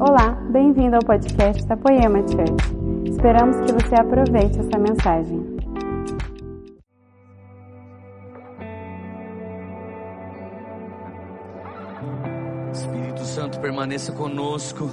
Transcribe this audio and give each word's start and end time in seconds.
Olá, 0.00 0.30
bem-vindo 0.52 0.94
ao 0.94 1.02
podcast 1.02 1.66
da 1.66 1.76
Poema 1.76 2.20
Church. 2.20 3.10
Esperamos 3.10 3.56
que 3.66 3.72
você 3.72 3.96
aproveite 3.96 4.60
essa 4.60 4.78
mensagem. 4.78 5.58
Espírito 12.72 13.24
Santo 13.24 13.58
permaneça 13.58 14.12
conosco, 14.12 14.88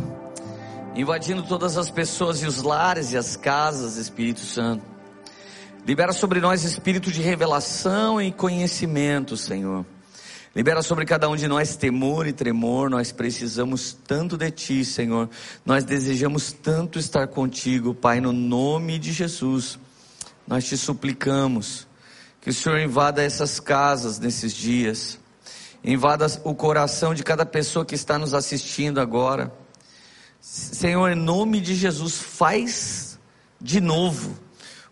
invadindo 0.95 1.43
todas 1.43 1.77
as 1.77 1.91
pessoas 1.91 2.41
e 2.41 2.47
os 2.47 2.63
lares 2.63 3.13
e 3.13 3.17
as 3.17 3.35
casas, 3.35 3.97
Espírito 3.97 4.39
Santo. 4.39 4.83
Libera 5.85 6.13
sobre 6.13 6.39
nós 6.39 6.63
espírito 6.63 7.11
de 7.11 7.21
revelação 7.21 8.19
e 8.19 8.31
conhecimento, 8.31 9.37
Senhor. 9.37 9.85
Libera 10.55 10.81
sobre 10.81 11.05
cada 11.05 11.27
um 11.27 11.35
de 11.35 11.49
nós 11.49 11.75
temor 11.75 12.25
e 12.25 12.31
tremor. 12.31 12.89
Nós 12.89 13.11
precisamos 13.11 13.91
tanto 14.07 14.37
de 14.37 14.49
Ti, 14.49 14.85
Senhor. 14.85 15.29
Nós 15.65 15.83
desejamos 15.83 16.53
tanto 16.53 16.97
estar 16.97 17.27
contigo, 17.27 17.93
Pai, 17.93 18.21
no 18.21 18.31
nome 18.31 18.97
de 18.97 19.11
Jesus. 19.11 19.77
Nós 20.47 20.65
te 20.65 20.77
suplicamos 20.77 21.85
que 22.39 22.49
o 22.49 22.53
Senhor 22.53 22.79
invada 22.79 23.21
essas 23.21 23.59
casas 23.59 24.17
nesses 24.17 24.53
dias. 24.53 25.19
Invada 25.83 26.25
o 26.45 26.55
coração 26.55 27.13
de 27.13 27.21
cada 27.21 27.45
pessoa 27.45 27.85
que 27.85 27.95
está 27.95 28.17
nos 28.17 28.33
assistindo 28.33 29.01
agora. 29.01 29.53
Senhor, 30.39 31.11
em 31.11 31.15
nome 31.15 31.59
de 31.59 31.75
Jesus, 31.75 32.17
faz 32.17 33.19
de 33.59 33.81
novo 33.81 34.44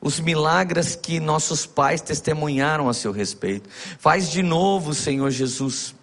os 0.03 0.19
milagres 0.19 0.97
que 0.97 1.17
nossos 1.17 1.65
pais 1.65 2.01
testemunharam 2.01 2.89
a 2.89 2.93
seu 2.93 3.13
respeito. 3.13 3.69
Faz 3.97 4.29
de 4.29 4.43
novo, 4.43 4.93
Senhor 4.93 5.31
Jesus, 5.31 5.95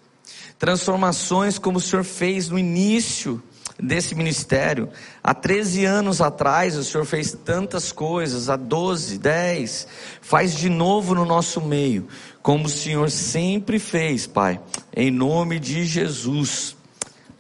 transformações 0.59 1.59
como 1.59 1.77
o 1.77 1.81
Senhor 1.81 2.03
fez 2.03 2.49
no 2.49 2.59
início 2.59 3.43
desse 3.79 4.15
ministério. 4.15 4.89
Há 5.23 5.35
13 5.35 5.85
anos 5.85 6.23
atrás 6.23 6.79
o 6.79 6.85
Senhor 6.85 7.05
fez 7.05 7.37
tantas 7.45 7.93
coisas, 7.93 8.49
há 8.49 8.57
12, 8.57 9.19
10. 9.19 9.87
Faz 10.23 10.57
de 10.57 10.71
novo 10.71 11.15
no 11.15 11.27
nosso 11.27 11.61
meio, 11.61 12.09
como 12.43 12.67
o 12.67 12.71
Senhor 12.71 13.11
sempre 13.11 13.79
fez, 13.79 14.27
Pai, 14.27 14.59
em 14.97 15.11
nome 15.11 15.59
de 15.59 15.85
Jesus. 15.85 16.75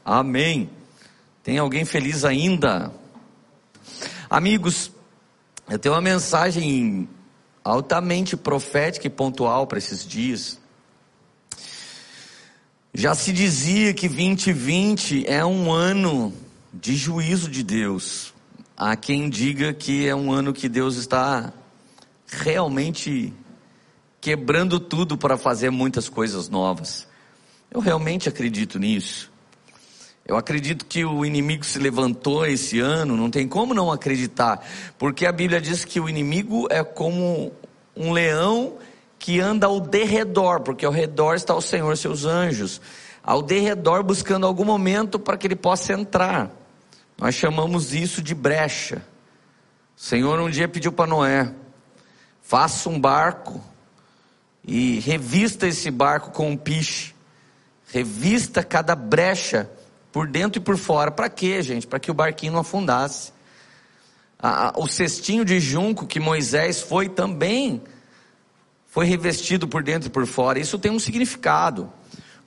Amém. 0.04 0.68
Tem 1.42 1.56
alguém 1.56 1.86
feliz 1.86 2.22
ainda? 2.22 2.92
Amigos, 4.28 4.92
eu 5.70 5.78
tenho 5.78 5.94
uma 5.94 6.00
mensagem 6.00 7.08
altamente 7.62 8.36
profética 8.36 9.06
e 9.06 9.10
pontual 9.10 9.68
para 9.68 9.78
esses 9.78 10.04
dias. 10.04 10.58
Já 12.92 13.14
se 13.14 13.32
dizia 13.32 13.94
que 13.94 14.08
2020 14.08 15.24
é 15.28 15.44
um 15.44 15.70
ano 15.70 16.34
de 16.74 16.96
juízo 16.96 17.48
de 17.48 17.62
Deus. 17.62 18.34
Há 18.76 18.96
quem 18.96 19.30
diga 19.30 19.72
que 19.72 20.08
é 20.08 20.14
um 20.14 20.32
ano 20.32 20.52
que 20.52 20.68
Deus 20.68 20.96
está 20.96 21.52
realmente 22.26 23.32
quebrando 24.20 24.80
tudo 24.80 25.16
para 25.16 25.38
fazer 25.38 25.70
muitas 25.70 26.08
coisas 26.08 26.48
novas. 26.48 27.06
Eu 27.70 27.78
realmente 27.78 28.28
acredito 28.28 28.76
nisso. 28.76 29.29
Eu 30.26 30.36
acredito 30.36 30.84
que 30.86 31.04
o 31.04 31.24
inimigo 31.24 31.64
se 31.64 31.78
levantou 31.78 32.46
esse 32.46 32.78
ano, 32.78 33.16
não 33.16 33.30
tem 33.30 33.48
como 33.48 33.74
não 33.74 33.90
acreditar, 33.90 34.64
porque 34.98 35.26
a 35.26 35.32
Bíblia 35.32 35.60
diz 35.60 35.84
que 35.84 35.98
o 35.98 36.08
inimigo 36.08 36.68
é 36.70 36.84
como 36.84 37.52
um 37.96 38.12
leão 38.12 38.74
que 39.18 39.40
anda 39.40 39.66
ao 39.66 39.80
derredor, 39.80 40.60
porque 40.60 40.86
ao 40.86 40.92
redor 40.92 41.34
está 41.34 41.54
o 41.54 41.60
Senhor, 41.60 41.96
seus 41.96 42.24
anjos, 42.24 42.80
ao 43.22 43.42
derredor 43.42 44.02
buscando 44.02 44.46
algum 44.46 44.64
momento 44.64 45.18
para 45.18 45.36
que 45.36 45.46
ele 45.46 45.56
possa 45.56 45.92
entrar. 45.92 46.50
Nós 47.18 47.34
chamamos 47.34 47.92
isso 47.92 48.22
de 48.22 48.34
brecha. 48.34 49.02
O 49.96 50.00
Senhor 50.00 50.40
um 50.40 50.48
dia 50.48 50.66
pediu 50.66 50.90
para 50.90 51.06
Noé: 51.06 51.52
faça 52.40 52.88
um 52.88 52.98
barco 52.98 53.60
e 54.66 54.98
revista 55.00 55.66
esse 55.66 55.90
barco 55.90 56.30
com 56.30 56.50
um 56.50 56.56
piche, 56.56 57.14
revista 57.92 58.62
cada 58.62 58.94
brecha 58.94 59.70
por 60.12 60.26
dentro 60.26 60.60
e 60.60 60.64
por 60.64 60.76
fora. 60.76 61.10
Para 61.10 61.28
quê, 61.28 61.62
gente? 61.62 61.86
Para 61.86 62.00
que 62.00 62.10
o 62.10 62.14
barquinho 62.14 62.52
não 62.52 62.60
afundasse. 62.60 63.32
o 64.76 64.86
cestinho 64.86 65.44
de 65.44 65.60
junco 65.60 66.06
que 66.06 66.18
Moisés 66.18 66.80
foi 66.80 67.08
também 67.08 67.82
foi 68.88 69.06
revestido 69.06 69.68
por 69.68 69.82
dentro 69.82 70.08
e 70.08 70.10
por 70.10 70.26
fora. 70.26 70.58
Isso 70.58 70.78
tem 70.78 70.90
um 70.90 70.98
significado. 70.98 71.92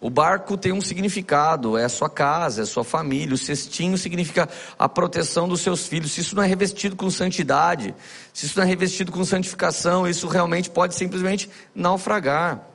O 0.04 0.10
barco 0.10 0.58
tem 0.58 0.74
um 0.74 0.82
significado, 0.82 1.78
é 1.78 1.86
a 1.86 1.90
sua 1.90 2.10
casa, 2.10 2.60
é 2.60 2.64
a 2.64 2.66
sua 2.66 2.84
família. 2.84 3.34
O 3.34 3.38
cestinho 3.38 3.98
significa 3.98 4.50
a 4.78 4.90
proteção 4.90 5.48
dos 5.48 5.62
seus 5.62 5.88
filhos. 5.88 6.12
Se 6.12 6.20
isso 6.20 6.36
não 6.36 6.44
é 6.44 6.46
revestido 6.46 6.94
com 6.94 7.10
santidade, 7.10 7.96
se 8.34 8.46
isso 8.46 8.58
não 8.58 8.66
é 8.66 8.68
revestido 8.68 9.14
com 9.14 9.24
santificação, 9.24 10.06
isso 10.06 10.28
realmente 10.28 10.70
pode 10.70 10.94
simplesmente 10.94 11.50
naufragar. 11.74 12.73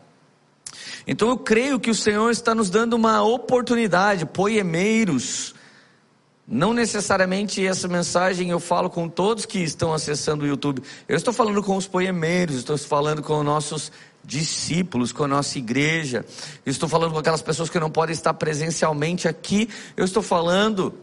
Então 1.06 1.28
eu 1.28 1.38
creio 1.38 1.80
que 1.80 1.90
o 1.90 1.94
Senhor 1.94 2.30
está 2.30 2.54
nos 2.54 2.70
dando 2.70 2.94
uma 2.94 3.22
oportunidade, 3.22 4.26
poemeiros. 4.26 5.54
Não 6.46 6.72
necessariamente 6.72 7.66
essa 7.66 7.86
mensagem 7.86 8.50
eu 8.50 8.58
falo 8.58 8.88
com 8.88 9.08
todos 9.08 9.44
que 9.44 9.58
estão 9.58 9.92
acessando 9.92 10.44
o 10.44 10.48
YouTube. 10.48 10.82
Eu 11.06 11.16
estou 11.16 11.32
falando 11.32 11.62
com 11.62 11.76
os 11.76 11.86
poemeiros, 11.86 12.56
estou 12.56 12.78
falando 12.78 13.22
com 13.22 13.42
nossos 13.42 13.92
discípulos, 14.24 15.12
com 15.12 15.24
a 15.24 15.28
nossa 15.28 15.58
igreja. 15.58 16.24
Eu 16.64 16.70
estou 16.70 16.88
falando 16.88 17.12
com 17.12 17.18
aquelas 17.18 17.42
pessoas 17.42 17.68
que 17.68 17.78
não 17.78 17.90
podem 17.90 18.14
estar 18.14 18.34
presencialmente 18.34 19.28
aqui. 19.28 19.68
Eu 19.96 20.04
estou 20.04 20.22
falando 20.22 20.94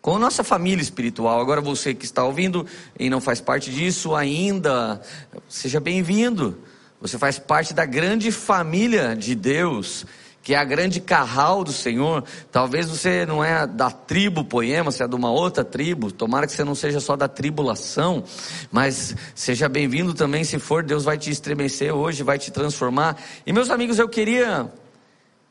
com 0.00 0.16
a 0.16 0.18
nossa 0.18 0.44
família 0.44 0.82
espiritual. 0.82 1.40
Agora 1.40 1.60
você 1.60 1.94
que 1.94 2.04
está 2.04 2.24
ouvindo 2.24 2.66
e 2.98 3.10
não 3.10 3.20
faz 3.20 3.40
parte 3.40 3.70
disso 3.70 4.14
ainda, 4.14 5.00
seja 5.48 5.80
bem-vindo. 5.80 6.58
Você 7.00 7.16
faz 7.16 7.38
parte 7.38 7.72
da 7.72 7.84
grande 7.84 8.32
família 8.32 9.14
de 9.14 9.34
Deus, 9.34 10.04
que 10.42 10.52
é 10.52 10.56
a 10.56 10.64
grande 10.64 11.00
carral 11.00 11.62
do 11.62 11.72
Senhor. 11.72 12.24
Talvez 12.50 12.88
você 12.88 13.24
não 13.24 13.44
é 13.44 13.66
da 13.66 13.90
tribo 13.90 14.42
poema, 14.42 14.90
você 14.90 15.04
é 15.04 15.08
de 15.08 15.14
uma 15.14 15.30
outra 15.30 15.64
tribo. 15.64 16.10
Tomara 16.10 16.46
que 16.46 16.52
você 16.52 16.64
não 16.64 16.74
seja 16.74 16.98
só 16.98 17.14
da 17.14 17.28
tribulação, 17.28 18.24
mas 18.72 19.14
seja 19.34 19.68
bem-vindo 19.68 20.12
também. 20.12 20.42
Se 20.42 20.58
for, 20.58 20.82
Deus 20.82 21.04
vai 21.04 21.16
te 21.16 21.30
estremecer 21.30 21.94
hoje, 21.94 22.24
vai 22.24 22.38
te 22.38 22.50
transformar. 22.50 23.16
E 23.46 23.52
meus 23.52 23.70
amigos, 23.70 23.98
eu 23.98 24.08
queria, 24.08 24.72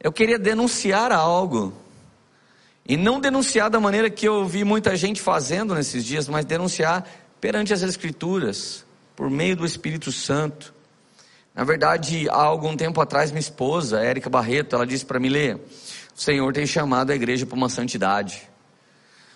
eu 0.03 0.11
queria 0.11 0.37
denunciar 0.37 1.13
algo. 1.13 1.73
E 2.85 2.97
não 2.97 3.19
denunciar 3.19 3.69
da 3.69 3.79
maneira 3.79 4.09
que 4.09 4.27
eu 4.27 4.45
vi 4.45 4.63
muita 4.63 4.95
gente 4.95 5.21
fazendo 5.21 5.75
nesses 5.75 6.03
dias, 6.03 6.27
mas 6.27 6.45
denunciar 6.45 7.05
perante 7.39 7.73
as 7.73 7.83
Escrituras, 7.83 8.85
por 9.15 9.29
meio 9.29 9.55
do 9.55 9.65
Espírito 9.65 10.11
Santo. 10.11 10.76
Na 11.57 11.63
verdade, 11.63 12.29
há 12.29 12.35
algum 12.35 12.77
tempo 12.77 13.01
atrás, 13.01 13.31
minha 13.31 13.39
esposa, 13.39 13.99
Érica 13.99 14.29
Barreto, 14.29 14.75
ela 14.75 14.85
disse 14.85 15.03
para 15.03 15.19
mim, 15.19 15.29
Lê, 15.29 15.55
o 15.55 15.59
Senhor 16.13 16.53
tem 16.53 16.67
chamado 16.67 17.09
a 17.09 17.15
igreja 17.15 17.47
para 17.47 17.57
uma 17.57 17.67
santidade. 17.67 18.47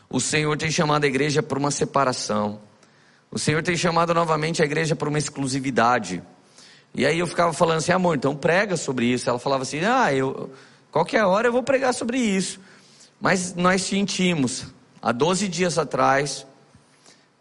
O 0.07 0.19
Senhor 0.19 0.55
tem 0.55 0.69
chamado 0.69 1.03
a 1.03 1.07
igreja 1.07 1.41
para 1.41 1.57
uma 1.57 1.71
separação. 1.71 2.61
O 3.31 3.39
Senhor 3.39 3.63
tem 3.63 3.75
chamado 3.75 4.13
novamente 4.13 4.61
a 4.61 4.65
igreja 4.65 4.95
para 4.95 5.09
uma 5.09 5.17
exclusividade. 5.17 6.21
E 6.93 7.07
aí 7.07 7.17
eu 7.17 7.25
ficava 7.25 7.53
falando 7.53 7.79
assim, 7.79 7.91
amor, 7.91 8.17
então 8.17 8.35
prega 8.35 8.77
sobre 8.77 9.07
isso. 9.07 9.27
Ela 9.27 9.39
falava 9.39 9.63
assim, 9.63 9.79
ah, 9.79 10.13
eu, 10.13 10.51
qualquer 10.91 11.23
hora 11.23 11.47
eu 11.47 11.51
vou 11.51 11.63
pregar 11.63 11.91
sobre 11.91 12.19
isso. 12.19 12.59
Mas 13.19 13.55
nós 13.55 13.81
sentimos, 13.81 14.67
há 15.01 15.11
12 15.11 15.47
dias 15.47 15.79
atrás, 15.79 16.45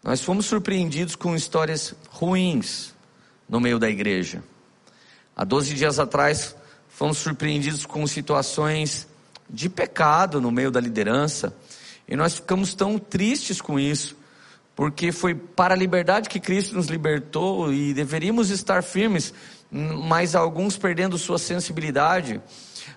nós 0.03 0.23
fomos 0.23 0.47
surpreendidos 0.47 1.15
com 1.15 1.35
histórias 1.35 1.93
ruins 2.09 2.95
no 3.47 3.59
meio 3.59 3.77
da 3.77 3.87
igreja. 3.87 4.41
Há 5.41 5.43
12 5.43 5.73
dias 5.73 5.97
atrás, 5.97 6.55
fomos 6.87 7.17
surpreendidos 7.17 7.83
com 7.83 8.05
situações 8.05 9.07
de 9.49 9.69
pecado 9.69 10.39
no 10.39 10.51
meio 10.51 10.69
da 10.69 10.79
liderança, 10.79 11.57
e 12.07 12.15
nós 12.15 12.35
ficamos 12.35 12.75
tão 12.75 12.99
tristes 12.99 13.59
com 13.59 13.79
isso, 13.79 14.15
porque 14.75 15.11
foi 15.11 15.33
para 15.33 15.73
a 15.73 15.75
liberdade 15.75 16.29
que 16.29 16.39
Cristo 16.39 16.75
nos 16.75 16.85
libertou 16.85 17.73
e 17.73 17.91
deveríamos 17.91 18.51
estar 18.51 18.83
firmes, 18.83 19.33
mas 19.71 20.35
alguns 20.35 20.77
perdendo 20.77 21.17
sua 21.17 21.39
sensibilidade, 21.39 22.39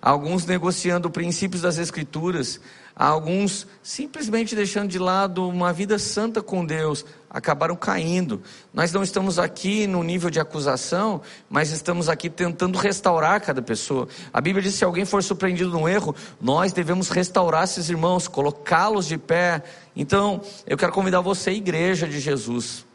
alguns 0.02 0.44
negociando 0.44 1.08
princípios 1.08 1.62
das 1.62 1.78
Escrituras, 1.78 2.60
alguns 2.96 3.66
simplesmente 3.82 4.54
deixando 4.54 4.88
de 4.88 4.98
lado 4.98 5.48
uma 5.48 5.72
vida 5.72 5.98
santa 5.98 6.40
com 6.40 6.64
Deus, 6.64 7.04
acabaram 7.28 7.74
caindo. 7.74 8.40
Nós 8.72 8.92
não 8.92 9.02
estamos 9.02 9.38
aqui 9.38 9.86
no 9.86 10.04
nível 10.04 10.30
de 10.30 10.38
acusação, 10.38 11.20
mas 11.50 11.72
estamos 11.72 12.08
aqui 12.08 12.30
tentando 12.30 12.78
restaurar 12.78 13.40
cada 13.40 13.60
pessoa. 13.60 14.06
A 14.32 14.40
Bíblia 14.40 14.62
diz 14.62 14.74
que 14.74 14.78
se 14.78 14.84
alguém 14.84 15.04
for 15.04 15.22
surpreendido 15.22 15.70
num 15.70 15.88
erro, 15.88 16.14
nós 16.40 16.72
devemos 16.72 17.08
restaurar 17.08 17.64
esses 17.64 17.88
irmãos, 17.90 18.28
colocá-los 18.28 19.06
de 19.06 19.18
pé. 19.18 19.64
Então, 19.96 20.40
eu 20.64 20.76
quero 20.76 20.92
convidar 20.92 21.20
você, 21.20 21.50
igreja 21.50 22.06
de 22.06 22.20
Jesus, 22.20 22.86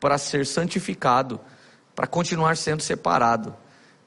para 0.00 0.16
ser 0.16 0.46
santificado, 0.46 1.38
para 1.94 2.06
continuar 2.06 2.56
sendo 2.56 2.80
separado. 2.80 3.54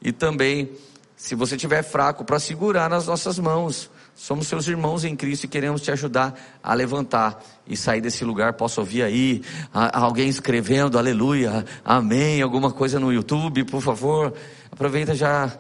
E 0.02 0.12
também, 0.12 0.72
se 1.16 1.36
você 1.36 1.56
estiver 1.56 1.84
fraco, 1.84 2.26
para 2.26 2.40
segurar 2.40 2.90
nas 2.90 3.06
nossas 3.06 3.38
mãos 3.38 3.92
Somos 4.16 4.48
seus 4.48 4.66
irmãos 4.70 5.04
em 5.04 5.14
Cristo 5.14 5.44
e 5.44 5.48
queremos 5.50 5.82
te 5.82 5.92
ajudar 5.92 6.34
a 6.64 6.74
levantar 6.74 7.44
e 7.68 7.76
sair 7.76 8.00
desse 8.00 8.24
lugar. 8.24 8.54
Posso 8.54 8.80
ouvir 8.80 9.04
aí 9.04 9.42
alguém 9.74 10.30
escrevendo 10.30 10.98
aleluia, 10.98 11.66
amém, 11.84 12.42
alguma 12.42 12.72
coisa 12.72 12.98
no 12.98 13.12
YouTube, 13.12 13.66
por 13.66 13.82
favor. 13.82 14.34
Aproveita 14.72 15.14
já 15.14 15.52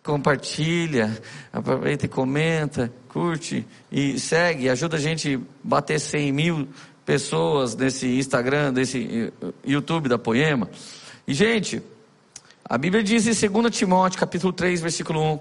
compartilha, 0.00 1.20
aproveita 1.52 2.06
e 2.06 2.08
comenta, 2.08 2.92
curte 3.08 3.66
e 3.90 4.18
segue, 4.20 4.68
ajuda 4.68 4.96
a 4.96 5.00
gente 5.00 5.34
a 5.34 5.40
bater 5.62 5.98
100 5.98 6.32
mil 6.32 6.68
pessoas 7.04 7.74
nesse 7.74 8.06
Instagram, 8.06 8.70
nesse 8.70 9.32
YouTube 9.66 10.08
da 10.08 10.16
Poema. 10.16 10.70
E 11.26 11.34
gente, 11.34 11.82
a 12.64 12.78
Bíblia 12.78 13.02
diz 13.02 13.26
em 13.26 13.48
2 13.48 13.76
Timóteo 13.76 14.20
capítulo 14.20 14.52
3, 14.52 14.80
versículo 14.80 15.20
1, 15.34 15.40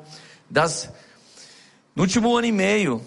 das 0.49 0.91
no 1.99 2.03
último 2.03 2.33
ano 2.37 2.47
e 2.47 2.51
meio, 2.53 3.05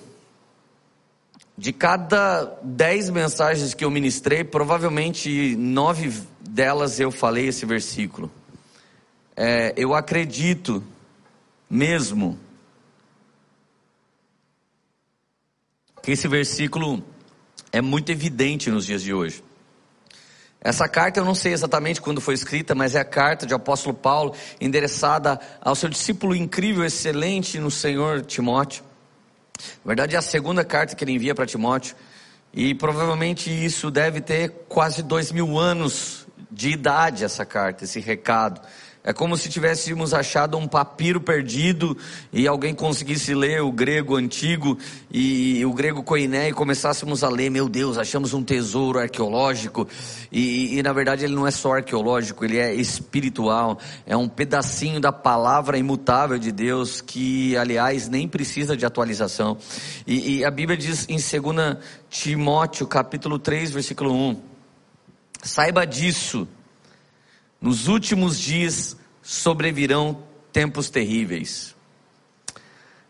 de 1.56 1.73
cada 1.73 2.44
dez 2.62 3.09
mensagens 3.09 3.73
que 3.73 3.87
eu 3.87 3.91
ministrei, 3.91 4.44
provavelmente 4.44 5.56
nove 5.56 6.12
delas 6.39 7.00
eu 7.00 7.11
falei 7.11 7.47
esse 7.47 7.65
versículo. 7.65 8.31
É, 9.35 9.73
eu 9.79 9.94
acredito 9.94 10.85
mesmo 11.71 12.39
que 16.03 16.11
esse 16.11 16.29
versículo 16.29 17.03
é 17.73 17.81
muito 17.81 18.12
evidente 18.12 18.71
nos 18.71 18.85
dias 18.85 19.03
de 19.03 19.15
hoje. 19.15 19.43
Essa 20.64 20.88
carta 20.88 21.19
eu 21.19 21.25
não 21.25 21.35
sei 21.35 21.53
exatamente 21.53 22.00
quando 22.00 22.20
foi 22.20 22.35
escrita, 22.35 22.75
mas 22.75 22.94
é 22.94 23.00
a 23.00 23.05
carta 23.05 23.44
de 23.44 23.53
apóstolo 23.53 23.94
Paulo 23.94 24.35
endereçada 24.61 25.41
ao 25.61 25.75
seu 25.75 25.88
discípulo 25.88 26.37
incrível, 26.37 26.85
excelente 26.85 27.59
no 27.59 27.70
Senhor 27.70 28.23
Timóteo. 28.23 28.85
Na 29.85 29.88
verdade 29.88 30.14
é 30.14 30.19
a 30.19 30.23
segunda 30.23 30.64
carta 30.64 30.94
que 30.94 31.03
ele 31.03 31.12
envia 31.12 31.35
para 31.35 31.47
Timóteo. 31.47 31.97
E 32.55 32.75
provavelmente 32.75 33.50
isso 33.50 33.91
deve 33.91 34.20
ter 34.20 34.50
quase 34.69 35.03
dois 35.03 35.32
mil 35.32 35.59
anos 35.59 36.26
de 36.50 36.70
idade 36.70 37.25
essa 37.25 37.44
carta, 37.44 37.85
esse 37.85 37.99
recado. 37.99 38.61
É 39.04 39.12
como 39.12 39.37
se 39.37 39.49
tivéssemos 39.49 40.14
achado 40.14 40.56
um 40.56 40.69
papiro 40.69 41.20
perdido 41.20 41.96
e 42.32 42.46
alguém 42.46 42.72
conseguisse 42.72 43.34
ler 43.34 43.60
o 43.60 43.72
grego 43.72 44.14
antigo 44.14 44.78
e 45.10 45.64
o 45.66 45.72
grego 45.72 46.04
koiné 46.04 46.50
e 46.50 46.52
começássemos 46.52 47.25
a 47.25 47.28
ler, 47.28 47.50
meu 47.50 47.69
Deus, 47.69 47.99
achamos 47.99 48.32
um 48.32 48.44
tesouro 48.44 49.00
arqueológico 49.00 49.88
e, 50.31 50.78
e 50.78 50.82
na 50.84 50.93
verdade 50.93 51.25
ele 51.25 51.34
não 51.34 51.44
é 51.44 51.50
só 51.50 51.75
arqueológico, 51.75 52.44
ele 52.44 52.58
é 52.58 52.72
espiritual, 52.75 53.76
é 54.06 54.16
um 54.16 54.28
pedacinho 54.28 55.00
da 55.00 55.10
palavra 55.10 55.76
imutável 55.76 56.38
de 56.38 56.52
Deus 56.52 57.00
que, 57.00 57.56
aliás, 57.56 58.08
nem 58.08 58.28
precisa 58.28 58.76
de 58.76 58.87
atualização. 58.87 59.58
E, 60.06 60.38
e 60.38 60.44
a 60.44 60.50
Bíblia 60.50 60.78
diz 60.78 61.08
em 61.08 61.16
2 61.16 61.76
Timóteo 62.08 62.87
capítulo 62.87 63.37
3, 63.37 63.72
versículo 63.72 64.14
1, 64.14 64.40
saiba 65.43 65.84
disso, 65.84 66.46
nos 67.62 67.87
últimos 67.87 68.38
dias 68.38 68.97
sobrevirão 69.23 70.25
tempos 70.53 70.91
terríveis. 70.91 71.76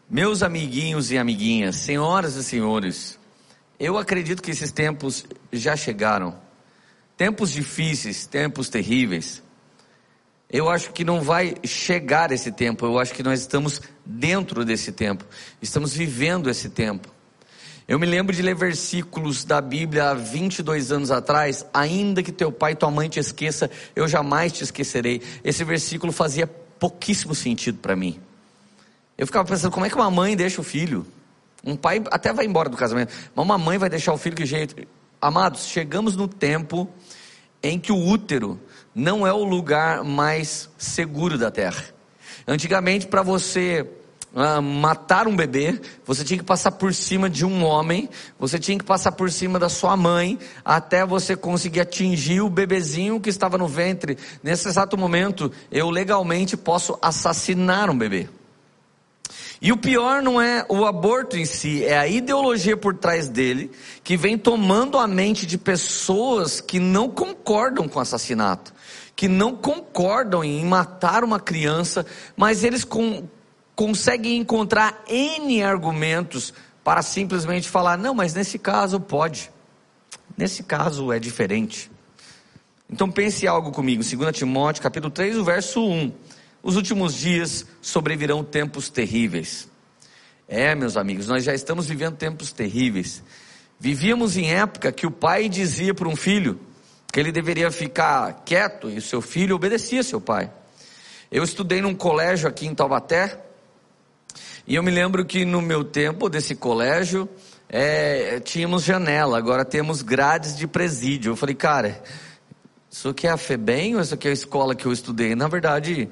Meus 0.08 0.42
amiguinhos 0.42 1.10
e 1.10 1.16
amiguinhas, 1.16 1.76
senhoras 1.76 2.36
e 2.36 2.44
senhores, 2.44 3.18
eu 3.80 3.96
acredito 3.96 4.42
que 4.42 4.50
esses 4.50 4.70
tempos 4.70 5.24
já 5.50 5.74
chegaram. 5.74 6.38
Tempos 7.16 7.50
difíceis, 7.50 8.26
tempos 8.26 8.68
terríveis. 8.68 9.42
Eu 10.50 10.68
acho 10.68 10.92
que 10.92 11.02
não 11.02 11.22
vai 11.22 11.54
chegar 11.64 12.30
esse 12.30 12.52
tempo, 12.52 12.84
eu 12.84 12.98
acho 12.98 13.14
que 13.14 13.22
nós 13.22 13.40
estamos 13.40 13.80
dentro 14.04 14.66
desse 14.66 14.92
tempo, 14.92 15.24
estamos 15.62 15.94
vivendo 15.94 16.50
esse 16.50 16.68
tempo. 16.68 17.11
Eu 17.92 17.98
me 17.98 18.06
lembro 18.06 18.34
de 18.34 18.40
ler 18.40 18.54
versículos 18.54 19.44
da 19.44 19.60
Bíblia 19.60 20.08
há 20.08 20.14
22 20.14 20.90
anos 20.90 21.10
atrás, 21.10 21.66
ainda 21.74 22.22
que 22.22 22.32
teu 22.32 22.50
pai 22.50 22.72
e 22.72 22.74
tua 22.74 22.90
mãe 22.90 23.06
te 23.06 23.20
esqueça, 23.20 23.70
eu 23.94 24.08
jamais 24.08 24.50
te 24.50 24.64
esquecerei. 24.64 25.20
Esse 25.44 25.62
versículo 25.62 26.10
fazia 26.10 26.46
pouquíssimo 26.46 27.34
sentido 27.34 27.80
para 27.80 27.94
mim. 27.94 28.18
Eu 29.18 29.26
ficava 29.26 29.46
pensando, 29.46 29.70
como 29.70 29.84
é 29.84 29.90
que 29.90 29.94
uma 29.94 30.10
mãe 30.10 30.34
deixa 30.34 30.58
o 30.58 30.64
filho? 30.64 31.06
Um 31.62 31.76
pai 31.76 32.02
até 32.10 32.32
vai 32.32 32.46
embora 32.46 32.70
do 32.70 32.78
casamento, 32.78 33.12
mas 33.34 33.44
uma 33.44 33.58
mãe 33.58 33.76
vai 33.76 33.90
deixar 33.90 34.14
o 34.14 34.16
filho 34.16 34.36
que 34.36 34.46
jeito? 34.46 34.74
Amados, 35.20 35.66
chegamos 35.66 36.16
no 36.16 36.26
tempo 36.26 36.88
em 37.62 37.78
que 37.78 37.92
o 37.92 38.06
útero 38.08 38.58
não 38.94 39.26
é 39.26 39.34
o 39.34 39.44
lugar 39.44 40.02
mais 40.02 40.70
seguro 40.78 41.36
da 41.36 41.50
terra. 41.50 41.84
Antigamente, 42.48 43.06
para 43.06 43.20
você 43.20 43.86
Uh, 44.34 44.62
matar 44.62 45.28
um 45.28 45.36
bebê, 45.36 45.78
você 46.06 46.24
tinha 46.24 46.38
que 46.38 46.44
passar 46.44 46.72
por 46.72 46.94
cima 46.94 47.28
de 47.28 47.44
um 47.44 47.62
homem, 47.64 48.08
você 48.38 48.58
tinha 48.58 48.78
que 48.78 48.84
passar 48.84 49.12
por 49.12 49.30
cima 49.30 49.58
da 49.58 49.68
sua 49.68 49.94
mãe, 49.94 50.38
até 50.64 51.04
você 51.04 51.36
conseguir 51.36 51.80
atingir 51.80 52.40
o 52.40 52.48
bebezinho 52.48 53.20
que 53.20 53.28
estava 53.28 53.58
no 53.58 53.68
ventre. 53.68 54.16
Nesse 54.42 54.66
exato 54.66 54.96
momento, 54.96 55.52
eu 55.70 55.90
legalmente 55.90 56.56
posso 56.56 56.98
assassinar 57.02 57.90
um 57.90 57.98
bebê. 57.98 58.26
E 59.60 59.70
o 59.70 59.76
pior 59.76 60.22
não 60.22 60.40
é 60.40 60.66
o 60.68 60.84
aborto 60.86 61.36
em 61.36 61.44
si, 61.44 61.84
é 61.84 61.96
a 61.96 62.08
ideologia 62.08 62.76
por 62.76 62.96
trás 62.96 63.28
dele, 63.28 63.70
que 64.02 64.16
vem 64.16 64.36
tomando 64.36 64.98
a 64.98 65.06
mente 65.06 65.46
de 65.46 65.56
pessoas 65.56 66.60
que 66.60 66.80
não 66.80 67.08
concordam 67.08 67.86
com 67.86 67.98
o 68.00 68.02
assassinato, 68.02 68.74
que 69.14 69.28
não 69.28 69.54
concordam 69.54 70.42
em 70.42 70.64
matar 70.64 71.22
uma 71.22 71.38
criança, 71.38 72.04
mas 72.36 72.64
eles 72.64 72.82
com 72.82 73.28
conseguem 73.82 74.36
encontrar 74.36 75.02
N 75.08 75.60
argumentos 75.60 76.54
para 76.84 77.02
simplesmente 77.02 77.68
falar: 77.68 77.98
não, 77.98 78.14
mas 78.14 78.32
nesse 78.32 78.56
caso 78.56 79.00
pode, 79.00 79.50
nesse 80.38 80.62
caso 80.62 81.12
é 81.12 81.18
diferente. 81.18 81.90
Então 82.88 83.10
pense 83.10 83.44
algo 83.44 83.72
comigo, 83.72 84.00
2 84.04 84.36
Timóteo 84.36 84.84
capítulo 84.84 85.10
3, 85.12 85.36
o 85.36 85.42
verso 85.42 85.84
1. 85.84 86.12
Os 86.62 86.76
últimos 86.76 87.14
dias 87.14 87.66
sobrevirão 87.80 88.44
tempos 88.44 88.88
terríveis. 88.88 89.68
É, 90.46 90.76
meus 90.76 90.96
amigos, 90.96 91.26
nós 91.26 91.42
já 91.42 91.52
estamos 91.52 91.86
vivendo 91.86 92.16
tempos 92.16 92.52
terríveis. 92.52 93.20
Vivíamos 93.80 94.36
em 94.36 94.52
época 94.52 94.92
que 94.92 95.08
o 95.08 95.10
pai 95.10 95.48
dizia 95.48 95.92
para 95.92 96.06
um 96.06 96.14
filho 96.14 96.60
que 97.12 97.18
ele 97.18 97.32
deveria 97.32 97.68
ficar 97.68 98.44
quieto 98.44 98.88
e 98.88 98.98
o 98.98 99.02
seu 99.02 99.20
filho 99.20 99.56
obedecia 99.56 100.04
seu 100.04 100.20
pai. 100.20 100.48
Eu 101.32 101.42
estudei 101.42 101.80
num 101.80 101.96
colégio 101.96 102.48
aqui 102.48 102.64
em 102.68 102.74
Taubaté, 102.76 103.40
e 104.66 104.74
eu 104.74 104.82
me 104.82 104.90
lembro 104.90 105.24
que 105.24 105.44
no 105.44 105.60
meu 105.60 105.82
tempo 105.82 106.28
desse 106.28 106.54
colégio, 106.54 107.28
é, 107.68 108.38
tínhamos 108.40 108.84
janela, 108.84 109.36
agora 109.36 109.64
temos 109.64 110.02
grades 110.02 110.56
de 110.56 110.66
presídio. 110.66 111.32
Eu 111.32 111.36
falei, 111.36 111.54
cara, 111.54 112.02
isso 112.90 113.08
aqui 113.08 113.26
é 113.26 113.30
a 113.30 113.36
FEBEM 113.36 113.96
ou 113.96 114.00
isso 114.00 114.14
aqui 114.14 114.28
é 114.28 114.30
a 114.30 114.34
escola 114.34 114.74
que 114.74 114.86
eu 114.86 114.92
estudei? 114.92 115.34
Na 115.34 115.48
verdade, 115.48 116.08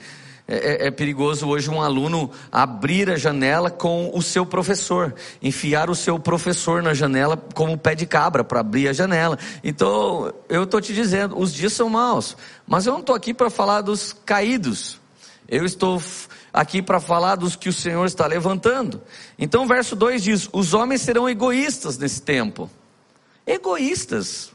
é, 0.49 0.57
é, 0.57 0.87
é, 0.89 0.91
perigoso 0.91 1.47
hoje 1.47 1.71
um 1.71 1.81
aluno 1.81 2.29
abrir 2.51 3.09
a 3.09 3.17
janela 3.17 3.71
com 3.71 4.11
o 4.13 4.21
seu 4.21 4.45
professor, 4.45 5.15
enfiar 5.41 5.89
o 5.89 5.95
seu 5.95 6.19
professor 6.19 6.83
na 6.83 6.93
janela 6.93 7.37
como 7.55 7.79
pé 7.79 7.95
de 7.95 8.05
cabra 8.05 8.43
para 8.43 8.59
abrir 8.59 8.89
a 8.89 8.93
janela. 8.93 9.39
Então, 9.63 10.35
eu 10.49 10.65
estou 10.65 10.81
te 10.81 10.93
dizendo, 10.93 11.39
os 11.39 11.55
dias 11.55 11.73
são 11.73 11.89
maus, 11.89 12.37
mas 12.67 12.85
eu 12.85 12.95
não 12.95 13.01
estou 13.01 13.15
aqui 13.15 13.33
para 13.33 13.49
falar 13.49 13.83
dos 13.83 14.13
caídos. 14.13 14.99
Eu 15.49 15.65
estou 15.65 16.03
aqui 16.53 16.83
para 16.83 17.01
falar 17.01 17.37
dos 17.37 17.57
que 17.57 17.69
o 17.69 17.73
Senhor 17.73 18.05
está 18.07 18.27
levantando. 18.27 19.03
Então, 19.39 19.67
verso 19.67 19.95
2 19.97 20.23
diz: 20.23 20.49
Os 20.53 20.75
homens 20.75 21.03
serão 21.03 21.29
egoístas 21.29 21.99
nesse 21.99 22.23
tempo. 22.23 22.71
Egoístas. 23.47 24.53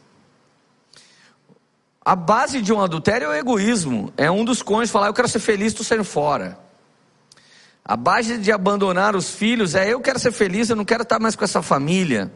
A 2.03 2.15
base 2.15 2.61
de 2.61 2.71
um 2.71 2.81
adultério 2.81 3.25
é 3.25 3.29
o 3.29 3.33
egoísmo. 3.33 4.13
É 4.15 4.29
um 4.29 4.45
dos 4.45 4.61
cônjuges 4.61 4.91
falar: 4.91 5.07
Eu 5.07 5.13
quero 5.13 5.27
ser 5.27 5.39
feliz, 5.39 5.67
estou 5.67 5.85
saindo 5.85 6.03
fora. 6.03 6.59
A 7.83 7.95
base 7.95 8.37
de 8.37 8.51
abandonar 8.51 9.15
os 9.15 9.31
filhos 9.31 9.75
é: 9.75 9.91
Eu 9.91 9.99
quero 9.99 10.19
ser 10.19 10.31
feliz, 10.31 10.69
eu 10.69 10.75
não 10.75 10.85
quero 10.85 11.03
estar 11.03 11.19
mais 11.19 11.35
com 11.35 11.43
essa 11.43 11.61
família. 11.61 12.31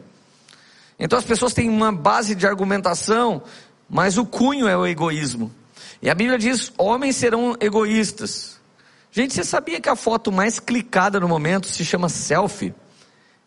Então 0.98 1.18
as 1.18 1.24
pessoas 1.24 1.54
têm 1.54 1.68
uma 1.68 1.90
base 1.90 2.34
de 2.34 2.46
argumentação, 2.46 3.42
mas 3.88 4.18
o 4.18 4.26
cunho 4.26 4.68
é 4.68 4.76
o 4.76 4.86
egoísmo. 4.86 5.50
E 6.02 6.10
a 6.10 6.14
Bíblia 6.14 6.38
diz: 6.38 6.72
Homens 6.76 7.16
serão 7.16 7.56
egoístas. 7.60 8.59
Gente, 9.12 9.34
você 9.34 9.44
sabia 9.44 9.80
que 9.80 9.88
a 9.88 9.96
foto 9.96 10.30
mais 10.30 10.60
clicada 10.60 11.18
no 11.18 11.28
momento 11.28 11.66
se 11.66 11.84
chama 11.84 12.08
selfie? 12.08 12.74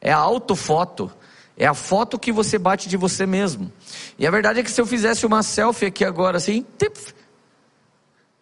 É 0.01 0.12
a 0.12 0.17
autofoto. 0.17 1.12
É 1.55 1.65
a 1.65 1.74
foto 1.74 2.20
que 2.20 2.32
você 2.32 2.58
bate 2.58 2.89
de 2.89 2.98
você 2.98 3.25
mesmo. 3.25 3.72
E 4.17 4.25
a 4.25 4.32
verdade 4.32 4.60
é 4.60 4.63
que 4.63 4.72
se 4.72 4.82
eu 4.82 4.86
fizesse 4.86 5.25
uma 5.25 5.43
selfie 5.43 5.86
aqui 5.86 6.03
agora, 6.03 6.38
assim, 6.38 6.65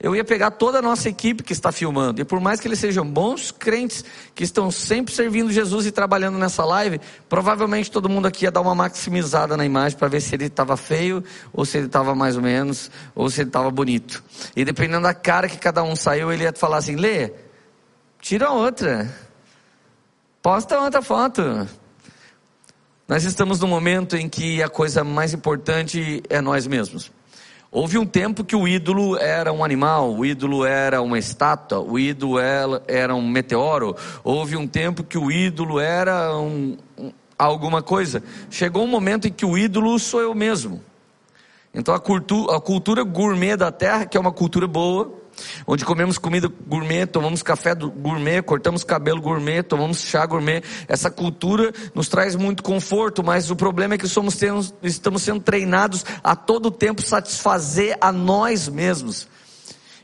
eu 0.02 0.16
ia 0.16 0.24
pegar 0.24 0.50
toda 0.52 0.80
a 0.80 0.82
nossa 0.82 1.08
equipe 1.08 1.44
que 1.44 1.54
está 1.54 1.72
filmando. 1.72 2.22
E 2.22 2.26
por 2.26 2.40
mais 2.40 2.60
que 2.60 2.68
eles 2.68 2.80
sejam 2.80 3.06
bons 3.06 3.52
crentes, 3.52 4.04
que 4.34 4.44
estão 4.44 4.72
sempre 4.72 5.14
servindo 5.14 5.52
Jesus 5.52 5.86
e 5.86 5.92
trabalhando 5.92 6.40
nessa 6.40 6.66
live, 6.66 7.00
provavelmente 7.30 7.92
todo 7.92 8.10
mundo 8.10 8.26
aqui 8.26 8.46
ia 8.46 8.52
dar 8.52 8.62
uma 8.62 8.74
maximizada 8.74 9.56
na 9.56 9.64
imagem 9.64 9.98
para 9.98 10.08
ver 10.08 10.20
se 10.20 10.34
ele 10.34 10.46
estava 10.46 10.76
feio, 10.76 11.24
ou 11.54 11.66
se 11.66 11.78
ele 11.78 11.86
estava 11.86 12.16
mais 12.16 12.36
ou 12.36 12.42
menos, 12.42 12.90
ou 13.14 13.30
se 13.30 13.42
ele 13.42 13.50
estava 13.50 13.70
bonito. 13.70 14.24
E 14.56 14.66
dependendo 14.66 15.04
da 15.04 15.14
cara 15.14 15.48
que 15.48 15.58
cada 15.58 15.84
um 15.84 15.96
saiu, 15.96 16.32
ele 16.32 16.44
ia 16.44 16.54
falar 16.54 16.78
assim: 16.78 16.96
Lê, 16.96 17.32
tira 18.20 18.50
outra. 18.50 19.08
Posta 20.42 20.80
outra 20.80 21.04
foto. 21.04 21.68
Nós 23.08 23.24
estamos 23.24 23.60
num 23.60 23.68
momento 23.68 24.18
em 24.18 24.28
que 24.28 24.64
a 24.64 24.70
coisa 24.70 25.04
mais 25.04 25.32
importante 25.34 26.24
é 26.28 26.42
nós 26.42 26.66
mesmos. 26.66 27.12
Houve 27.72 27.98
um 27.98 28.06
tempo 28.06 28.44
que 28.44 28.54
o 28.54 28.68
ídolo 28.68 29.18
era 29.18 29.54
um 29.54 29.64
animal, 29.64 30.14
o 30.14 30.26
ídolo 30.26 30.66
era 30.66 31.02
uma 31.02 31.18
estátua, 31.18 31.80
o 31.80 31.98
ídolo 31.98 32.38
era 32.38 33.16
um 33.16 33.26
meteoro. 33.26 33.96
Houve 34.26 34.58
um 34.58 34.68
tempo 34.68 35.06
que 35.06 35.18
o 35.18 35.32
ídolo 35.32 35.80
era 35.80 36.36
um, 36.38 36.78
um, 36.98 37.14
alguma 37.40 37.82
coisa. 37.82 38.22
Chegou 38.50 38.84
um 38.84 38.88
momento 38.88 39.26
em 39.30 39.32
que 39.32 39.46
o 39.46 39.58
ídolo 39.58 39.98
sou 40.00 40.20
eu 40.22 40.36
mesmo. 40.36 40.82
Então 41.74 41.96
a 41.96 42.00
cultura, 42.00 42.58
a 42.58 42.60
cultura 42.60 43.04
gourmet 43.04 43.56
da 43.56 43.72
terra, 43.72 44.06
que 44.06 44.18
é 44.18 44.20
uma 44.20 44.34
cultura 44.34 44.68
boa, 44.68 45.21
onde 45.66 45.86
comemos 45.86 46.18
comida 46.18 46.50
gourmet, 46.68 47.06
tomamos 47.06 47.44
café 47.44 47.74
gourmet, 47.76 48.42
cortamos 48.42 48.84
cabelo 48.84 49.22
gourmet, 49.22 49.64
tomamos 49.64 50.02
chá 50.02 50.26
gourmet. 50.26 50.64
Essa 50.88 51.10
cultura 51.10 51.72
nos 51.94 52.08
traz 52.08 52.36
muito 52.36 52.64
conforto, 52.64 53.24
mas 53.24 53.50
o 53.50 53.56
problema 53.56 53.96
é 53.96 53.98
que 53.98 54.08
somos 54.08 54.40
estamos 54.82 55.22
sendo 55.22 55.42
treinados 55.42 56.06
a 56.24 56.36
todo 56.36 56.72
tempo 56.72 57.02
satisfazer 57.02 57.98
a 58.02 58.12
nós 58.12 58.68
mesmos. 58.68 59.28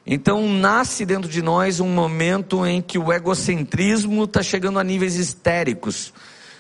Então 0.06 0.48
nasce 0.48 1.06
dentro 1.06 1.30
de 1.30 1.42
nós 1.42 1.82
um 1.82 1.90
momento 1.90 2.66
em 2.66 2.82
que 2.82 2.98
o 2.98 3.12
egocentrismo 3.12 4.24
está 4.24 4.42
chegando 4.42 4.80
a 4.80 4.84
níveis 4.84 5.16
histéricos. 5.16 6.14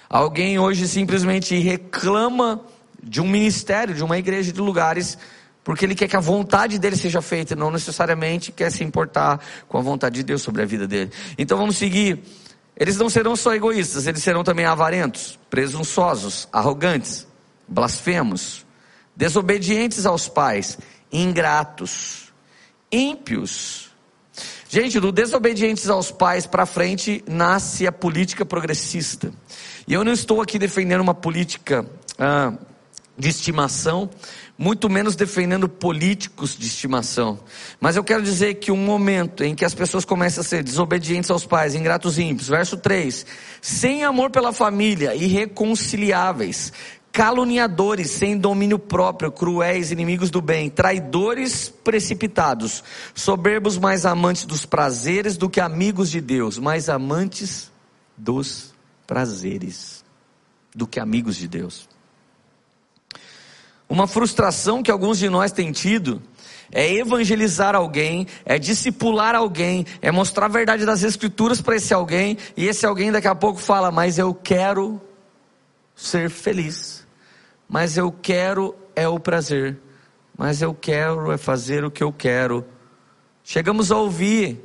Alguém 0.10 0.60
hoje 0.60 0.88
simplesmente 0.88 1.57
reclama 1.57 2.62
de 3.01 3.22
um 3.22 3.27
ministério, 3.27 3.96
de 3.96 4.03
uma 4.03 4.17
igreja, 4.17 4.51
de 4.51 4.60
lugares 4.60 5.17
porque 5.67 5.83
ele 5.83 5.95
quer 5.95 6.07
que 6.07 6.15
a 6.15 6.21
vontade 6.21 6.79
dele 6.79 6.95
seja 6.95 7.21
feita, 7.21 7.53
não 7.53 7.69
necessariamente 7.69 8.53
quer 8.53 8.71
se 8.71 8.86
importar 8.86 9.38
com 9.67 9.77
a 9.77 9.81
vontade 9.81 10.15
de 10.15 10.24
Deus 10.24 10.41
sobre 10.41 10.62
a 10.62 10.65
vida 10.65 10.88
dele. 10.88 11.12
Então 11.38 11.57
vamos 11.57 11.75
seguir. 11.75 12.24
Eles 12.74 12.95
não 12.95 13.09
serão 13.09 13.36
só 13.36 13.53
egoístas, 13.53 14.07
eles 14.07 14.24
serão 14.24 14.45
também 14.45 14.63
avarentos, 14.63 15.38
presunçosos, 15.50 16.47
arrogantes, 16.53 17.27
blasfemos, 17.67 18.65
desobedientes 19.13 20.05
aos 20.05 20.29
pais, 20.29 20.77
ingratos, 21.12 22.31
ímpios. 22.89 23.91
Gente, 24.69 25.01
do 25.01 25.12
desobedientes 25.12 25.89
aos 25.89 26.12
pais 26.12 26.47
para 26.47 26.65
frente 26.65 27.21
nasce 27.27 27.86
a 27.86 27.91
política 27.91 28.45
progressista. 28.45 29.33
E 29.86 29.93
eu 29.93 30.05
não 30.05 30.13
estou 30.13 30.41
aqui 30.41 30.57
defendendo 30.57 31.01
uma 31.01 31.13
política 31.13 31.86
ah, 32.17 32.53
de 33.17 33.29
estimação, 33.29 34.09
muito 34.57 34.89
menos 34.89 35.15
defendendo 35.15 35.67
políticos 35.67 36.55
de 36.55 36.67
estimação. 36.67 37.39
Mas 37.79 37.95
eu 37.95 38.03
quero 38.03 38.21
dizer 38.21 38.55
que 38.55 38.71
um 38.71 38.77
momento 38.77 39.43
em 39.43 39.55
que 39.55 39.65
as 39.65 39.74
pessoas 39.74 40.05
começam 40.05 40.41
a 40.41 40.43
ser 40.43 40.63
desobedientes 40.63 41.31
aos 41.31 41.45
pais, 41.45 41.74
ingratos 41.74 42.17
e 42.17 42.24
ímpios, 42.24 42.47
verso 42.47 42.77
3, 42.77 43.25
sem 43.62 44.03
amor 44.03 44.29
pela 44.29 44.53
família, 44.53 45.15
irreconciliáveis, 45.15 46.71
caluniadores, 47.12 48.12
sem 48.12 48.38
domínio 48.38 48.77
próprio, 48.77 49.31
cruéis, 49.31 49.91
inimigos 49.91 50.29
do 50.29 50.39
bem, 50.39 50.69
traidores 50.69 51.67
precipitados, 51.67 52.83
soberbos 53.15 53.79
mais 53.79 54.05
amantes 54.05 54.45
dos 54.45 54.65
prazeres 54.65 55.36
do 55.36 55.50
que 55.50 55.59
amigos 55.59 56.12
de 56.12 56.21
Deus, 56.21 56.59
mais 56.59 56.89
amantes 56.89 57.71
dos 58.15 58.75
prazeres 59.07 60.05
do 60.75 60.86
que 60.86 61.00
amigos 61.00 61.36
de 61.38 61.47
Deus. 61.47 61.89
Uma 63.89 64.08
frustração 64.08 64.84
que 64.84 64.91
alguns 64.91 65.17
de 65.17 65.29
nós 65.29 65.51
têm 65.51 65.72
tido 65.72 66.22
é 66.72 66.94
evangelizar 66.94 67.75
alguém, 67.75 68.27
é 68.46 68.60
discipular 68.60 69.34
alguém, 69.34 69.86
é 70.01 70.12
mostrar 70.12 70.46
a 70.46 70.50
verdade 70.50 70.86
das 70.86 71.03
escrituras 71.03 71.62
para 71.62 71.77
esse 71.77 71.94
alguém, 71.94 72.38
e 72.56 72.67
esse 72.67 72.86
alguém 72.86 73.12
daqui 73.12 73.27
a 73.27 73.36
pouco 73.36 73.60
fala: 73.60 73.91
Mas 73.91 74.17
eu 74.17 74.34
quero 74.34 75.01
ser 75.96 76.29
feliz, 76.29 77.08
mas 77.67 77.98
eu 77.98 78.12
quero 78.12 78.75
é 78.96 79.08
o 79.08 79.20
prazer, 79.20 79.77
mas 80.38 80.62
eu 80.62 80.74
quero 80.74 81.32
é 81.32 81.38
fazer 81.38 81.86
o 81.86 81.91
que 81.91 82.03
eu 82.03 82.12
quero. 82.12 82.65
Chegamos 83.44 83.91
a 83.91 83.98
ouvir: 83.98 84.62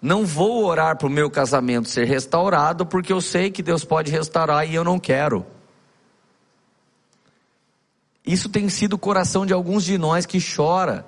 Não 0.00 0.24
vou 0.24 0.64
orar 0.64 0.96
para 0.96 1.08
o 1.08 1.10
meu 1.10 1.28
casamento 1.28 1.88
ser 1.88 2.06
restaurado, 2.06 2.86
porque 2.86 3.12
eu 3.12 3.20
sei 3.20 3.50
que 3.50 3.64
Deus 3.64 3.84
pode 3.84 4.12
restaurar 4.12 4.68
e 4.68 4.76
eu 4.76 4.84
não 4.84 5.00
quero. 5.00 5.44
Isso 8.26 8.48
tem 8.48 8.68
sido 8.68 8.94
o 8.94 8.98
coração 8.98 9.46
de 9.46 9.52
alguns 9.52 9.84
de 9.84 9.96
nós 9.96 10.26
que 10.26 10.38
chora 10.40 11.06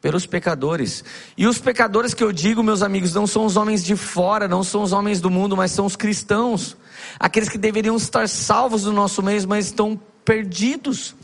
pelos 0.00 0.26
pecadores. 0.26 1.04
E 1.36 1.46
os 1.46 1.58
pecadores 1.58 2.14
que 2.14 2.24
eu 2.24 2.32
digo, 2.32 2.62
meus 2.62 2.82
amigos, 2.82 3.14
não 3.14 3.26
são 3.26 3.44
os 3.44 3.56
homens 3.56 3.84
de 3.84 3.96
fora, 3.96 4.48
não 4.48 4.62
são 4.62 4.82
os 4.82 4.92
homens 4.92 5.20
do 5.20 5.30
mundo, 5.30 5.56
mas 5.56 5.72
são 5.72 5.84
os 5.84 5.96
cristãos. 5.96 6.76
Aqueles 7.18 7.48
que 7.48 7.58
deveriam 7.58 7.96
estar 7.96 8.28
salvos 8.28 8.84
do 8.84 8.92
nosso 8.92 9.22
meio, 9.22 9.46
mas 9.46 9.66
estão 9.66 10.00
perdidos. 10.24 11.14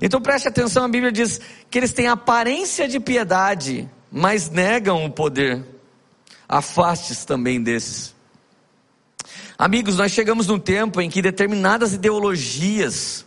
Então 0.00 0.20
preste 0.20 0.48
atenção, 0.48 0.84
a 0.84 0.88
Bíblia 0.88 1.12
diz 1.12 1.40
que 1.70 1.78
eles 1.78 1.92
têm 1.92 2.06
aparência 2.06 2.86
de 2.86 3.00
piedade, 3.00 3.88
mas 4.10 4.48
negam 4.48 5.04
o 5.04 5.10
poder. 5.10 5.64
Afastes 6.48 7.24
também 7.24 7.62
desses. 7.62 8.14
Amigos, 9.58 9.96
nós 9.96 10.12
chegamos 10.12 10.46
num 10.46 10.58
tempo 10.58 11.00
em 11.00 11.08
que 11.08 11.22
determinadas 11.22 11.92
ideologias, 11.92 13.24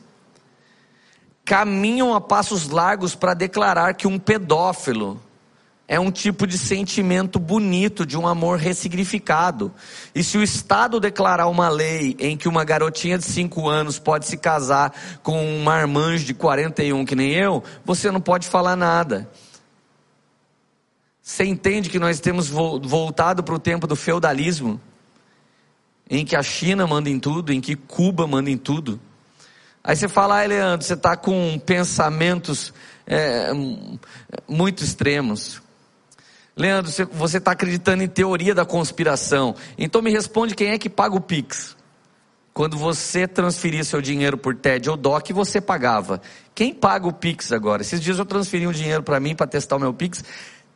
caminham 1.45 2.13
a 2.15 2.19
passos 2.19 2.67
largos 2.69 3.13
para 3.13 3.35
declarar 3.35 3.93
que 3.93 4.07
um 4.07 4.17
pedófilo 4.17 5.21
é 5.87 5.99
um 5.99 6.11
tipo 6.11 6.47
de 6.47 6.57
sentimento 6.57 7.37
bonito, 7.37 8.05
de 8.05 8.17
um 8.17 8.27
amor 8.27 8.57
ressignificado. 8.57 9.71
E 10.15 10.23
se 10.23 10.35
o 10.37 10.41
Estado 10.41 10.99
declarar 10.99 11.47
uma 11.47 11.69
lei 11.69 12.15
em 12.19 12.35
que 12.35 12.47
uma 12.47 12.63
garotinha 12.63 13.19
de 13.19 13.25
5 13.25 13.69
anos 13.69 13.99
pode 13.99 14.25
se 14.25 14.35
casar 14.35 14.91
com 15.21 15.39
um 15.39 15.63
marmanjo 15.63 16.25
de 16.25 16.33
41 16.33 17.05
que 17.05 17.15
nem 17.15 17.33
eu, 17.33 17.63
você 17.85 18.09
não 18.09 18.19
pode 18.19 18.47
falar 18.47 18.75
nada. 18.75 19.29
Você 21.21 21.45
entende 21.45 21.89
que 21.89 21.99
nós 21.99 22.19
temos 22.19 22.49
voltado 22.49 23.43
para 23.43 23.55
o 23.55 23.59
tempo 23.59 23.85
do 23.85 23.95
feudalismo, 23.95 24.81
em 26.09 26.25
que 26.25 26.35
a 26.35 26.43
China 26.43 26.87
manda 26.87 27.09
em 27.09 27.19
tudo, 27.19 27.53
em 27.53 27.61
que 27.61 27.75
Cuba 27.75 28.25
manda 28.25 28.49
em 28.49 28.57
tudo. 28.57 28.99
Aí 29.87 29.95
você 29.95 30.07
fala, 30.07 30.41
ah, 30.41 30.47
Leandro, 30.47 30.83
você 30.83 30.95
está 30.95 31.15
com 31.15 31.59
pensamentos 31.59 32.73
é, 33.05 33.51
muito 34.47 34.83
extremos. 34.83 35.61
Leandro, 36.57 36.91
você 37.11 37.37
está 37.37 37.51
acreditando 37.51 38.01
em 38.01 38.07
teoria 38.07 38.55
da 38.55 38.65
conspiração. 38.65 39.55
Então 39.77 40.01
me 40.01 40.09
responde 40.09 40.55
quem 40.55 40.69
é 40.69 40.79
que 40.79 40.89
paga 40.89 41.15
o 41.15 41.21
Pix? 41.21 41.77
Quando 42.51 42.77
você 42.77 43.27
transferia 43.27 43.83
seu 43.83 44.01
dinheiro 44.01 44.39
por 44.39 44.55
TED 44.55 44.89
ou 44.89 44.97
DOC, 44.97 45.31
você 45.33 45.61
pagava. 45.61 46.19
Quem 46.55 46.73
paga 46.73 47.05
o 47.05 47.13
Pix 47.13 47.51
agora? 47.51 47.83
Esses 47.83 48.01
dias 48.01 48.17
eu 48.17 48.25
transferi 48.25 48.65
um 48.65 48.71
dinheiro 48.71 49.03
para 49.03 49.19
mim 49.19 49.35
para 49.35 49.45
testar 49.45 49.75
o 49.75 49.79
meu 49.79 49.93
Pix. 49.93 50.23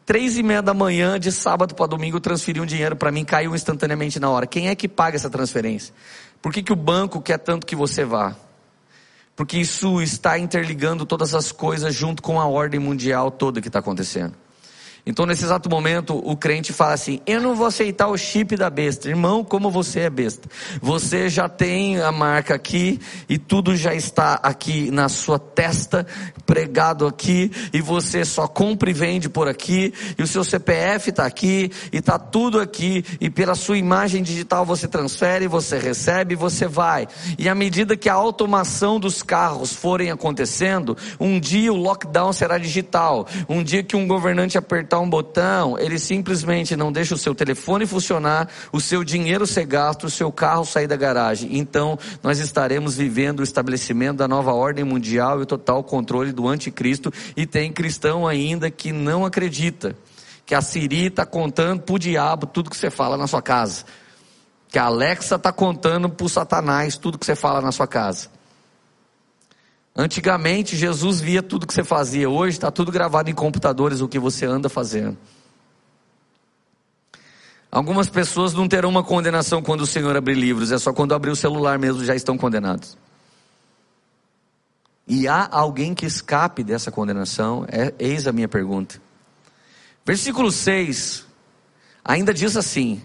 Três 0.06 0.38
e 0.38 0.44
meia 0.44 0.62
da 0.62 0.74
manhã, 0.76 1.20
de 1.20 1.32
sábado 1.32 1.74
para 1.74 1.88
domingo, 1.88 2.20
transferi 2.20 2.62
um 2.62 2.66
dinheiro 2.66 2.96
para 2.96 3.12
mim, 3.12 3.26
caiu 3.26 3.56
instantaneamente 3.56 4.20
na 4.20 4.30
hora. 4.30 4.46
Quem 4.46 4.68
é 4.68 4.76
que 4.76 4.88
paga 4.88 5.16
essa 5.16 5.32
transferência? 5.32 5.96
Por 6.40 6.54
que, 6.54 6.62
que 6.62 6.72
o 6.72 6.76
banco 6.76 7.20
quer 7.20 7.40
tanto 7.40 7.66
que 7.66 7.76
você 7.76 8.06
vá? 8.06 8.36
Porque 9.40 9.58
isso 9.58 10.02
está 10.02 10.38
interligando 10.38 11.06
todas 11.06 11.34
as 11.34 11.50
coisas 11.50 11.96
junto 11.96 12.22
com 12.22 12.42
a 12.42 12.46
ordem 12.46 12.78
mundial 12.78 13.32
toda 13.32 13.62
que 13.62 13.70
está 13.70 13.80
acontecendo. 13.80 14.34
Então, 15.06 15.26
nesse 15.26 15.44
exato 15.44 15.70
momento, 15.70 16.18
o 16.18 16.36
crente 16.36 16.74
fala 16.74 16.94
assim: 16.94 17.20
Eu 17.26 17.42
não 17.42 17.56
vou 17.56 17.68
aceitar 17.68 18.08
o 18.08 18.18
chip 18.18 18.56
da 18.56 18.70
besta. 18.70 19.10
Irmão, 19.10 19.44
como 19.44 19.72
você 19.72 20.02
é 20.02 20.10
besta. 20.10 20.50
Você 20.82 21.30
já 21.30 21.48
tem 21.48 22.00
a 22.02 22.12
marca 22.12 22.56
aqui 22.56 23.00
e 23.28 23.38
tudo 23.38 23.76
já 23.76 23.94
está 23.94 24.34
aqui 24.36 24.92
na 24.92 25.10
sua 25.10 25.40
testa, 25.40 26.06
pregado 26.46 27.06
aqui, 27.06 27.52
e 27.74 27.82
você 27.82 28.26
só 28.26 28.48
compra 28.48 28.90
e 28.90 28.94
vende 28.94 29.30
por 29.30 29.48
aqui, 29.48 29.94
e 30.18 30.24
o 30.24 30.28
seu 30.28 30.44
CPF 30.44 31.10
está 31.10 31.26
aqui, 31.26 31.72
e 31.92 31.98
está 31.98 32.18
tudo 32.18 32.60
aqui, 32.60 33.04
e 33.22 33.30
pela 33.30 33.56
sua 33.56 33.78
imagem 33.78 34.24
digital 34.24 34.66
você 34.66 34.88
transfere, 34.88 35.48
você 35.48 35.78
recebe, 35.78 36.36
você 36.36 36.68
vai. 36.68 37.08
E 37.38 37.48
à 37.48 37.56
medida 37.56 37.96
que 37.96 38.10
a 38.10 38.14
automação 38.14 39.00
dos 39.00 39.22
carros 39.22 39.74
forem 39.74 40.12
acontecendo, 40.12 40.98
um 41.20 41.40
dia 41.40 41.72
o 41.72 41.78
lockdown 41.78 42.34
será 42.34 42.58
digital. 42.58 43.28
Um 43.48 43.64
dia 43.64 43.84
que 43.84 43.96
um 43.96 44.08
governante 44.08 44.58
apertar 44.58 44.89
apertar 44.90 45.00
um 45.00 45.10
botão, 45.10 45.78
ele 45.78 46.00
simplesmente 46.00 46.76
não 46.76 46.92
deixa 46.92 47.14
o 47.14 47.18
seu 47.18 47.36
telefone 47.36 47.86
funcionar, 47.86 48.50
o 48.72 48.82
seu 48.82 49.04
dinheiro 49.04 49.46
ser 49.46 49.66
gasto, 49.66 50.06
o 50.06 50.10
seu 50.10 50.32
carro 50.32 50.66
sair 50.66 50.88
da 50.88 50.96
garagem. 50.96 51.60
Então, 51.60 51.98
nós 52.24 52.40
estaremos 52.40 52.96
vivendo 52.96 53.42
o 53.42 53.44
estabelecimento 53.44 54.18
da 54.18 54.28
nova 54.28 54.52
ordem 54.52 54.84
mundial 54.84 55.40
e 55.40 55.44
o 55.44 55.46
total 55.46 55.84
controle 55.84 56.32
do 56.32 56.48
anticristo. 56.48 57.14
E 57.38 57.46
tem 57.46 57.72
cristão 57.72 58.28
ainda 58.28 58.72
que 58.72 58.92
não 58.92 59.24
acredita 59.24 59.96
que 60.44 60.56
a 60.56 60.62
Siri 60.62 61.06
está 61.06 61.26
contando 61.26 61.84
para 61.84 61.96
o 61.96 62.00
diabo 62.00 62.48
tudo 62.48 62.72
que 62.72 62.78
você 62.78 62.90
fala 62.90 63.16
na 63.16 63.28
sua 63.28 63.44
casa. 63.44 63.86
Que 64.70 64.80
a 64.80 64.86
Alexa 64.86 65.36
está 65.36 65.52
contando 65.52 66.10
para 66.10 66.26
o 66.26 66.30
Satanás 66.30 66.98
tudo 66.98 67.20
que 67.20 67.26
você 67.26 67.36
fala 67.36 67.62
na 67.62 67.72
sua 67.72 67.88
casa. 67.88 68.39
Antigamente 69.96 70.76
Jesus 70.76 71.20
via 71.20 71.44
tudo 71.44 71.68
que 71.68 71.74
você 71.74 71.84
fazia, 71.84 72.30
hoje 72.30 72.58
está 72.58 72.72
tudo 72.72 72.92
gravado 72.92 73.30
em 73.30 73.34
computadores 73.34 74.02
o 74.02 74.08
que 74.08 74.20
você 74.20 74.46
anda 74.46 74.70
fazendo. 74.70 75.18
Algumas 77.72 78.10
pessoas 78.10 78.54
não 78.54 78.68
terão 78.68 78.90
uma 78.90 79.04
condenação 79.04 79.62
quando 79.62 79.82
o 79.82 79.86
Senhor 79.86 80.16
abrir 80.16 80.36
livros, 80.36 80.72
é 80.72 80.78
só 80.78 80.92
quando 80.92 81.14
abrir 81.14 81.32
o 81.32 81.36
celular 81.36 81.78
mesmo 81.78 82.04
já 82.04 82.16
estão 82.16 82.38
condenados. 82.38 82.98
E 85.08 85.28
há 85.28 85.48
alguém 85.52 85.94
que 85.94 86.06
escape 86.06 86.64
dessa 86.64 86.92
condenação? 86.92 87.66
É, 87.68 87.94
eis 88.00 88.28
a 88.28 88.32
minha 88.32 88.48
pergunta. 88.48 89.02
Versículo 90.06 90.52
6 90.52 91.26
ainda 92.04 92.34
diz 92.34 92.56
assim: 92.56 93.04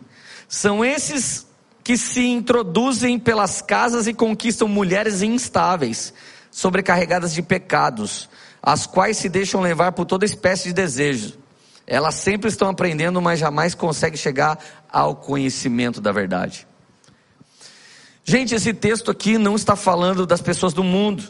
São 0.49 0.85
esses 0.85 1.47
que 1.83 1.99
se 1.99 2.27
introduzem 2.27 3.19
pelas 3.19 3.61
casas 3.61 4.07
e 4.07 4.15
conquistam 4.15 4.67
mulheres 4.67 5.21
instáveis, 5.21 6.15
sobrecarregadas 6.55 7.35
de 7.35 7.43
pecados, 7.43 8.29
as 8.63 8.87
quais 8.87 9.17
se 9.17 9.29
deixam 9.29 9.61
levar 9.61 9.91
por 9.91 10.07
toda 10.07 10.25
espécie 10.25 10.69
de 10.69 10.73
desejo. 10.73 11.37
Elas 11.85 12.15
sempre 12.15 12.49
estão 12.49 12.69
aprendendo, 12.69 13.21
mas 13.21 13.41
jamais 13.41 13.75
conseguem 13.75 14.17
chegar 14.17 14.57
ao 14.89 15.17
conhecimento 15.17 16.01
da 16.01 16.13
verdade. 16.13 16.65
Gente, 18.23 18.55
esse 18.55 18.73
texto 18.73 19.11
aqui 19.11 19.37
não 19.37 19.57
está 19.57 19.75
falando 19.75 20.25
das 20.25 20.41
pessoas 20.41 20.73
do 20.73 20.85
mundo. 20.85 21.25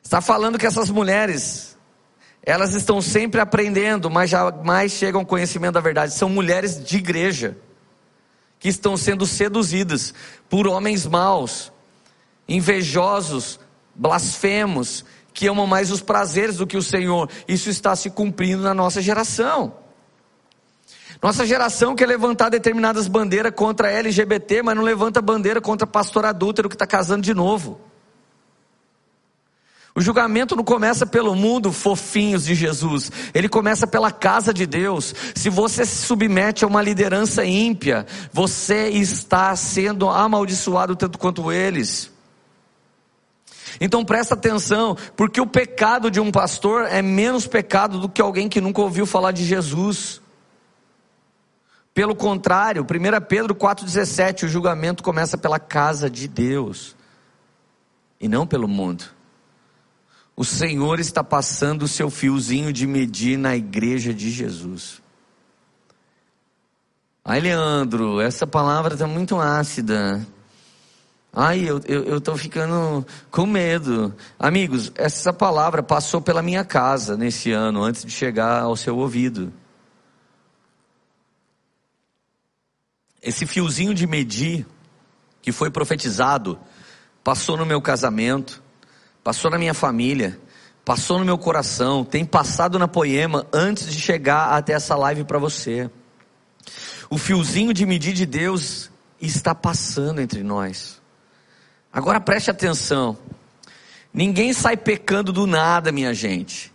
Está 0.00 0.20
falando 0.20 0.56
que 0.56 0.66
essas 0.66 0.88
mulheres, 0.88 1.76
elas 2.44 2.74
estão 2.74 3.02
sempre 3.02 3.40
aprendendo, 3.40 4.08
mas 4.08 4.30
jamais 4.30 4.92
chegam 4.92 5.22
ao 5.22 5.26
conhecimento 5.26 5.74
da 5.74 5.80
verdade. 5.80 6.14
São 6.14 6.28
mulheres 6.28 6.80
de 6.82 6.96
igreja 6.96 7.58
que 8.60 8.68
estão 8.68 8.96
sendo 8.96 9.26
seduzidas 9.26 10.14
por 10.48 10.68
homens 10.68 11.04
maus, 11.04 11.72
invejosos, 12.48 13.58
blasfemos, 13.94 15.04
que 15.32 15.46
amam 15.46 15.66
mais 15.66 15.90
os 15.90 16.00
prazeres 16.00 16.56
do 16.56 16.66
que 16.66 16.76
o 16.76 16.82
Senhor. 16.82 17.28
Isso 17.46 17.68
está 17.68 17.94
se 17.94 18.10
cumprindo 18.10 18.62
na 18.62 18.72
nossa 18.72 19.02
geração. 19.02 19.74
Nossa 21.22 21.46
geração 21.46 21.94
quer 21.94 22.06
levantar 22.06 22.48
determinadas 22.50 23.08
bandeiras 23.08 23.52
contra 23.54 23.90
LGBT, 23.90 24.62
mas 24.62 24.76
não 24.76 24.82
levanta 24.82 25.22
bandeira 25.22 25.60
contra 25.60 25.86
pastor 25.86 26.24
adúltero 26.24 26.68
que 26.68 26.74
está 26.74 26.86
casando 26.86 27.22
de 27.22 27.34
novo. 27.34 27.80
O 29.94 30.00
julgamento 30.02 30.54
não 30.54 30.62
começa 30.62 31.06
pelo 31.06 31.34
mundo 31.34 31.72
fofinhos 31.72 32.44
de 32.44 32.54
Jesus, 32.54 33.10
ele 33.32 33.48
começa 33.48 33.86
pela 33.86 34.12
casa 34.12 34.52
de 34.52 34.66
Deus. 34.66 35.14
Se 35.34 35.48
você 35.48 35.86
se 35.86 36.04
submete 36.04 36.64
a 36.64 36.68
uma 36.68 36.82
liderança 36.82 37.46
ímpia, 37.46 38.04
você 38.30 38.88
está 38.88 39.56
sendo 39.56 40.10
amaldiçoado 40.10 40.94
tanto 40.94 41.18
quanto 41.18 41.50
eles. 41.50 42.14
Então 43.80 44.04
presta 44.04 44.34
atenção, 44.34 44.96
porque 45.16 45.40
o 45.40 45.46
pecado 45.46 46.10
de 46.10 46.20
um 46.20 46.30
pastor 46.30 46.86
é 46.86 47.02
menos 47.02 47.46
pecado 47.46 47.98
do 47.98 48.08
que 48.08 48.22
alguém 48.22 48.48
que 48.48 48.60
nunca 48.60 48.80
ouviu 48.80 49.06
falar 49.06 49.32
de 49.32 49.44
Jesus. 49.44 50.20
Pelo 51.92 52.14
contrário, 52.14 52.82
1 52.82 53.26
Pedro 53.26 53.54
4,17, 53.54 54.44
o 54.44 54.48
julgamento 54.48 55.02
começa 55.02 55.38
pela 55.38 55.58
casa 55.58 56.10
de 56.10 56.28
Deus 56.28 56.94
e 58.20 58.28
não 58.28 58.46
pelo 58.46 58.68
mundo. 58.68 59.04
O 60.36 60.44
Senhor 60.44 61.00
está 61.00 61.24
passando 61.24 61.84
o 61.84 61.88
seu 61.88 62.10
fiozinho 62.10 62.70
de 62.70 62.86
medir 62.86 63.38
na 63.38 63.56
igreja 63.56 64.12
de 64.12 64.30
Jesus. 64.30 65.00
Ai, 67.24 67.40
Leandro, 67.40 68.20
essa 68.20 68.46
palavra 68.46 68.92
está 68.92 69.06
muito 69.06 69.40
ácida. 69.40 70.24
Ai, 71.38 71.68
eu 71.68 72.16
estou 72.16 72.34
ficando 72.34 73.06
com 73.30 73.44
medo. 73.44 74.14
Amigos, 74.38 74.90
essa 74.94 75.34
palavra 75.34 75.82
passou 75.82 76.18
pela 76.18 76.40
minha 76.40 76.64
casa 76.64 77.14
nesse 77.14 77.52
ano, 77.52 77.82
antes 77.82 78.06
de 78.06 78.10
chegar 78.10 78.62
ao 78.62 78.74
seu 78.74 78.96
ouvido. 78.96 79.52
Esse 83.20 83.44
fiozinho 83.44 83.92
de 83.92 84.06
medir, 84.06 84.66
que 85.42 85.52
foi 85.52 85.70
profetizado, 85.70 86.58
passou 87.22 87.58
no 87.58 87.66
meu 87.66 87.82
casamento, 87.82 88.62
passou 89.22 89.50
na 89.50 89.58
minha 89.58 89.74
família, 89.74 90.40
passou 90.86 91.18
no 91.18 91.24
meu 91.26 91.36
coração, 91.36 92.02
tem 92.02 92.24
passado 92.24 92.78
na 92.78 92.88
poema 92.88 93.46
antes 93.52 93.92
de 93.92 94.00
chegar 94.00 94.56
até 94.56 94.72
essa 94.72 94.96
live 94.96 95.22
para 95.24 95.38
você. 95.38 95.90
O 97.10 97.18
fiozinho 97.18 97.74
de 97.74 97.84
medir 97.84 98.14
de 98.14 98.24
Deus 98.24 98.90
está 99.20 99.54
passando 99.54 100.22
entre 100.22 100.42
nós. 100.42 101.04
Agora 101.96 102.20
preste 102.20 102.50
atenção. 102.50 103.16
Ninguém 104.12 104.52
sai 104.52 104.76
pecando 104.76 105.32
do 105.32 105.46
nada, 105.46 105.90
minha 105.90 106.12
gente. 106.12 106.70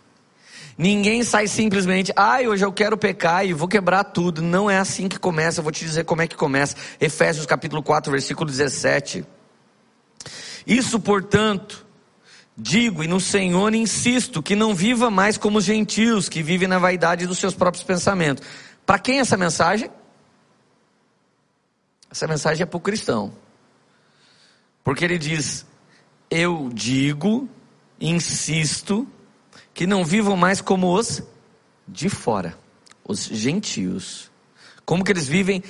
Ninguém 0.76 1.22
sai 1.22 1.46
simplesmente, 1.46 2.12
ai, 2.16 2.44
ah, 2.44 2.48
hoje 2.48 2.64
eu 2.64 2.72
quero 2.72 2.96
pecar 2.96 3.46
e 3.46 3.52
vou 3.52 3.68
quebrar 3.68 4.02
tudo. 4.02 4.42
Não 4.42 4.68
é 4.68 4.78
assim 4.78 5.08
que 5.08 5.20
começa. 5.20 5.60
Eu 5.60 5.62
vou 5.62 5.70
te 5.70 5.84
dizer 5.84 6.04
como 6.04 6.22
é 6.22 6.26
que 6.26 6.34
começa. 6.34 6.74
Efésios 7.00 7.46
capítulo 7.46 7.84
4, 7.84 8.10
versículo 8.10 8.50
17. 8.50 9.24
Isso, 10.66 10.98
portanto, 10.98 11.86
Digo 12.58 13.04
e 13.04 13.06
no 13.06 13.20
Senhor 13.20 13.72
insisto 13.74 14.42
que 14.42 14.56
não 14.56 14.74
viva 14.74 15.08
mais 15.08 15.38
como 15.38 15.58
os 15.58 15.64
gentios 15.64 16.28
que 16.28 16.42
vivem 16.42 16.66
na 16.66 16.80
vaidade 16.80 17.28
dos 17.28 17.38
seus 17.38 17.54
próprios 17.54 17.84
pensamentos. 17.84 18.44
Para 18.84 18.98
quem 18.98 19.18
é 19.18 19.20
essa 19.20 19.36
mensagem? 19.36 19.88
Essa 22.10 22.26
mensagem 22.26 22.64
é 22.64 22.66
para 22.66 22.76
o 22.76 22.80
cristão. 22.80 23.32
Porque 24.84 25.04
ele 25.04 25.18
diz: 25.18 25.66
Eu 26.30 26.70
digo, 26.72 27.48
insisto, 28.00 29.06
que 29.74 29.86
não 29.86 30.04
vivam 30.04 30.36
mais 30.36 30.60
como 30.60 30.94
os 30.94 31.22
de 31.86 32.08
fora, 32.08 32.58
os 33.04 33.24
gentios. 33.24 34.30
Como 34.84 35.04
que 35.04 35.12
eles 35.12 35.26
vivem? 35.26 35.62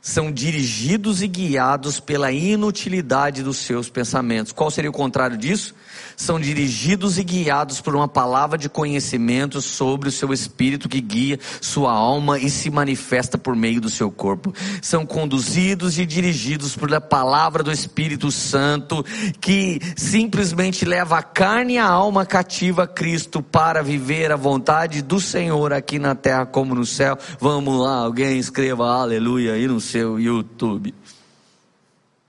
São 0.00 0.32
dirigidos 0.32 1.22
e 1.22 1.28
guiados 1.28 2.00
pela 2.00 2.32
inutilidade 2.32 3.42
dos 3.42 3.58
seus 3.58 3.90
pensamentos. 3.90 4.52
Qual 4.52 4.70
seria 4.70 4.90
o 4.90 4.92
contrário 4.92 5.36
disso? 5.36 5.74
São 6.18 6.38
dirigidos 6.38 7.16
e 7.16 7.22
guiados 7.22 7.80
por 7.80 7.94
uma 7.94 8.08
palavra 8.08 8.58
de 8.58 8.68
conhecimento 8.68 9.62
sobre 9.62 10.08
o 10.08 10.12
seu 10.12 10.32
espírito 10.32 10.88
que 10.88 11.00
guia 11.00 11.38
sua 11.60 11.92
alma 11.92 12.40
e 12.40 12.50
se 12.50 12.68
manifesta 12.70 13.38
por 13.38 13.54
meio 13.54 13.80
do 13.80 13.88
seu 13.88 14.10
corpo. 14.10 14.52
São 14.82 15.06
conduzidos 15.06 15.96
e 15.96 16.04
dirigidos 16.04 16.74
por 16.74 16.88
a 16.92 17.00
palavra 17.00 17.62
do 17.62 17.70
Espírito 17.70 18.32
Santo 18.32 19.04
que 19.40 19.80
simplesmente 19.96 20.84
leva 20.84 21.18
a 21.18 21.22
carne 21.22 21.74
e 21.74 21.78
a 21.78 21.86
alma 21.86 22.26
cativa 22.26 22.82
a 22.82 22.86
Cristo 22.86 23.40
para 23.40 23.82
viver 23.82 24.32
a 24.32 24.36
vontade 24.36 25.02
do 25.02 25.20
Senhor 25.20 25.72
aqui 25.72 25.98
na 25.98 26.16
terra 26.16 26.46
como 26.46 26.74
no 26.74 26.84
céu. 26.84 27.16
Vamos 27.38 27.80
lá, 27.80 27.98
alguém 27.98 28.38
escreva 28.38 28.86
aleluia 28.86 29.52
aí 29.52 29.68
no 29.68 29.80
seu 29.80 30.18
YouTube. 30.18 30.92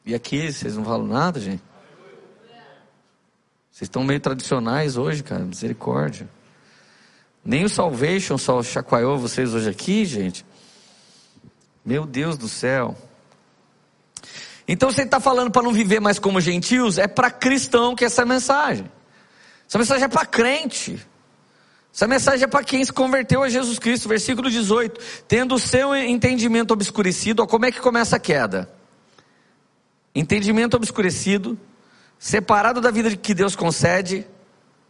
E 0.05 0.13
aqui 0.13 0.51
vocês 0.51 0.75
não 0.75 0.83
falam 0.83 1.07
nada, 1.07 1.39
gente? 1.39 1.68
Vocês 3.79 3.87
estão 3.87 4.03
meio 4.03 4.19
tradicionais 4.19 4.97
hoje, 4.97 5.23
cara, 5.23 5.41
misericórdia. 5.41 6.29
Nem 7.45 7.63
o 7.63 7.69
Salvation 7.69 8.37
só 8.37 8.61
chacoalhou 8.61 9.17
vocês 9.17 9.53
hoje 9.53 9.69
aqui, 9.69 10.03
gente. 10.03 10.45
Meu 11.85 12.05
Deus 12.05 12.37
do 12.37 12.49
céu. 12.49 12.93
Então 14.67 14.91
você 14.91 15.03
está 15.03 15.21
falando 15.21 15.49
para 15.49 15.61
não 15.61 15.71
viver 15.71 16.01
mais 16.01 16.19
como 16.19 16.41
gentios? 16.41 16.97
É 16.97 17.07
para 17.07 17.31
cristão 17.31 17.95
que 17.95 18.03
é 18.03 18.07
essa 18.07 18.25
mensagem. 18.25 18.91
Essa 19.65 19.77
mensagem 19.77 20.03
é 20.03 20.09
para 20.09 20.25
crente. 20.25 20.99
Essa 21.95 22.05
mensagem 22.05 22.43
é 22.43 22.47
para 22.47 22.65
quem 22.65 22.83
se 22.83 22.91
converteu 22.91 23.43
a 23.43 23.47
Jesus 23.47 23.79
Cristo. 23.79 24.09
Versículo 24.09 24.51
18. 24.51 24.99
Tendo 25.25 25.55
o 25.55 25.59
seu 25.59 25.95
entendimento 25.95 26.71
obscurecido, 26.71 27.43
ó, 27.43 27.47
como 27.47 27.65
é 27.65 27.71
que 27.71 27.79
começa 27.79 28.17
a 28.17 28.19
queda? 28.19 28.69
Entendimento 30.13 30.75
obscurecido, 30.75 31.57
separado 32.19 32.81
da 32.81 32.91
vida 32.91 33.15
que 33.15 33.33
Deus 33.33 33.55
concede, 33.55 34.27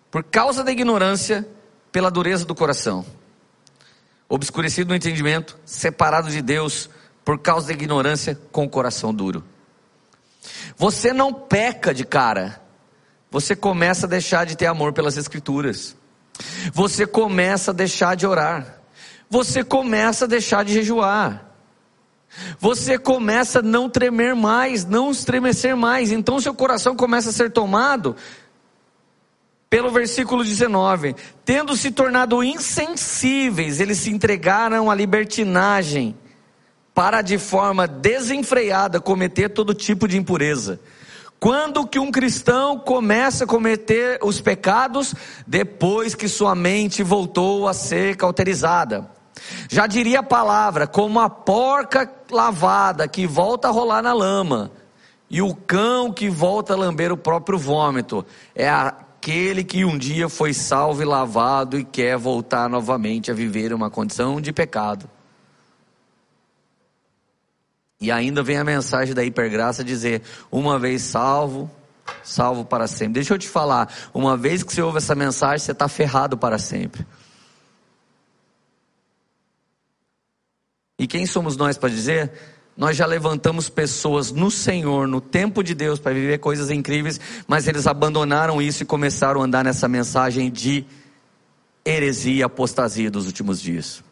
por 0.10 0.24
causa 0.24 0.64
da 0.64 0.72
ignorância, 0.72 1.48
pela 1.92 2.10
dureza 2.10 2.44
do 2.44 2.56
coração. 2.56 3.06
Obscurecido 4.28 4.90
no 4.90 4.96
entendimento, 4.96 5.58
separado 5.64 6.30
de 6.30 6.42
Deus, 6.42 6.90
por 7.24 7.40
causa 7.40 7.68
da 7.68 7.74
ignorância, 7.74 8.40
com 8.52 8.66
o 8.66 8.70
coração 8.70 9.14
duro. 9.14 9.44
Você 10.76 11.14
não 11.14 11.32
peca 11.32 11.94
de 11.94 12.04
cara, 12.04 12.60
você 13.30 13.56
começa 13.56 14.08
a 14.08 14.10
deixar 14.10 14.46
de 14.46 14.58
ter 14.58 14.66
amor 14.66 14.94
pelas 14.94 15.16
Escrituras, 15.16 15.96
você 16.74 17.06
começa 17.06 17.70
a 17.70 17.74
deixar 17.74 18.16
de 18.16 18.26
orar, 18.26 18.82
você 19.30 19.64
começa 19.64 20.26
a 20.26 20.28
deixar 20.28 20.66
de 20.66 20.74
jejuar, 20.74 21.49
você 22.60 22.98
começa 22.98 23.60
a 23.60 23.64
não 23.64 23.90
tremer 23.90 24.36
mais, 24.36 24.86
não 24.86 25.12
estremecer 25.12 25.76
mais. 25.76 26.12
Então 26.12 26.40
seu 26.40 26.54
coração 26.54 26.96
começa 26.96 27.30
a 27.30 27.34
ser 27.34 27.52
tomado 27.52 28.16
pelo 29.70 29.92
versículo 29.92 30.44
19: 30.44 31.16
tendo 31.46 31.76
se 31.76 31.92
tornado 31.92 32.44
insensíveis, 32.44 33.80
eles 33.80 34.00
se 34.00 34.10
entregaram 34.10 34.90
à 34.90 34.96
libertinagem, 34.96 36.16
para 36.94 37.22
de 37.22 37.38
forma 37.38 37.88
desenfreada 37.88 39.00
cometer 39.00 39.50
todo 39.50 39.74
tipo 39.74 40.08
de 40.08 40.18
impureza. 40.18 40.80
Quando 41.40 41.88
que 41.88 41.98
um 41.98 42.12
cristão 42.12 42.78
começa 42.78 43.46
a 43.46 43.48
cometer 43.48 44.20
os 44.22 44.42
pecados? 44.42 45.16
Depois 45.48 46.14
que 46.14 46.28
sua 46.28 46.54
mente 46.54 47.02
voltou 47.02 47.66
a 47.66 47.74
ser 47.74 48.18
cauterizada. 48.18 49.10
Já 49.70 49.88
diria 49.88 50.20
a 50.20 50.24
palavra, 50.24 50.88
como 50.88 51.20
a 51.20 51.30
porca 51.30 52.12
lavada 52.32 53.08
que 53.08 53.28
volta 53.28 53.68
a 53.68 53.72
rolar 53.72 54.02
na 54.02 54.14
lama, 54.14 54.72
e 55.30 55.42
o 55.42 55.54
cão 55.54 56.12
que 56.12 56.30
volta 56.30 56.74
a 56.74 56.78
lamber 56.78 57.12
o 57.12 57.18
próprio 57.18 57.58
vômito, 57.58 58.26
é 58.56 58.70
aquele 58.70 59.64
que 59.64 59.86
um 59.86 59.98
dia 59.98 60.28
foi 60.28 60.54
salvo 60.54 61.02
e 61.02 61.06
lavado 61.06 61.78
e 61.78 61.84
quer 61.84 62.18
voltar 62.18 62.70
novamente 62.70 63.30
a 63.30 63.34
viver 63.34 63.72
uma 63.74 63.90
condição 63.90 64.42
de 64.42 64.52
pecado. 64.52 65.10
E 68.02 68.12
ainda 68.12 68.42
vem 68.42 68.58
a 68.58 68.64
mensagem 68.64 69.14
da 69.14 69.24
hipergraça 69.24 69.84
dizer: 69.84 70.22
uma 70.50 70.80
vez 70.80 71.02
salvo, 71.02 71.70
salvo 72.24 72.64
para 72.64 72.88
sempre. 72.88 73.16
Deixa 73.16 73.34
eu 73.34 73.38
te 73.38 73.48
falar, 73.48 73.94
uma 74.14 74.38
vez 74.38 74.64
que 74.64 74.74
você 74.74 74.82
ouve 74.82 75.00
essa 75.00 75.14
mensagem, 75.14 75.60
você 75.60 75.74
está 75.74 75.88
ferrado 75.88 76.38
para 76.38 76.58
sempre. 76.58 77.06
E 81.00 81.08
quem 81.08 81.26
somos 81.26 81.56
nós 81.56 81.78
para 81.78 81.90
dizer? 81.90 82.32
Nós 82.76 82.96
já 82.96 83.06
levantamos 83.06 83.70
pessoas 83.70 84.32
no 84.32 84.52
Senhor, 84.52 85.08
no 85.08 85.20
tempo 85.20 85.64
de 85.64 85.74
Deus, 85.74 85.98
para 86.00 86.14
viver 86.14 86.38
coisas 86.40 86.70
incríveis, 86.70 87.20
mas 87.48 87.68
eles 87.68 87.88
abandonaram 87.88 88.62
isso 88.62 88.84
e 88.84 88.86
começaram 88.86 89.42
a 89.42 89.46
andar 89.46 89.64
nessa 89.64 89.88
mensagem 89.88 90.52
de 90.52 90.86
heresia 91.86 92.36
e 92.36 92.44
apostasia 92.44 93.10
dos 93.10 93.26
últimos 93.26 93.62
dias. 93.62 94.04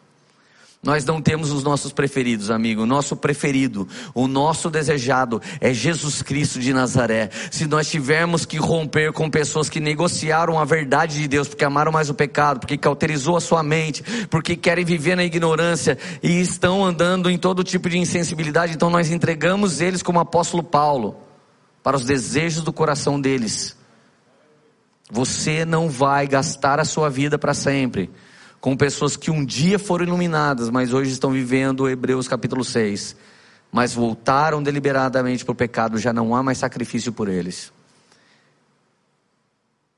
Nós 0.83 1.03
não 1.03 1.21
temos 1.21 1.51
os 1.51 1.63
nossos 1.63 1.91
preferidos, 1.91 2.51
amigo. 2.51 2.83
O 2.83 2.85
nosso 2.85 3.15
preferido, 3.15 3.87
o 4.13 4.27
nosso 4.27 4.69
desejado 4.69 5.41
é 5.59 5.73
Jesus 5.73 6.21
Cristo 6.21 6.59
de 6.59 6.71
Nazaré. 6.71 7.29
Se 7.51 7.65
nós 7.65 7.89
tivermos 7.89 8.45
que 8.45 8.57
romper 8.57 9.11
com 9.11 9.29
pessoas 9.29 9.69
que 9.69 9.79
negociaram 9.79 10.59
a 10.59 10.65
verdade 10.65 11.19
de 11.19 11.27
Deus, 11.27 11.47
porque 11.47 11.65
amaram 11.65 11.91
mais 11.91 12.09
o 12.09 12.13
pecado, 12.13 12.59
porque 12.59 12.77
cauterizou 12.77 13.35
a 13.35 13.41
sua 13.41 13.63
mente, 13.63 14.03
porque 14.29 14.55
querem 14.55 14.85
viver 14.85 15.15
na 15.15 15.25
ignorância 15.25 15.97
e 16.21 16.39
estão 16.39 16.85
andando 16.85 17.29
em 17.29 17.37
todo 17.37 17.63
tipo 17.63 17.89
de 17.89 17.97
insensibilidade, 17.97 18.73
então 18.73 18.89
nós 18.89 19.09
entregamos 19.09 19.81
eles 19.81 20.03
como 20.03 20.19
apóstolo 20.19 20.63
Paulo 20.63 21.17
para 21.81 21.97
os 21.97 22.05
desejos 22.05 22.63
do 22.63 22.71
coração 22.71 23.19
deles. 23.19 23.75
Você 25.09 25.65
não 25.65 25.89
vai 25.89 26.27
gastar 26.27 26.79
a 26.79 26.85
sua 26.85 27.09
vida 27.09 27.37
para 27.37 27.53
sempre 27.53 28.11
com 28.59 28.75
pessoas 28.75 29.15
que 29.15 29.29
um 29.29 29.45
dia 29.45 29.77
foram 29.77 30.05
iluminadas, 30.05 30.69
mas 30.69 30.93
hoje 30.93 31.11
estão 31.11 31.31
vivendo 31.31 31.87
Hebreus 31.87 32.27
capítulo 32.27 32.63
6, 32.63 33.15
mas 33.71 33.93
voltaram 33.93 34.61
deliberadamente 34.61 35.45
para 35.45 35.51
o 35.51 35.55
pecado, 35.55 35.97
já 35.97 36.11
não 36.11 36.35
há 36.35 36.41
mais 36.41 36.57
sacrifício 36.57 37.13
por 37.13 37.29
eles. 37.29 37.71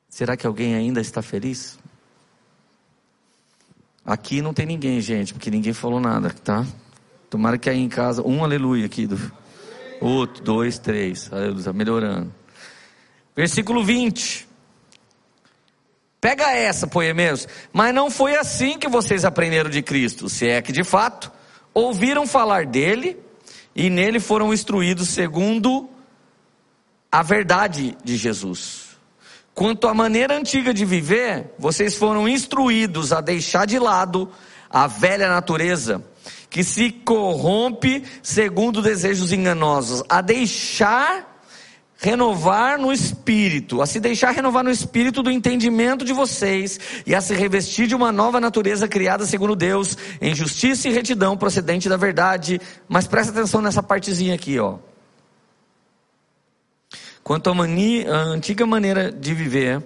Será 0.09 0.35
que 0.35 0.45
alguém 0.45 0.75
ainda 0.75 0.99
está 0.99 1.21
feliz? 1.21 1.79
Aqui 4.03 4.41
não 4.41 4.53
tem 4.53 4.65
ninguém, 4.65 4.99
gente, 4.99 5.33
porque 5.33 5.51
ninguém 5.51 5.71
falou 5.71 5.99
nada, 5.99 6.31
tá? 6.43 6.65
Tomara 7.29 7.57
que 7.57 7.69
aí 7.69 7.79
em 7.79 7.87
casa, 7.87 8.25
um 8.25 8.43
aleluia 8.43 8.87
aqui, 8.87 9.05
do, 9.05 9.17
outro, 10.01 10.43
dois, 10.43 10.79
três, 10.79 11.31
aleluia, 11.31 11.71
melhorando. 11.71 12.33
Versículo 13.35 13.83
20. 13.83 14.48
Pega 16.21 16.51
essa, 16.51 16.85
poemeiros. 16.85 17.47
Mas 17.71 17.93
não 17.93 18.11
foi 18.11 18.35
assim 18.35 18.77
que 18.77 18.87
vocês 18.87 19.23
aprenderam 19.23 19.69
de 19.69 19.81
Cristo, 19.81 20.29
se 20.29 20.47
é 20.47 20.61
que 20.61 20.71
de 20.71 20.83
fato 20.83 21.31
ouviram 21.73 22.27
falar 22.27 22.65
dele 22.65 23.17
e 23.75 23.89
nele 23.89 24.19
foram 24.19 24.53
instruídos 24.53 25.09
segundo 25.09 25.89
a 27.11 27.23
verdade 27.23 27.97
de 28.03 28.17
Jesus. 28.17 28.89
Quanto 29.53 29.87
à 29.87 29.93
maneira 29.93 30.37
antiga 30.37 30.73
de 30.73 30.85
viver, 30.85 31.53
vocês 31.57 31.95
foram 31.95 32.27
instruídos 32.27 33.11
a 33.11 33.21
deixar 33.21 33.65
de 33.65 33.79
lado 33.79 34.29
a 34.69 34.87
velha 34.87 35.27
natureza, 35.27 36.03
que 36.49 36.63
se 36.63 36.91
corrompe 36.91 38.03
segundo 38.21 38.81
desejos 38.81 39.33
enganosos, 39.33 40.03
a 40.07 40.21
deixar 40.21 41.28
renovar 42.01 42.79
no 42.79 42.93
espírito, 42.93 43.81
a 43.81 43.85
se 43.85 43.99
deixar 43.99 44.31
renovar 44.31 44.63
no 44.63 44.71
espírito 44.71 45.21
do 45.21 45.29
entendimento 45.29 46.05
de 46.05 46.13
vocês 46.13 46.79
e 47.05 47.13
a 47.13 47.19
se 47.19 47.33
revestir 47.33 47.87
de 47.87 47.95
uma 47.95 48.09
nova 48.09 48.39
natureza 48.39 48.87
criada 48.87 49.25
segundo 49.25 49.53
Deus, 49.53 49.97
em 50.21 50.33
justiça 50.33 50.87
e 50.87 50.93
retidão 50.93 51.35
procedente 51.35 51.89
da 51.89 51.97
verdade. 51.97 52.59
Mas 52.87 53.05
presta 53.05 53.33
atenção 53.33 53.61
nessa 53.61 53.83
partezinha 53.83 54.33
aqui, 54.33 54.57
ó. 54.57 54.77
Quanto 57.21 57.49
à, 57.49 57.53
antiga 58.15 58.65
maneira 58.65 59.11
de 59.11 59.33
viver, 59.33 59.83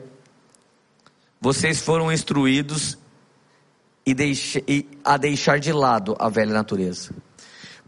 vocês 1.41 1.81
foram 1.81 2.11
instruídos 2.11 2.95
e, 4.05 4.13
deixe, 4.13 4.63
e 4.67 4.87
a 5.03 5.17
deixar 5.17 5.59
de 5.59 5.73
lado 5.73 6.15
a 6.19 6.29
velha 6.29 6.53
natureza. 6.53 7.09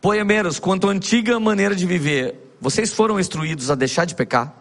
Poemeiros, 0.01 0.59
quanto 0.59 0.89
à 0.89 0.91
antiga 0.91 1.39
maneira 1.39 1.75
de 1.75 1.85
viver, 1.85 2.44
vocês 2.59 2.93
foram 2.93 3.19
instruídos 3.19 3.69
a 3.69 3.75
deixar 3.75 4.05
de 4.05 4.15
pecar? 4.15 4.53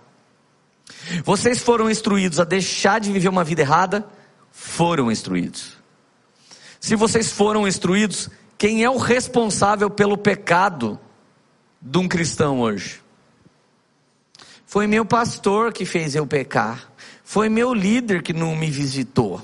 Vocês 1.25 1.59
foram 1.59 1.91
instruídos 1.91 2.41
a 2.41 2.45
deixar 2.45 3.01
de 3.01 3.13
viver 3.13 3.29
uma 3.29 3.45
vida 3.45 3.63
errada? 3.63 4.07
Foram 4.51 5.11
instruídos. 5.11 5.77
Se 6.81 6.97
vocês 6.97 7.33
foram 7.33 7.67
instruídos, 7.67 8.29
quem 8.59 8.85
é 8.85 8.91
o 8.91 8.99
responsável 8.99 9.89
pelo 9.89 10.19
pecado 10.19 10.99
de 11.81 11.99
um 11.99 12.07
cristão 12.07 12.61
hoje? 12.61 13.03
Foi 14.67 14.87
meu 14.87 15.05
pastor 15.05 15.73
que 15.73 15.85
fez 15.85 16.15
eu 16.15 16.27
pecar. 16.27 16.93
Foi 17.23 17.49
meu 17.49 17.73
líder 17.73 18.23
que 18.23 18.33
não 18.33 18.55
me 18.55 18.71
visitou. 18.71 19.41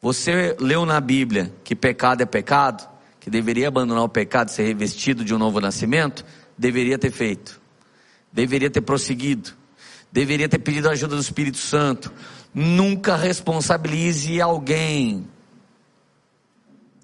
Você 0.00 0.54
leu 0.60 0.84
na 0.84 1.00
Bíblia 1.00 1.52
que 1.64 1.74
pecado 1.74 2.22
é 2.22 2.26
pecado? 2.26 2.88
Que 3.18 3.30
deveria 3.30 3.68
abandonar 3.68 4.04
o 4.04 4.08
pecado 4.08 4.48
e 4.48 4.52
ser 4.52 4.64
revestido 4.64 5.24
de 5.24 5.34
um 5.34 5.38
novo 5.38 5.60
nascimento? 5.60 6.24
Deveria 6.56 6.98
ter 6.98 7.10
feito, 7.10 7.60
deveria 8.32 8.70
ter 8.70 8.80
prosseguido, 8.80 9.52
deveria 10.10 10.48
ter 10.48 10.58
pedido 10.58 10.88
a 10.88 10.92
ajuda 10.92 11.16
do 11.16 11.20
Espírito 11.20 11.58
Santo. 11.58 12.12
Nunca 12.52 13.16
responsabilize 13.16 14.40
alguém 14.40 15.28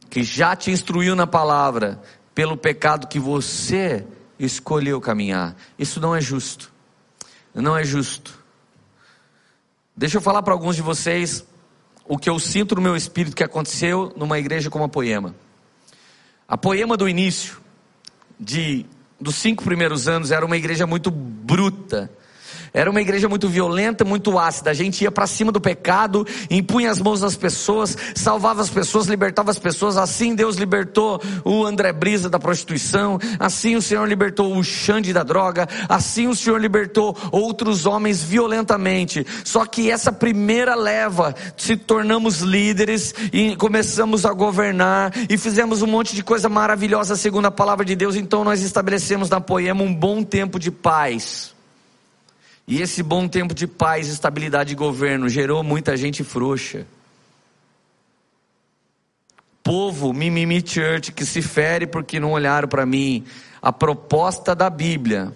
que 0.09 0.23
já 0.23 0.55
te 0.55 0.71
instruiu 0.71 1.15
na 1.17 1.27
palavra 1.27 2.01
pelo 2.35 2.57
pecado 2.57 3.07
que 3.07 3.19
você 3.19 4.07
escolheu 4.39 5.01
caminhar. 5.01 5.57
Isso 5.79 6.01
não 6.01 6.15
é 6.15 6.21
justo. 6.21 6.73
Não 7.55 7.77
é 7.77 7.85
justo. 7.85 8.39
Deixa 9.97 10.17
eu 10.17 10.21
falar 10.21 10.43
para 10.43 10.55
alguns 10.55 10.77
de 10.77 10.83
vocês 10.83 11.45
o 12.05 12.17
que 12.19 12.31
eu 12.31 12.39
sinto 12.39 12.75
no 12.75 12.81
meu 12.81 12.97
espírito 12.97 13.37
que 13.37 13.45
aconteceu 13.45 14.13
numa 14.17 14.39
igreja 14.39 14.71
como 14.71 14.85
a 14.85 14.89
Poema. 14.89 15.35
A 16.49 16.57
Poema 16.57 16.97
do 16.97 17.09
início, 17.09 17.61
de 18.39 18.87
dos 19.21 19.37
cinco 19.37 19.63
primeiros 19.63 20.09
anos 20.09 20.31
era 20.31 20.45
uma 20.45 20.57
igreja 20.57 20.87
muito 20.87 21.11
bruta, 21.11 22.11
era 22.73 22.91
uma 22.91 23.01
igreja 23.01 23.29
muito 23.29 23.49
violenta, 23.49 24.05
muito 24.05 24.39
ácida. 24.39 24.71
A 24.71 24.75
gente 24.75 25.03
ia 25.03 25.11
para 25.11 25.27
cima 25.27 25.51
do 25.51 25.61
pecado, 25.61 26.27
impunha 26.49 26.91
as 26.91 27.01
mãos 27.01 27.21
das 27.21 27.37
pessoas, 27.37 27.97
salvava 28.15 28.63
as 28.63 28.71
pessoas, 28.71 29.07
libertava 29.07 29.51
as 29.51 29.59
pessoas. 29.59 29.97
Assim 29.97 30.35
Deus 30.35 30.57
libertou 30.57 31.21
o 31.45 31.65
André 31.65 31.93
Brisa 31.93 32.31
da 32.31 32.39
prostituição. 32.39 33.19
Assim 33.39 33.77
o 33.77 33.83
Senhor 33.83 34.07
libertou 34.07 34.57
o 34.57 34.63
Xande 34.63 35.13
da 35.13 35.23
droga. 35.23 35.69
Assim 35.89 36.29
o 36.29 36.35
Senhor 36.35 36.61
libertou 36.61 37.17
outros 37.33 37.87
homens 37.87 38.23
violentamente. 38.23 39.27
Só 39.45 39.65
que 39.67 39.91
essa 39.91 40.13
primeira 40.13 40.75
leva, 40.75 41.35
se 41.57 41.77
tornamos 41.77 42.41
líderes 42.41 43.15
e 43.33 43.57
começamos 43.57 44.25
a 44.25 44.33
governar 44.33 45.13
e 45.29 45.37
fizemos 45.37 45.83
um 45.83 45.87
monte 45.87 46.15
de 46.15 46.23
coisa 46.23 46.49
maravilhosa 46.49 47.17
segundo 47.17 47.47
a 47.47 47.51
palavra 47.51 47.85
de 47.85 47.97
Deus. 47.97 48.15
Então 48.15 48.45
nós 48.45 48.63
estabelecemos 48.63 49.29
na 49.29 49.41
Poema 49.41 49.83
um 49.83 49.95
bom 49.95 50.23
tempo 50.23 50.59
de 50.59 50.71
paz 50.71 51.60
e 52.71 52.81
esse 52.81 53.03
bom 53.03 53.27
tempo 53.27 53.53
de 53.53 53.67
paz, 53.67 54.07
estabilidade 54.07 54.75
e 54.75 54.77
governo 54.77 55.29
gerou 55.29 55.61
muita 55.61 55.97
gente 55.97 56.23
frouxa. 56.23 56.87
Povo 59.61 60.13
mimimi 60.13 60.63
church 60.65 61.11
que 61.11 61.27
se 61.27 61.43
fere 61.43 61.85
porque 61.85 62.21
não 62.21 62.31
olharam 62.31 62.69
para 62.69 62.87
mim. 62.87 63.25
A 63.61 63.73
proposta 63.73 64.55
da 64.55 64.71
Bíblia 64.71 65.35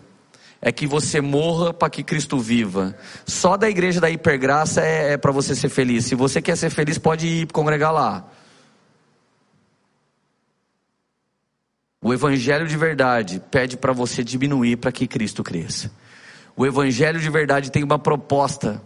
é 0.62 0.70
que 0.70 0.86
você 0.86 1.20
morra 1.20 1.74
para 1.74 1.90
que 1.90 2.04
Cristo 2.04 2.38
viva. 2.38 2.96
Só 3.26 3.56
da 3.56 3.68
igreja 3.68 4.00
da 4.00 4.08
hipergraça 4.08 4.80
é, 4.82 5.14
é 5.14 5.16
para 5.16 5.32
você 5.32 5.56
ser 5.56 5.70
feliz. 5.70 6.04
Se 6.04 6.14
você 6.14 6.40
quer 6.40 6.56
ser 6.56 6.70
feliz, 6.70 6.98
pode 6.98 7.26
ir 7.26 7.52
congregar 7.52 7.92
lá. 7.92 8.24
O 12.00 12.14
evangelho 12.14 12.68
de 12.68 12.76
verdade 12.76 13.42
pede 13.50 13.76
para 13.76 13.92
você 13.92 14.22
diminuir 14.22 14.76
para 14.76 14.92
que 14.92 15.08
Cristo 15.08 15.42
cresça. 15.42 15.90
O 16.56 16.64
Evangelho 16.64 17.20
de 17.20 17.30
verdade 17.30 17.70
tem 17.70 17.82
uma 17.82 17.98
proposta 17.98 18.80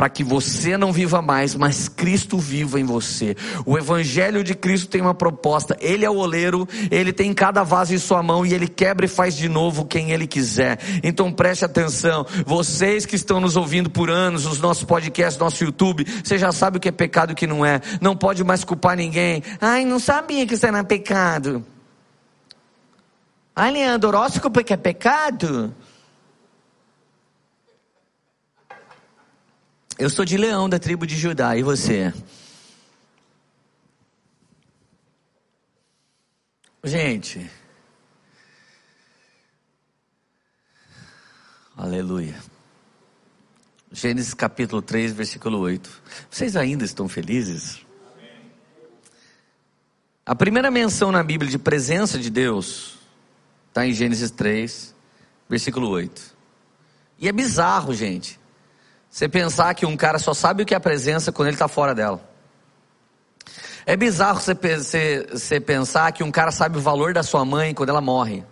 para 0.00 0.08
que 0.08 0.24
você 0.24 0.78
não 0.78 0.94
viva 0.94 1.20
mais, 1.20 1.54
mas 1.54 1.86
Cristo 1.86 2.38
viva 2.38 2.80
em 2.80 2.84
você. 2.84 3.36
O 3.66 3.76
Evangelho 3.76 4.42
de 4.42 4.54
Cristo 4.54 4.88
tem 4.88 5.02
uma 5.02 5.12
proposta: 5.12 5.76
Ele 5.78 6.06
é 6.06 6.08
o 6.08 6.16
oleiro, 6.16 6.66
Ele 6.90 7.12
tem 7.12 7.34
cada 7.34 7.62
vaso 7.62 7.94
em 7.94 7.98
sua 7.98 8.22
mão 8.22 8.46
e 8.46 8.54
Ele 8.54 8.66
quebra 8.66 9.04
e 9.04 9.08
faz 9.08 9.36
de 9.36 9.46
novo 9.46 9.84
quem 9.84 10.10
Ele 10.10 10.26
quiser. 10.26 10.78
Então 11.04 11.30
preste 11.30 11.66
atenção, 11.66 12.24
vocês 12.46 13.04
que 13.04 13.14
estão 13.14 13.40
nos 13.40 13.56
ouvindo 13.56 13.90
por 13.90 14.08
anos, 14.08 14.46
os 14.46 14.58
nossos 14.58 14.84
podcasts, 14.84 15.38
nosso 15.38 15.62
YouTube, 15.62 16.06
você 16.24 16.38
já 16.38 16.50
sabe 16.50 16.78
o 16.78 16.80
que 16.80 16.88
é 16.88 16.92
pecado 16.92 17.32
e 17.32 17.34
o 17.34 17.36
que 17.36 17.46
não 17.46 17.62
é. 17.62 17.82
Não 18.00 18.16
pode 18.16 18.42
mais 18.42 18.64
culpar 18.64 18.96
ninguém. 18.96 19.42
Ai, 19.60 19.84
não 19.84 19.98
sabia 19.98 20.46
que 20.46 20.54
isso 20.54 20.64
era 20.64 20.82
pecado. 20.82 21.62
Ai, 23.54 23.70
Leandro, 23.70 24.08
horóscopo 24.08 24.64
que 24.64 24.72
é 24.72 24.78
pecado? 24.78 25.74
Eu 30.00 30.08
sou 30.08 30.24
de 30.24 30.38
Leão, 30.38 30.66
da 30.66 30.78
tribo 30.78 31.06
de 31.06 31.14
Judá, 31.14 31.54
e 31.58 31.62
você? 31.62 32.10
Gente, 36.82 37.50
aleluia. 41.76 42.34
Gênesis 43.92 44.32
capítulo 44.32 44.80
3, 44.80 45.12
versículo 45.12 45.58
8. 45.58 46.02
Vocês 46.30 46.56
ainda 46.56 46.86
estão 46.86 47.06
felizes? 47.06 47.84
A 50.24 50.34
primeira 50.34 50.70
menção 50.70 51.12
na 51.12 51.22
Bíblia 51.22 51.50
de 51.50 51.58
presença 51.58 52.18
de 52.18 52.30
Deus 52.30 52.98
está 53.68 53.86
em 53.86 53.92
Gênesis 53.92 54.30
3, 54.30 54.94
versículo 55.46 55.90
8. 55.90 56.34
E 57.18 57.28
é 57.28 57.32
bizarro, 57.32 57.92
gente. 57.92 58.39
Você 59.10 59.28
pensar 59.28 59.74
que 59.74 59.84
um 59.84 59.96
cara 59.96 60.18
só 60.18 60.32
sabe 60.32 60.62
o 60.62 60.66
que 60.66 60.72
é 60.72 60.76
a 60.76 60.80
presença 60.80 61.32
quando 61.32 61.48
ele 61.48 61.56
está 61.56 61.66
fora 61.66 61.94
dela. 61.94 62.20
É 63.84 63.96
bizarro 63.96 64.38
você, 64.40 64.54
você, 64.54 65.26
você 65.32 65.58
pensar 65.58 66.12
que 66.12 66.22
um 66.22 66.30
cara 66.30 66.52
sabe 66.52 66.78
o 66.78 66.80
valor 66.80 67.12
da 67.12 67.22
sua 67.24 67.44
mãe 67.44 67.74
quando 67.74 67.88
ela 67.88 68.00
morre, 68.00 68.44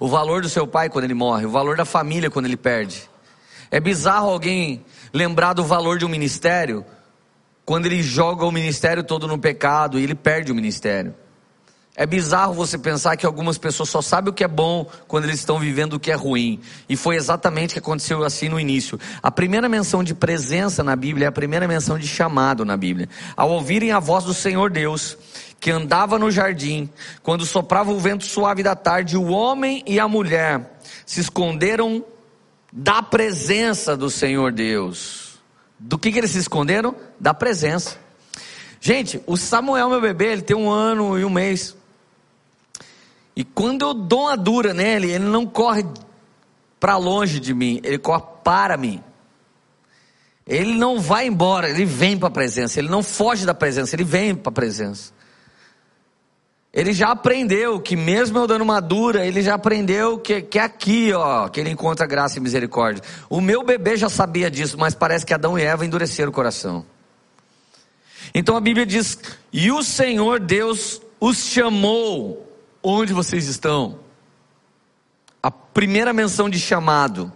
o 0.00 0.08
valor 0.08 0.42
do 0.42 0.48
seu 0.48 0.66
pai 0.66 0.88
quando 0.88 1.04
ele 1.04 1.14
morre, 1.14 1.46
o 1.46 1.50
valor 1.50 1.76
da 1.76 1.84
família 1.84 2.30
quando 2.30 2.46
ele 2.46 2.56
perde. 2.56 3.08
É 3.70 3.78
bizarro 3.78 4.28
alguém 4.28 4.84
lembrar 5.12 5.52
do 5.52 5.64
valor 5.64 5.98
de 5.98 6.04
um 6.04 6.08
ministério 6.08 6.84
quando 7.64 7.86
ele 7.86 8.02
joga 8.02 8.44
o 8.44 8.50
ministério 8.50 9.04
todo 9.04 9.28
no 9.28 9.38
pecado 9.38 10.00
e 10.00 10.02
ele 10.02 10.16
perde 10.16 10.50
o 10.50 10.54
ministério. 10.54 11.14
É 11.94 12.06
bizarro 12.06 12.54
você 12.54 12.78
pensar 12.78 13.18
que 13.18 13.26
algumas 13.26 13.58
pessoas 13.58 13.90
só 13.90 14.00
sabem 14.00 14.30
o 14.30 14.32
que 14.32 14.42
é 14.42 14.48
bom 14.48 14.86
quando 15.06 15.24
eles 15.24 15.40
estão 15.40 15.58
vivendo 15.58 15.94
o 15.94 16.00
que 16.00 16.10
é 16.10 16.14
ruim. 16.14 16.58
E 16.88 16.96
foi 16.96 17.16
exatamente 17.16 17.70
o 17.70 17.72
que 17.74 17.78
aconteceu 17.80 18.24
assim 18.24 18.48
no 18.48 18.58
início. 18.58 18.98
A 19.22 19.30
primeira 19.30 19.68
menção 19.68 20.02
de 20.02 20.14
presença 20.14 20.82
na 20.82 20.96
Bíblia 20.96 21.26
é 21.26 21.28
a 21.28 21.32
primeira 21.32 21.68
menção 21.68 21.98
de 21.98 22.08
chamado 22.08 22.64
na 22.64 22.78
Bíblia. 22.78 23.10
Ao 23.36 23.50
ouvirem 23.50 23.92
a 23.92 24.00
voz 24.00 24.24
do 24.24 24.32
Senhor 24.32 24.70
Deus, 24.70 25.18
que 25.60 25.70
andava 25.70 26.18
no 26.18 26.30
jardim, 26.30 26.88
quando 27.22 27.44
soprava 27.44 27.92
o 27.92 28.00
vento 28.00 28.24
suave 28.24 28.62
da 28.62 28.74
tarde, 28.74 29.18
o 29.18 29.28
homem 29.28 29.84
e 29.86 30.00
a 30.00 30.08
mulher 30.08 30.78
se 31.04 31.20
esconderam 31.20 32.02
da 32.72 33.02
presença 33.02 33.94
do 33.94 34.08
Senhor 34.08 34.50
Deus. 34.50 35.38
Do 35.78 35.98
que, 35.98 36.10
que 36.10 36.18
eles 36.18 36.30
se 36.30 36.38
esconderam? 36.38 36.96
Da 37.20 37.34
presença. 37.34 37.98
Gente, 38.80 39.20
o 39.26 39.36
Samuel, 39.36 39.90
meu 39.90 40.00
bebê, 40.00 40.32
ele 40.32 40.42
tem 40.42 40.56
um 40.56 40.70
ano 40.70 41.18
e 41.18 41.24
um 41.24 41.30
mês. 41.30 41.76
E 43.34 43.44
quando 43.44 43.82
eu 43.82 43.94
dou 43.94 44.22
uma 44.22 44.36
dura 44.36 44.74
nele, 44.74 45.10
ele 45.10 45.24
não 45.24 45.46
corre 45.46 45.84
para 46.78 46.96
longe 46.96 47.40
de 47.40 47.54
mim, 47.54 47.80
ele 47.82 47.98
corre 47.98 48.22
para 48.44 48.76
mim. 48.76 49.02
Ele 50.46 50.74
não 50.74 51.00
vai 51.00 51.26
embora, 51.26 51.70
ele 51.70 51.84
vem 51.84 52.18
para 52.18 52.28
a 52.28 52.30
presença. 52.30 52.78
Ele 52.78 52.88
não 52.88 53.02
foge 53.02 53.46
da 53.46 53.54
presença, 53.54 53.94
ele 53.94 54.04
vem 54.04 54.34
para 54.34 54.50
a 54.50 54.52
presença. 54.52 55.12
Ele 56.72 56.92
já 56.92 57.10
aprendeu 57.10 57.78
que 57.80 57.94
mesmo 57.94 58.38
eu 58.38 58.46
dando 58.46 58.62
uma 58.62 58.80
dura, 58.80 59.26
ele 59.26 59.42
já 59.42 59.54
aprendeu 59.54 60.18
que, 60.18 60.40
que 60.40 60.58
é 60.58 60.62
aqui, 60.62 61.12
ó, 61.12 61.48
que 61.48 61.60
ele 61.60 61.70
encontra 61.70 62.06
graça 62.06 62.38
e 62.38 62.40
misericórdia. 62.40 63.02
O 63.28 63.40
meu 63.40 63.62
bebê 63.62 63.96
já 63.96 64.08
sabia 64.08 64.50
disso, 64.50 64.78
mas 64.78 64.94
parece 64.94 65.24
que 65.24 65.34
Adão 65.34 65.58
e 65.58 65.62
Eva 65.62 65.84
endureceram 65.84 66.30
o 66.30 66.34
coração. 66.34 66.84
Então 68.34 68.56
a 68.56 68.60
Bíblia 68.60 68.86
diz: 68.86 69.18
"E 69.52 69.70
o 69.70 69.82
Senhor 69.82 70.40
Deus 70.40 71.02
os 71.20 71.44
chamou 71.44 72.51
Onde 72.82 73.12
vocês 73.12 73.46
estão? 73.46 74.00
A 75.42 75.50
primeira 75.50 76.12
menção 76.12 76.50
de 76.50 76.58
chamado. 76.58 77.32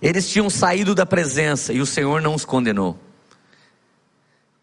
Eles 0.00 0.28
tinham 0.28 0.48
saído 0.48 0.94
da 0.94 1.04
presença 1.04 1.72
e 1.72 1.80
o 1.80 1.86
Senhor 1.86 2.22
não 2.22 2.34
os 2.34 2.44
condenou. 2.44 2.98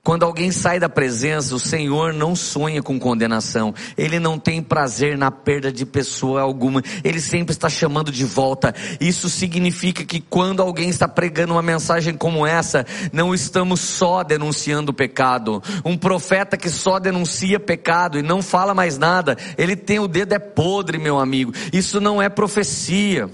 Quando 0.05 0.23
alguém 0.23 0.51
sai 0.51 0.81
da 0.81 0.89
presença, 0.89 1.55
o 1.55 1.59
Senhor 1.59 2.11
não 2.13 2.35
sonha 2.35 2.83
com 2.83 2.99
condenação, 2.99 3.73
Ele 3.97 4.19
não 4.19 4.37
tem 4.37 4.61
prazer 4.61 5.17
na 5.17 5.31
perda 5.31 5.71
de 5.71 5.85
pessoa 5.85 6.41
alguma, 6.41 6.83
Ele 7.05 7.21
sempre 7.21 7.53
está 7.53 7.69
chamando 7.69 8.11
de 8.11 8.25
volta. 8.25 8.75
Isso 8.99 9.29
significa 9.29 10.03
que 10.03 10.19
quando 10.19 10.61
alguém 10.61 10.89
está 10.89 11.07
pregando 11.07 11.53
uma 11.53 11.61
mensagem 11.61 12.15
como 12.15 12.45
essa, 12.45 12.85
não 13.13 13.33
estamos 13.33 13.79
só 13.79 14.23
denunciando 14.23 14.91
o 14.91 14.93
pecado. 14.93 15.63
Um 15.85 15.97
profeta 15.97 16.57
que 16.57 16.69
só 16.69 16.99
denuncia 16.99 17.57
pecado 17.57 18.19
e 18.19 18.21
não 18.21 18.41
fala 18.41 18.73
mais 18.73 18.97
nada, 18.97 19.37
ele 19.57 19.77
tem 19.77 19.99
o 19.99 20.07
dedo 20.09 20.33
é 20.33 20.39
podre, 20.39 20.97
meu 20.97 21.17
amigo. 21.17 21.53
Isso 21.71 22.01
não 22.01 22.21
é 22.21 22.27
profecia. 22.27 23.29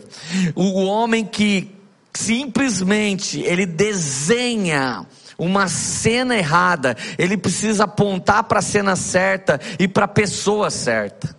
O 0.54 0.84
homem 0.84 1.26
que 1.26 1.72
simplesmente 2.14 3.40
ele 3.40 3.66
desenha 3.66 5.08
uma 5.40 5.68
cena 5.68 6.38
errada, 6.38 6.96
ele 7.18 7.38
precisa 7.38 7.86
apontar 7.86 8.44
para 8.44 8.60
a 8.60 8.62
cena 8.62 8.96
certa 8.96 9.60
e 9.80 9.88
para 9.88 10.06
a 10.06 10.10
pessoa 10.10 10.70
certa. 10.70 11.39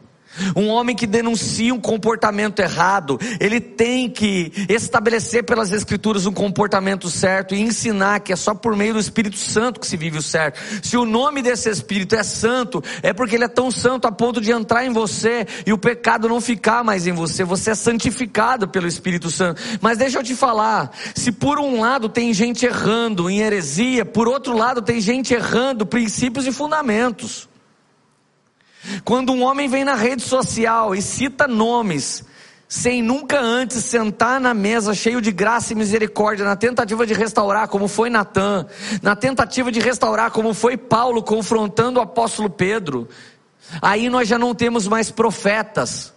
Um 0.57 0.69
homem 0.69 0.95
que 0.95 1.07
denuncia 1.07 1.75
um 1.75 1.81
comportamento 1.81 2.61
errado, 2.61 3.19
ele 3.41 3.61
tem 3.61 4.09
que 4.09 4.53
estabelecer 4.69 5.45
pelas 5.45 5.73
Escrituras 5.73 6.25
um 6.25 6.33
comportamento 6.33 7.11
certo 7.11 7.55
e 7.55 7.61
ensinar 7.61 8.21
que 8.21 8.33
é 8.33 8.37
só 8.37 8.55
por 8.55 8.77
meio 8.77 8.95
do 8.95 9.01
Espírito 9.01 9.37
Santo 9.37 9.81
que 9.81 9.87
se 9.87 9.97
vive 9.97 10.19
o 10.19 10.23
certo. 10.23 10.61
Se 10.83 10.97
o 10.97 11.05
nome 11.05 11.43
desse 11.43 11.69
Espírito 11.69 12.15
é 12.15 12.23
santo, 12.23 12.83
é 13.03 13.13
porque 13.13 13.35
ele 13.35 13.45
é 13.45 13.49
tão 13.49 13.71
santo 13.71 14.07
a 14.07 14.13
ponto 14.13 14.41
de 14.41 14.53
entrar 14.53 14.85
em 14.85 14.93
você 14.93 15.47
e 15.67 15.73
o 15.73 15.79
pecado 15.79 16.29
não 16.29 16.41
ficar 16.41 16.85
mais 16.85 17.07
em 17.07 17.13
você. 17.13 17.45
Você 17.45 17.73
é 17.73 17.75
santificado 17.75 18.69
pelo 18.69 18.87
Espírito 18.87 19.31
Santo. 19.31 19.61
Mas 19.81 19.99
deixa 19.99 20.19
eu 20.19 20.23
te 20.23 20.35
falar: 20.35 20.93
se 21.15 21.33
por 21.33 21.59
um 21.59 21.81
lado 21.81 22.09
tem 22.09 22.33
gente 22.33 22.65
errando 22.65 23.29
em 23.29 23.41
heresia, 23.41 24.05
por 24.05 24.29
outro 24.29 24.57
lado 24.57 24.81
tem 24.81 25.01
gente 25.01 25.35
errando 25.35 25.85
princípios 25.85 26.47
e 26.47 26.53
fundamentos. 26.53 27.50
Quando 29.05 29.33
um 29.33 29.43
homem 29.43 29.69
vem 29.69 29.85
na 29.85 29.95
rede 29.95 30.23
social 30.23 30.95
e 30.95 31.03
cita 31.03 31.47
nomes, 31.47 32.25
sem 32.69 33.03
nunca 33.03 33.41
antes 33.41 33.85
sentar 33.85 34.41
na 34.41 34.55
mesa 34.55 34.95
cheio 34.95 35.21
de 35.21 35.33
graça 35.33 35.73
e 35.73 35.77
misericórdia, 35.77 36.45
na 36.45 36.55
tentativa 36.55 37.05
de 37.05 37.13
restaurar, 37.13 37.67
como 37.67 37.89
foi 37.89 38.09
Natan, 38.09 38.67
na 39.03 39.17
tentativa 39.17 39.73
de 39.73 39.81
restaurar, 39.81 40.31
como 40.31 40.55
foi 40.55 40.77
Paulo 40.77 41.23
confrontando 41.23 41.99
o 41.99 42.03
apóstolo 42.03 42.49
Pedro, 42.49 43.09
aí 43.83 44.09
nós 44.09 44.29
já 44.29 44.39
não 44.39 44.55
temos 44.55 44.87
mais 44.87 45.11
profetas, 45.11 46.13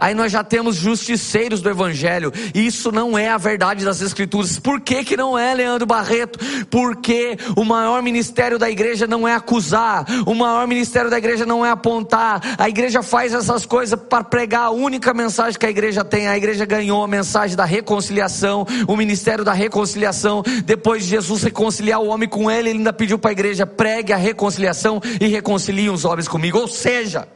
Aí 0.00 0.14
nós 0.14 0.30
já 0.30 0.44
temos 0.44 0.76
justiceiros 0.76 1.60
do 1.60 1.68
Evangelho. 1.68 2.32
E 2.54 2.64
isso 2.64 2.92
não 2.92 3.18
é 3.18 3.30
a 3.30 3.36
verdade 3.36 3.84
das 3.84 4.00
Escrituras. 4.00 4.56
Por 4.56 4.80
que, 4.80 5.02
que 5.02 5.16
não 5.16 5.36
é, 5.36 5.52
Leandro 5.52 5.86
Barreto? 5.86 6.38
Porque 6.70 7.36
o 7.56 7.64
maior 7.64 8.00
ministério 8.00 8.60
da 8.60 8.70
igreja 8.70 9.08
não 9.08 9.26
é 9.26 9.34
acusar, 9.34 10.06
o 10.24 10.36
maior 10.36 10.68
ministério 10.68 11.10
da 11.10 11.18
igreja 11.18 11.44
não 11.44 11.66
é 11.66 11.70
apontar. 11.70 12.40
A 12.56 12.68
igreja 12.68 13.02
faz 13.02 13.34
essas 13.34 13.66
coisas 13.66 13.98
para 14.08 14.22
pregar 14.22 14.66
a 14.66 14.70
única 14.70 15.12
mensagem 15.12 15.58
que 15.58 15.66
a 15.66 15.70
igreja 15.70 16.04
tem. 16.04 16.28
A 16.28 16.36
igreja 16.36 16.64
ganhou 16.64 17.02
a 17.02 17.08
mensagem 17.08 17.56
da 17.56 17.64
reconciliação, 17.64 18.64
o 18.86 18.96
ministério 18.96 19.44
da 19.44 19.52
reconciliação. 19.52 20.44
Depois 20.64 21.02
de 21.02 21.08
Jesus 21.08 21.42
reconciliar 21.42 22.00
o 22.00 22.06
homem 22.06 22.28
com 22.28 22.48
ele, 22.48 22.70
ele 22.70 22.78
ainda 22.78 22.92
pediu 22.92 23.18
para 23.18 23.30
a 23.30 23.32
igreja: 23.32 23.66
pregue 23.66 24.12
a 24.12 24.16
reconciliação 24.16 25.00
e 25.20 25.26
reconciliem 25.26 25.90
os 25.90 26.04
homens 26.04 26.28
comigo. 26.28 26.56
Ou 26.56 26.68
seja, 26.68 27.26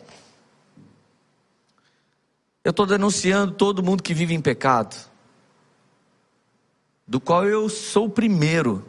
eu 2.64 2.70
estou 2.70 2.86
denunciando 2.86 3.52
todo 3.52 3.82
mundo 3.82 4.02
que 4.02 4.14
vive 4.14 4.34
em 4.34 4.40
pecado, 4.40 4.96
do 7.06 7.20
qual 7.20 7.44
eu 7.46 7.68
sou 7.68 8.06
o 8.06 8.10
primeiro 8.10 8.86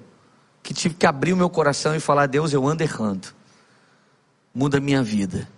que 0.62 0.74
tive 0.74 0.96
que 0.96 1.06
abrir 1.06 1.34
o 1.34 1.38
meu 1.38 1.50
coração 1.50 1.96
e 1.96 2.00
falar: 2.00 2.28
Deus, 2.28 2.54
eu 2.54 2.68
ando 2.68 2.84
errando, 2.84 3.28
muda 4.54 4.78
a 4.78 4.82
minha 4.82 5.02
vida, 5.02 5.50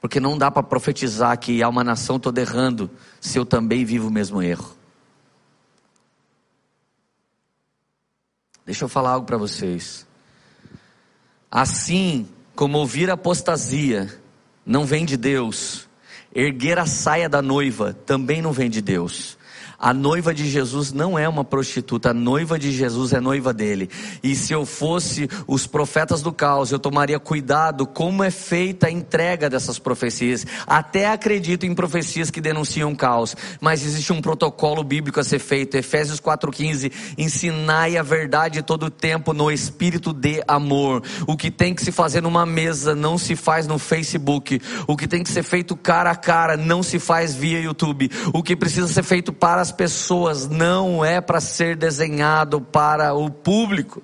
porque 0.00 0.18
não 0.18 0.36
dá 0.36 0.50
para 0.50 0.62
profetizar 0.62 1.38
que 1.38 1.62
há 1.62 1.68
uma 1.68 1.84
nação 1.84 2.18
toda 2.18 2.40
errando 2.40 2.90
se 3.20 3.38
eu 3.38 3.46
também 3.46 3.84
vivo 3.84 4.08
o 4.08 4.12
mesmo 4.12 4.42
erro. 4.42 4.76
Deixa 8.66 8.84
eu 8.84 8.88
falar 8.88 9.10
algo 9.10 9.26
para 9.26 9.36
vocês. 9.36 10.06
Assim 11.50 12.26
como 12.56 12.78
ouvir 12.78 13.10
apostasia 13.10 14.20
não 14.64 14.86
vem 14.86 15.04
de 15.04 15.16
Deus, 15.16 15.86
Erguer 16.34 16.78
a 16.78 16.86
saia 16.86 17.28
da 17.28 17.40
noiva 17.40 17.94
também 17.94 18.42
não 18.42 18.52
vem 18.52 18.68
de 18.68 18.82
Deus. 18.82 19.38
A 19.84 19.92
noiva 19.92 20.32
de 20.32 20.48
Jesus 20.48 20.94
não 20.94 21.18
é 21.18 21.28
uma 21.28 21.44
prostituta, 21.44 22.08
a 22.08 22.14
noiva 22.14 22.58
de 22.58 22.72
Jesus 22.72 23.12
é 23.12 23.20
noiva 23.20 23.52
dele. 23.52 23.90
E 24.22 24.34
se 24.34 24.50
eu 24.50 24.64
fosse 24.64 25.28
os 25.46 25.66
profetas 25.66 26.22
do 26.22 26.32
caos, 26.32 26.72
eu 26.72 26.78
tomaria 26.78 27.20
cuidado 27.20 27.86
como 27.86 28.24
é 28.24 28.30
feita 28.30 28.86
a 28.86 28.90
entrega 28.90 29.50
dessas 29.50 29.78
profecias. 29.78 30.46
Até 30.66 31.10
acredito 31.10 31.66
em 31.66 31.74
profecias 31.74 32.30
que 32.30 32.40
denunciam 32.40 32.94
caos, 32.94 33.36
mas 33.60 33.84
existe 33.84 34.10
um 34.10 34.22
protocolo 34.22 34.82
bíblico 34.82 35.20
a 35.20 35.22
ser 35.22 35.38
feito. 35.38 35.76
Efésios 35.76 36.18
4:15, 36.18 36.90
ensinai 37.18 37.98
a 37.98 38.02
verdade 38.02 38.62
todo 38.62 38.86
o 38.86 38.90
tempo 38.90 39.34
no 39.34 39.52
espírito 39.52 40.14
de 40.14 40.42
amor. 40.48 41.02
O 41.26 41.36
que 41.36 41.50
tem 41.50 41.74
que 41.74 41.84
se 41.84 41.92
fazer 41.92 42.22
numa 42.22 42.46
mesa 42.46 42.94
não 42.94 43.18
se 43.18 43.36
faz 43.36 43.66
no 43.66 43.78
Facebook. 43.78 44.58
O 44.86 44.96
que 44.96 45.06
tem 45.06 45.22
que 45.22 45.30
ser 45.30 45.42
feito 45.42 45.76
cara 45.76 46.10
a 46.10 46.16
cara 46.16 46.56
não 46.56 46.82
se 46.82 46.98
faz 46.98 47.34
via 47.34 47.60
YouTube. 47.60 48.10
O 48.32 48.42
que 48.42 48.56
precisa 48.56 48.88
ser 48.88 49.02
feito 49.02 49.30
para 49.30 49.60
as 49.60 49.73
pessoas, 49.74 50.48
não 50.48 51.04
é 51.04 51.20
para 51.20 51.40
ser 51.40 51.76
desenhado 51.76 52.60
para 52.60 53.14
o 53.14 53.30
público. 53.30 54.02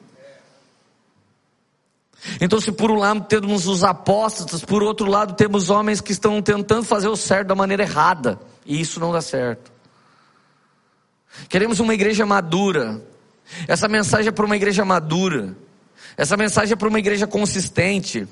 Então, 2.40 2.60
se 2.60 2.70
por 2.70 2.90
um 2.90 2.96
lado 2.96 3.22
temos 3.22 3.66
os 3.66 3.82
apóstolos, 3.82 4.64
por 4.64 4.82
outro 4.82 5.08
lado 5.08 5.34
temos 5.34 5.70
homens 5.70 6.00
que 6.00 6.12
estão 6.12 6.42
tentando 6.42 6.84
fazer 6.84 7.08
o 7.08 7.16
certo 7.16 7.48
da 7.48 7.54
maneira 7.54 7.82
errada, 7.82 8.38
e 8.66 8.80
isso 8.80 9.00
não 9.00 9.12
dá 9.12 9.22
certo. 9.22 9.72
Queremos 11.48 11.80
uma 11.80 11.94
igreja 11.94 12.26
madura. 12.26 13.00
Essa 13.66 13.88
mensagem 13.88 14.28
é 14.28 14.32
para 14.32 14.44
uma 14.44 14.56
igreja 14.56 14.84
madura. 14.84 15.56
Essa 16.16 16.36
mensagem 16.36 16.74
é 16.74 16.76
para 16.76 16.88
uma 16.88 16.98
igreja 16.98 17.26
consistente. 17.26 18.28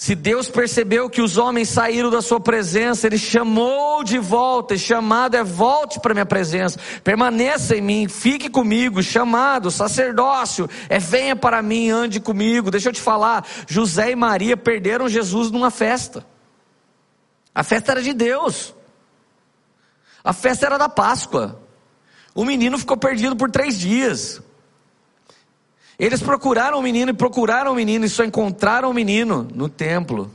Se 0.00 0.14
Deus 0.14 0.48
percebeu 0.48 1.10
que 1.10 1.20
os 1.20 1.36
homens 1.36 1.68
saíram 1.68 2.08
da 2.08 2.22
sua 2.22 2.40
presença, 2.40 3.06
Ele 3.06 3.18
chamou 3.18 4.02
de 4.02 4.16
volta, 4.16 4.74
e 4.74 4.78
chamado 4.78 5.36
é 5.36 5.44
volte 5.44 6.00
para 6.00 6.14
minha 6.14 6.24
presença, 6.24 6.80
permaneça 7.04 7.76
em 7.76 7.82
mim, 7.82 8.08
fique 8.08 8.48
comigo, 8.48 9.02
chamado, 9.02 9.70
sacerdócio, 9.70 10.70
é 10.88 10.98
venha 10.98 11.36
para 11.36 11.60
mim, 11.60 11.90
ande 11.90 12.18
comigo. 12.18 12.70
Deixa 12.70 12.88
eu 12.88 12.94
te 12.94 13.00
falar, 13.00 13.46
José 13.68 14.12
e 14.12 14.16
Maria 14.16 14.56
perderam 14.56 15.06
Jesus 15.06 15.50
numa 15.50 15.70
festa. 15.70 16.24
A 17.54 17.62
festa 17.62 17.92
era 17.92 18.02
de 18.02 18.14
Deus. 18.14 18.74
A 20.24 20.32
festa 20.32 20.64
era 20.64 20.78
da 20.78 20.88
Páscoa. 20.88 21.60
O 22.34 22.42
menino 22.42 22.78
ficou 22.78 22.96
perdido 22.96 23.36
por 23.36 23.50
três 23.50 23.78
dias. 23.78 24.40
Eles 26.00 26.22
procuraram 26.22 26.78
o 26.78 26.82
menino 26.82 27.10
e 27.10 27.14
procuraram 27.14 27.72
o 27.72 27.74
menino 27.74 28.06
e 28.06 28.08
só 28.08 28.24
encontraram 28.24 28.90
o 28.90 28.94
menino 28.94 29.46
no 29.54 29.68
templo. 29.68 30.30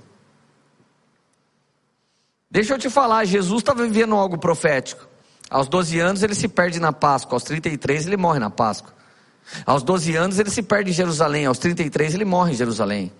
Deixa 2.51 2.75
eu 2.75 2.77
te 2.77 2.87
falar, 2.87 3.25
Jesus 3.25 3.61
estava 3.61 3.83
vivendo 3.83 4.13
algo 4.13 4.37
profético. 4.37 5.07
Aos 5.49 5.67
12 5.67 5.99
anos 5.99 6.21
ele 6.21 6.35
se 6.35 6.47
perde 6.47 6.79
na 6.79 6.93
Páscoa, 6.93 7.35
aos 7.35 7.43
33 7.43 8.05
ele 8.05 8.15
morre 8.15 8.37
na 8.37 8.51
Páscoa. 8.51 8.93
Aos 9.65 9.81
12 9.81 10.15
anos 10.15 10.37
ele 10.37 10.51
se 10.51 10.61
perde 10.61 10.91
em 10.91 10.93
Jerusalém, 10.93 11.47
aos 11.47 11.57
33 11.57 12.13
ele 12.13 12.25
morre 12.25 12.51
em 12.51 12.55
Jerusalém. 12.55 13.11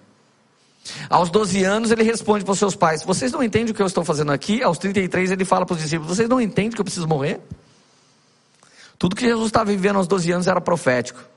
Aos 1.09 1.31
12 1.31 1.63
anos 1.63 1.89
ele 1.89 2.03
responde 2.03 2.45
para 2.45 2.51
os 2.51 2.59
seus 2.59 2.75
pais: 2.75 3.01
Vocês 3.03 3.31
não 3.31 3.41
entendem 3.41 3.71
o 3.71 3.75
que 3.75 3.81
eu 3.81 3.87
estou 3.87 4.05
fazendo 4.05 4.31
aqui? 4.31 4.61
Aos 4.61 4.77
33 4.77 5.31
ele 5.31 5.45
fala 5.45 5.65
para 5.65 5.73
os 5.73 5.81
discípulos: 5.81 6.15
Vocês 6.15 6.29
não 6.29 6.39
entendem 6.39 6.73
que 6.73 6.79
eu 6.79 6.85
preciso 6.85 7.07
morrer? 7.07 7.41
Tudo 8.99 9.15
que 9.15 9.25
Jesus 9.25 9.47
estava 9.47 9.71
vivendo 9.71 9.95
aos 9.95 10.07
12 10.07 10.31
anos 10.31 10.47
era 10.47 10.61
profético. 10.61 11.34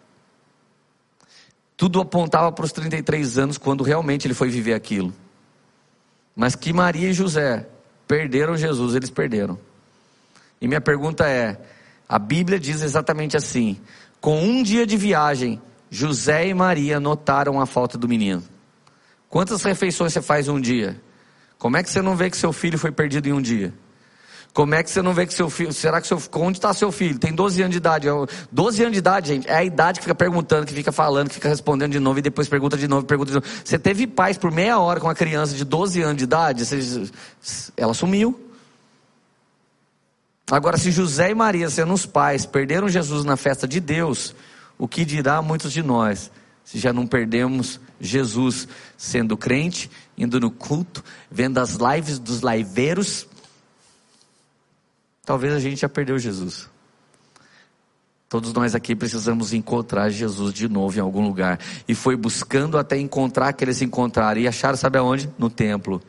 Tudo 1.78 2.00
apontava 2.00 2.50
para 2.50 2.64
os 2.64 2.72
33 2.72 3.38
anos 3.38 3.56
quando 3.56 3.84
realmente 3.84 4.26
ele 4.26 4.34
foi 4.34 4.50
viver 4.50 4.74
aquilo. 4.74 5.14
Mas 6.34 6.56
que 6.56 6.72
Maria 6.72 7.08
e 7.08 7.12
José 7.12 7.68
perderam 8.08 8.56
Jesus, 8.56 8.96
eles 8.96 9.10
perderam. 9.10 9.56
E 10.60 10.66
minha 10.66 10.80
pergunta 10.80 11.28
é: 11.28 11.56
a 12.08 12.18
Bíblia 12.18 12.58
diz 12.58 12.82
exatamente 12.82 13.36
assim: 13.36 13.80
com 14.20 14.42
um 14.42 14.60
dia 14.60 14.84
de 14.84 14.96
viagem, 14.96 15.62
José 15.88 16.48
e 16.48 16.52
Maria 16.52 16.98
notaram 16.98 17.60
a 17.60 17.64
falta 17.64 17.96
do 17.96 18.08
menino. 18.08 18.42
Quantas 19.28 19.62
refeições 19.62 20.12
você 20.12 20.20
faz 20.20 20.48
um 20.48 20.60
dia? 20.60 21.00
Como 21.58 21.76
é 21.76 21.82
que 21.84 21.90
você 21.90 22.02
não 22.02 22.16
vê 22.16 22.28
que 22.28 22.36
seu 22.36 22.52
filho 22.52 22.76
foi 22.76 22.90
perdido 22.90 23.28
em 23.28 23.32
um 23.32 23.40
dia? 23.40 23.72
Como 24.58 24.74
é 24.74 24.82
que 24.82 24.90
você 24.90 25.00
não 25.00 25.14
vê 25.14 25.24
que 25.24 25.32
seu 25.32 25.48
filho. 25.48 25.72
Será 25.72 26.00
que 26.00 26.08
seu. 26.08 26.20
Onde 26.34 26.58
está 26.58 26.74
seu 26.74 26.90
filho? 26.90 27.16
Tem 27.16 27.32
12 27.32 27.62
anos 27.62 27.70
de 27.70 27.76
idade. 27.76 28.08
12 28.50 28.82
anos 28.82 28.92
de 28.92 28.98
idade, 28.98 29.28
gente. 29.28 29.48
É 29.48 29.54
a 29.54 29.62
idade 29.62 30.00
que 30.00 30.04
fica 30.04 30.16
perguntando, 30.16 30.66
que 30.66 30.74
fica 30.74 30.90
falando, 30.90 31.28
que 31.28 31.34
fica 31.36 31.48
respondendo 31.48 31.92
de 31.92 32.00
novo 32.00 32.18
e 32.18 32.22
depois 32.22 32.48
pergunta 32.48 32.76
de 32.76 32.88
novo, 32.88 33.06
pergunta 33.06 33.30
de 33.30 33.34
novo. 33.36 33.46
Você 33.64 33.78
teve 33.78 34.04
paz 34.04 34.36
por 34.36 34.50
meia 34.50 34.80
hora 34.80 34.98
com 34.98 35.06
uma 35.06 35.14
criança 35.14 35.54
de 35.54 35.64
12 35.64 36.02
anos 36.02 36.16
de 36.16 36.24
idade? 36.24 36.66
Você... 36.66 37.08
Ela 37.76 37.94
sumiu. 37.94 38.36
Agora, 40.50 40.76
se 40.76 40.90
José 40.90 41.30
e 41.30 41.34
Maria, 41.36 41.70
sendo 41.70 41.94
os 41.94 42.04
pais, 42.04 42.44
perderam 42.44 42.88
Jesus 42.88 43.24
na 43.24 43.36
festa 43.36 43.68
de 43.68 43.78
Deus, 43.78 44.34
o 44.76 44.88
que 44.88 45.04
dirá 45.04 45.40
muitos 45.40 45.72
de 45.72 45.84
nós, 45.84 46.32
se 46.64 46.80
já 46.80 46.92
não 46.92 47.06
perdemos 47.06 47.78
Jesus 48.00 48.66
sendo 48.96 49.36
crente, 49.36 49.88
indo 50.16 50.40
no 50.40 50.50
culto, 50.50 51.04
vendo 51.30 51.58
as 51.58 51.74
lives 51.74 52.18
dos 52.18 52.40
laiveiros, 52.40 53.28
talvez 55.28 55.52
a 55.52 55.60
gente 55.60 55.82
já 55.82 55.90
perdeu 55.90 56.18
Jesus. 56.18 56.70
Todos 58.30 58.50
nós 58.54 58.74
aqui 58.74 58.96
precisamos 58.96 59.52
encontrar 59.52 60.08
Jesus 60.08 60.54
de 60.54 60.70
novo 60.70 60.96
em 60.96 61.02
algum 61.02 61.22
lugar. 61.22 61.60
E 61.86 61.94
foi 61.94 62.16
buscando 62.16 62.78
até 62.78 62.96
encontrar 62.96 63.52
que 63.52 63.62
eles 63.62 63.82
encontraram. 63.82 64.40
E 64.40 64.48
acharam, 64.48 64.78
sabe 64.78 64.96
aonde? 64.96 65.28
No 65.38 65.50
templo. 65.50 66.00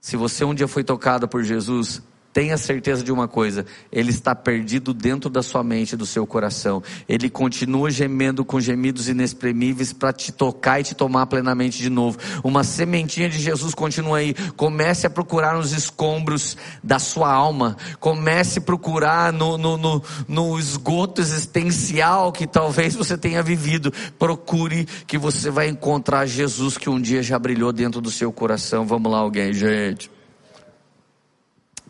Se 0.00 0.16
você 0.16 0.42
um 0.42 0.54
dia 0.54 0.66
foi 0.66 0.82
tocado 0.82 1.28
por 1.28 1.44
Jesus, 1.44 2.00
Tenha 2.36 2.58
certeza 2.58 3.02
de 3.02 3.10
uma 3.10 3.26
coisa: 3.26 3.64
ele 3.90 4.10
está 4.10 4.34
perdido 4.34 4.92
dentro 4.92 5.30
da 5.30 5.42
sua 5.42 5.64
mente, 5.64 5.96
do 5.96 6.04
seu 6.04 6.26
coração. 6.26 6.82
Ele 7.08 7.30
continua 7.30 7.90
gemendo 7.90 8.44
com 8.44 8.60
gemidos 8.60 9.08
inexprimíveis 9.08 9.94
para 9.94 10.12
te 10.12 10.30
tocar 10.30 10.78
e 10.78 10.84
te 10.84 10.94
tomar 10.94 11.24
plenamente 11.28 11.78
de 11.78 11.88
novo. 11.88 12.18
Uma 12.44 12.62
sementinha 12.62 13.30
de 13.30 13.38
Jesus 13.38 13.74
continua 13.74 14.18
aí. 14.18 14.34
Comece 14.54 15.06
a 15.06 15.10
procurar 15.10 15.56
nos 15.56 15.72
escombros 15.72 16.58
da 16.84 16.98
sua 16.98 17.32
alma. 17.32 17.74
Comece 17.98 18.58
a 18.58 18.62
procurar 18.62 19.32
no, 19.32 19.56
no, 19.56 19.78
no, 19.78 20.02
no 20.28 20.58
esgoto 20.58 21.22
existencial 21.22 22.32
que 22.32 22.46
talvez 22.46 22.94
você 22.94 23.16
tenha 23.16 23.42
vivido. 23.42 23.90
Procure 24.18 24.84
que 25.06 25.16
você 25.16 25.48
vai 25.48 25.68
encontrar 25.68 26.26
Jesus 26.26 26.76
que 26.76 26.90
um 26.90 27.00
dia 27.00 27.22
já 27.22 27.38
brilhou 27.38 27.72
dentro 27.72 27.98
do 27.98 28.10
seu 28.10 28.30
coração. 28.30 28.84
Vamos 28.84 29.10
lá, 29.10 29.20
alguém, 29.20 29.54
gente. 29.54 30.14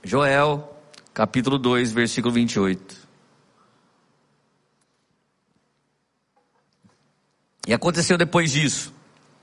Joel, 0.07 0.73
capítulo 1.13 1.59
2, 1.59 1.91
versículo 1.91 2.33
28. 2.33 2.95
E 7.67 7.75
aconteceu 7.75 8.17
depois 8.17 8.53
disso, 8.53 8.95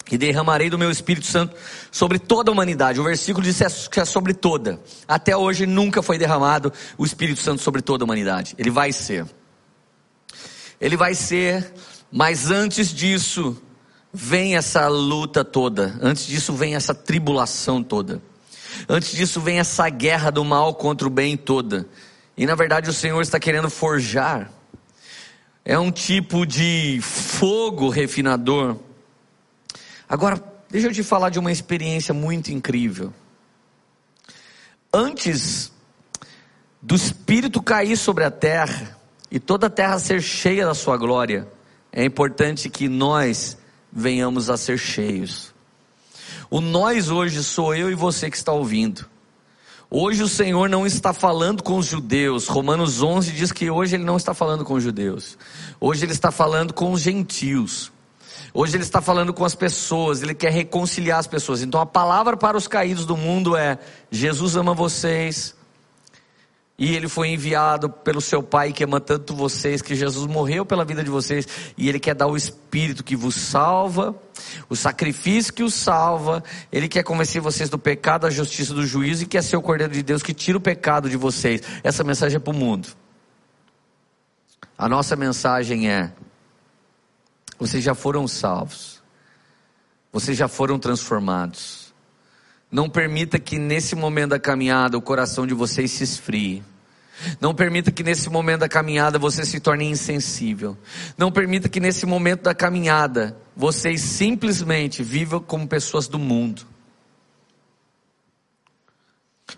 que 0.06 0.18
derramarei 0.18 0.70
do 0.70 0.80
meu 0.80 0.90
Espírito 0.90 1.28
Santo 1.28 1.54
sobre 1.92 2.18
toda 2.18 2.50
a 2.50 2.54
humanidade. 2.54 2.98
O 2.98 3.04
versículo 3.04 3.46
diz 3.46 3.60
que 3.90 4.00
é 4.00 4.06
sobre 4.06 4.34
toda. 4.34 4.80
Até 5.06 5.36
hoje 5.36 5.66
nunca 5.66 6.02
foi 6.02 6.18
derramado 6.18 6.72
o 6.98 7.04
Espírito 7.04 7.42
Santo 7.42 7.62
sobre 7.62 7.82
toda 7.82 8.06
a 8.06 8.06
humanidade. 8.06 8.56
Ele 8.58 8.72
vai 8.72 8.94
ser. 8.94 9.26
Ele 10.80 10.96
vai 10.96 11.14
ser, 11.14 11.74
mas 12.10 12.50
antes 12.50 12.94
disso, 12.94 13.62
vem 14.14 14.56
essa 14.56 14.88
luta 14.88 15.44
toda. 15.44 16.00
Antes 16.02 16.26
disso, 16.26 16.54
vem 16.54 16.74
essa 16.74 16.96
tribulação 16.96 17.84
toda. 17.84 18.22
Antes 18.88 19.12
disso 19.12 19.40
vem 19.42 19.60
essa 19.60 19.88
guerra 19.90 20.32
do 20.32 20.44
mal 20.44 20.76
contra 20.76 21.08
o 21.08 21.12
bem 21.12 21.38
toda. 21.38 21.88
E 22.36 22.46
na 22.46 22.56
verdade 22.56 22.90
o 22.90 22.94
Senhor 22.94 23.22
está 23.22 23.40
querendo 23.40 23.70
forjar. 23.70 24.52
É 25.66 25.78
um 25.80 25.92
tipo 25.92 26.46
de 26.46 27.00
fogo 27.02 27.90
refinador. 27.90 28.78
Agora, 30.10 30.42
deixa 30.70 30.88
eu 30.88 30.92
te 30.92 31.04
falar 31.04 31.30
de 31.30 31.40
uma 31.40 31.52
experiência 31.52 32.14
muito 32.14 32.52
incrível. 32.52 33.14
Antes 34.92 35.72
do 36.82 36.96
Espírito 36.96 37.62
cair 37.62 37.96
sobre 37.96 38.26
a 38.26 38.32
terra 38.32 38.98
e 39.32 39.40
toda 39.40 39.68
a 39.68 39.70
terra 39.70 39.98
ser 40.00 40.22
cheia 40.22 40.66
da 40.66 40.74
sua 40.74 40.98
glória, 40.98 41.48
é 41.92 42.04
importante 42.04 42.70
que 42.70 42.90
nós 42.90 43.58
venhamos 43.92 44.50
a 44.50 44.58
ser 44.58 44.78
cheios. 44.78 45.53
O 46.54 46.62
nós 46.62 47.10
hoje 47.10 47.44
sou 47.44 47.74
eu 47.74 47.90
e 47.90 47.96
você 47.96 48.30
que 48.30 48.38
está 48.38 48.52
ouvindo. 48.52 49.08
Hoje 49.90 50.22
o 50.22 50.28
Senhor 50.28 50.70
não 50.70 50.86
está 50.86 51.12
falando 51.12 51.64
com 51.64 51.80
os 51.80 51.88
judeus. 51.88 52.48
Romanos 52.48 53.02
11 53.02 53.32
diz 53.32 53.52
que 53.52 53.72
hoje 53.72 53.96
ele 53.96 54.04
não 54.04 54.18
está 54.18 54.36
falando 54.36 54.64
com 54.64 54.76
os 54.76 54.84
judeus. 54.84 55.36
Hoje 55.82 56.06
ele 56.06 56.12
está 56.12 56.30
falando 56.30 56.72
com 56.72 56.92
os 56.92 57.02
gentios. 57.02 57.92
Hoje 58.54 58.76
ele 58.76 58.84
está 58.84 59.02
falando 59.02 59.34
com 59.34 59.44
as 59.44 59.56
pessoas, 59.56 60.22
ele 60.22 60.36
quer 60.36 60.52
reconciliar 60.52 61.18
as 61.18 61.26
pessoas. 61.26 61.64
Então 61.64 61.82
a 61.82 61.88
palavra 61.88 62.38
para 62.38 62.56
os 62.56 62.68
caídos 62.68 63.08
do 63.08 63.18
mundo 63.18 63.58
é: 63.58 63.80
Jesus 64.12 64.56
ama 64.56 64.76
vocês, 64.76 65.56
E 66.78 66.96
ele 66.96 67.08
foi 67.08 67.30
enviado 67.30 67.88
pelo 67.88 68.20
seu 68.20 68.42
Pai 68.42 68.74
que 68.74 68.84
ama 68.84 69.00
tanto 69.00 69.36
vocês, 69.36 69.82
que 69.82 69.96
Jesus 69.96 70.26
morreu 70.26 70.66
pela 70.66 70.84
vida 70.84 71.04
de 71.04 71.10
vocês, 71.10 71.48
e 71.78 71.88
ele 71.88 72.00
quer 72.00 72.16
dar 72.16 72.26
o 72.26 72.36
Espírito 72.36 73.04
que 73.04 73.16
vos 73.16 73.36
salva, 73.36 74.16
o 74.68 74.76
sacrifício 74.76 75.54
que 75.54 75.62
os 75.62 75.74
salva, 75.74 76.44
ele 76.72 76.88
quer 76.88 77.04
convencer 77.04 77.40
vocês 77.42 77.70
do 77.70 77.78
pecado, 77.78 78.22
da 78.22 78.32
justiça, 78.32 78.74
do 78.74 78.86
juízo, 78.88 79.24
e 79.24 79.28
quer 79.28 79.44
ser 79.44 79.56
o 79.56 79.62
Cordeiro 79.62 79.94
de 79.94 80.02
Deus 80.02 80.24
que 80.24 80.34
tira 80.34 80.58
o 80.58 80.62
pecado 80.62 81.10
de 81.10 81.16
vocês. 81.16 81.62
Essa 81.84 82.04
mensagem 82.04 82.38
é 82.38 82.40
para 82.40 82.54
o 82.54 82.58
mundo. 82.58 82.88
A 84.76 84.90
nossa 84.90 85.16
mensagem 85.16 85.90
é: 85.90 86.12
vocês 87.60 87.84
já 87.84 87.94
foram 87.94 88.28
salvos, 88.28 89.02
vocês 90.12 90.36
já 90.36 90.48
foram 90.48 90.80
transformados. 90.80 91.83
Não 92.74 92.90
permita 92.90 93.38
que 93.38 93.60
nesse 93.60 93.96
momento 93.96 94.32
da 94.32 94.40
caminhada 94.40 94.98
o 94.98 95.02
coração 95.02 95.46
de 95.46 95.54
vocês 95.54 95.92
se 95.92 96.04
esfrie. 96.04 96.64
Não 97.40 97.54
permita 97.54 97.92
que 97.92 98.02
nesse 98.02 98.32
momento 98.32 98.62
da 98.62 98.68
caminhada 98.68 99.20
você 99.20 99.46
se 99.46 99.60
torne 99.60 99.86
insensível. 99.86 100.76
Não 101.16 101.32
permita 101.32 101.70
que 101.70 101.80
nesse 101.80 102.08
momento 102.08 102.42
da 102.42 102.56
caminhada 102.56 103.38
vocês 103.56 104.02
simplesmente 104.02 105.04
vivam 105.04 105.40
como 105.40 105.68
pessoas 105.68 106.08
do 106.08 106.18
mundo. 106.18 106.66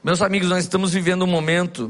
Meus 0.04 0.22
amigos, 0.22 0.50
nós 0.50 0.66
estamos 0.66 0.92
vivendo 0.92 1.24
um 1.24 1.28
momento 1.28 1.90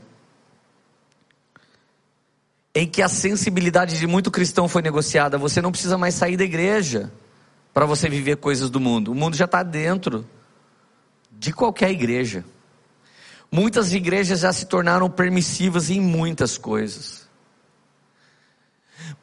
em 2.76 2.88
que 2.88 3.02
a 3.02 3.10
sensibilidade 3.10 3.98
de 3.98 4.06
muito 4.06 4.30
cristão 4.30 4.68
foi 4.68 4.84
negociada. 4.84 5.40
Você 5.40 5.60
não 5.60 5.72
precisa 5.72 5.98
mais 5.98 6.14
sair 6.14 6.38
da 6.38 6.44
igreja 6.44 7.12
para 7.74 7.88
você 7.88 8.08
viver 8.08 8.38
coisas 8.38 8.70
do 8.70 8.80
mundo. 8.80 9.12
O 9.12 9.16
mundo 9.16 9.36
já 9.36 9.46
está 9.46 9.64
dentro 9.64 10.24
de 11.46 11.54
qualquer 11.54 11.92
igreja. 11.92 12.44
Muitas 13.52 13.94
igrejas 13.94 14.40
já 14.40 14.52
se 14.52 14.66
tornaram 14.66 15.08
permissivas 15.12 15.92
em 15.92 16.02
muitas 16.02 16.58
coisas. 16.58 17.30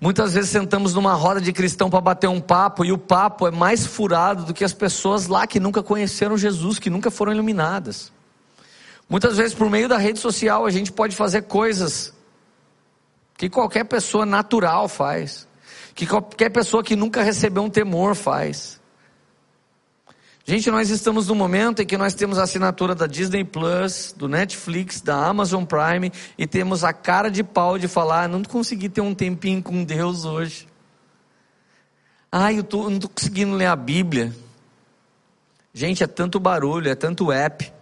Muitas 0.01 0.35
vezes 0.35 0.51
sentamos 0.51 0.95
numa 0.95 1.15
roda 1.15 1.41
de 1.41 1.53
cristão 1.53 1.91
para 1.91 2.01
bater 2.01 2.29
um 2.29 2.41
papo 2.41 2.85
e 2.85 2.93
o 2.93 2.99
papo 2.99 3.49
é 3.49 3.51
mais 3.51 3.85
furado 3.85 4.45
do 4.45 4.55
que 4.55 4.65
as 4.65 4.73
pessoas 4.73 5.27
lá 5.27 5.49
que 5.49 5.59
nunca 5.59 5.83
conheceram 5.83 6.39
Jesus, 6.39 6.79
que 6.79 6.89
nunca 6.89 7.11
foram 7.11 7.33
iluminadas. 7.33 8.13
Muitas 9.09 9.37
vezes 9.37 9.53
por 9.53 9.69
meio 9.69 9.89
da 9.89 9.99
rede 9.99 10.21
social 10.21 10.65
a 10.65 10.71
gente 10.71 10.93
pode 10.93 11.17
fazer 11.17 11.43
coisas 11.43 12.15
que 13.37 13.51
qualquer 13.51 13.83
pessoa 13.85 14.25
natural 14.25 14.87
faz, 14.87 15.49
que 15.93 16.07
qualquer 16.07 16.51
pessoa 16.51 16.85
que 16.85 16.95
nunca 16.95 17.21
recebeu 17.21 17.65
um 17.65 17.71
temor 17.71 18.15
faz. 18.15 18.81
Gente, 20.45 20.69
nós 20.73 20.91
estamos 20.91 21.29
num 21.29 21.37
momento 21.37 21.83
em 21.83 21.87
que 21.87 21.97
nós 21.97 22.15
temos 22.15 22.37
a 22.37 22.43
assinatura 22.43 22.97
da 22.97 23.07
Disney 23.07 23.45
Plus, 23.45 24.13
do 24.17 24.29
Netflix, 24.29 25.01
da 25.01 25.15
Amazon 25.27 25.65
Prime 25.65 26.11
e 26.37 26.49
temos 26.49 26.83
a 26.83 26.93
cara 26.93 27.31
de 27.31 27.45
pau 27.45 27.79
de 27.79 27.87
falar: 27.87 28.29
não 28.29 28.43
consegui 28.43 28.89
ter 28.89 29.01
um 29.01 29.15
tempinho 29.15 29.63
com 29.63 29.85
Deus 29.85 30.25
hoje. 30.25 30.67
Ai, 32.31 32.59
eu, 32.59 32.65
tô, 32.65 32.89
não 32.89 32.97
estou 32.97 33.11
conseguindo 33.11 33.55
ler 33.55 33.67
a 33.67 33.77
Bíblia. 33.77 34.35
Gente, 35.73 36.03
é 36.03 36.07
tanto 36.09 36.41
barulho, 36.41 36.91
é 36.91 36.95
tanto 36.97 37.31
app. 37.31 37.73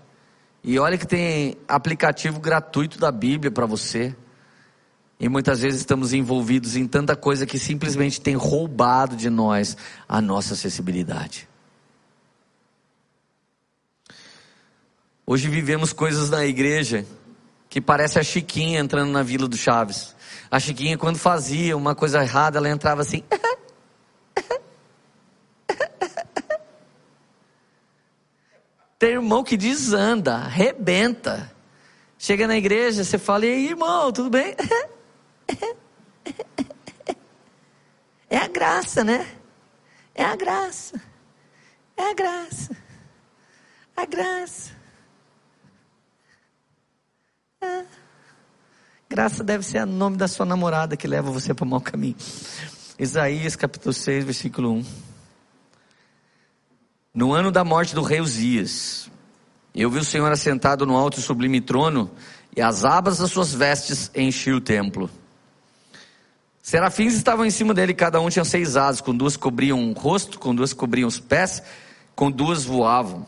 E 0.63 0.79
olha 0.79 0.99
que 0.99 1.07
tem 1.07 1.57
aplicativo 1.67 2.39
gratuito 2.39 2.99
da 2.99 3.11
Bíblia 3.11 3.51
para 3.51 3.65
você. 3.65 4.15
E 5.19 5.29
muitas 5.31 5.61
vezes 5.61 5.81
estamos 5.81 6.13
envolvidos 6.13 6.77
em 6.77 6.87
tanta 6.87 7.17
coisa 7.17 7.47
que 7.47 7.59
simplesmente 7.59 8.21
tem 8.21 8.35
roubado 8.35 9.17
de 9.17 9.31
nós 9.31 9.77
a 10.07 10.21
nossa 10.21 10.55
acessibilidade. 10.55 11.50
Hoje 15.31 15.49
vivemos 15.49 15.93
coisas 15.93 16.29
na 16.29 16.45
igreja 16.45 17.07
que 17.69 17.81
parece 17.81 18.19
a 18.19 18.23
Chiquinha 18.25 18.81
entrando 18.81 19.13
na 19.13 19.23
Vila 19.23 19.47
do 19.47 19.57
Chaves. 19.57 20.13
A 20.51 20.59
Chiquinha, 20.59 20.99
quando 20.99 21.19
fazia 21.19 21.77
uma 21.77 21.95
coisa 21.95 22.21
errada, 22.21 22.59
ela 22.59 22.69
entrava 22.69 23.03
assim. 23.03 23.23
Tem 28.99 29.11
irmão 29.11 29.45
que 29.45 29.57
desanda, 29.57 30.37
rebenta. 30.49 31.55
Chega 32.19 32.49
na 32.49 32.57
igreja, 32.57 33.05
você 33.05 33.17
fala, 33.17 33.47
e 33.47 33.53
aí, 33.53 33.69
irmão, 33.69 34.11
tudo 34.11 34.31
bem? 34.31 34.57
É 38.29 38.37
a 38.37 38.49
graça, 38.49 39.05
né? 39.05 39.29
É 40.13 40.25
a 40.25 40.35
graça. 40.35 41.01
É 41.97 42.11
a 42.11 42.15
graça. 42.15 42.77
A 43.97 44.05
graça. 44.07 44.80
É. 47.63 47.85
Graça 49.07 49.45
deve 49.45 49.63
ser 49.63 49.83
o 49.83 49.87
nome 49.87 50.17
da 50.17 50.27
sua 50.27 50.47
namorada 50.47 50.97
que 50.97 51.07
leva 51.07 51.31
você 51.31 51.53
para 51.53 51.65
o 51.67 51.69
mau 51.69 51.81
caminho. 51.81 52.17
Isaías 52.99 53.55
capítulo 53.55 53.93
6, 53.93 54.25
versículo 54.25 54.73
1. 54.73 54.85
No 57.13 57.35
ano 57.35 57.53
da 57.53 57.63
morte 57.63 57.95
do 57.95 58.03
rei 58.03 58.19
Uzias, 58.19 59.11
eu 59.75 59.91
vi 59.91 59.99
o 59.99 60.05
Senhor 60.05 60.33
assentado 60.33 60.87
no 60.87 60.97
alto 60.97 61.19
e 61.19 61.23
sublime 61.23 61.61
trono, 61.61 62.11
e 62.57 62.63
as 62.63 62.83
abas 62.83 63.19
das 63.19 63.31
suas 63.31 63.53
vestes 63.53 64.11
enchiam 64.15 64.57
o 64.57 64.61
templo. 64.61 65.11
Serafins 66.63 67.13
estavam 67.13 67.45
em 67.45 67.51
cima 67.51 67.75
dele, 67.75 67.93
cada 67.93 68.21
um 68.21 68.31
tinha 68.31 68.45
seis 68.45 68.75
asas, 68.75 69.03
com 69.03 69.15
duas 69.15 69.37
cobriam 69.37 69.91
o 69.91 69.93
rosto, 69.93 70.39
com 70.39 70.55
duas 70.55 70.73
cobriam 70.73 71.09
os 71.09 71.21
pés, 71.21 71.63
com 72.15 72.31
duas 72.31 72.65
voavam. 72.65 73.27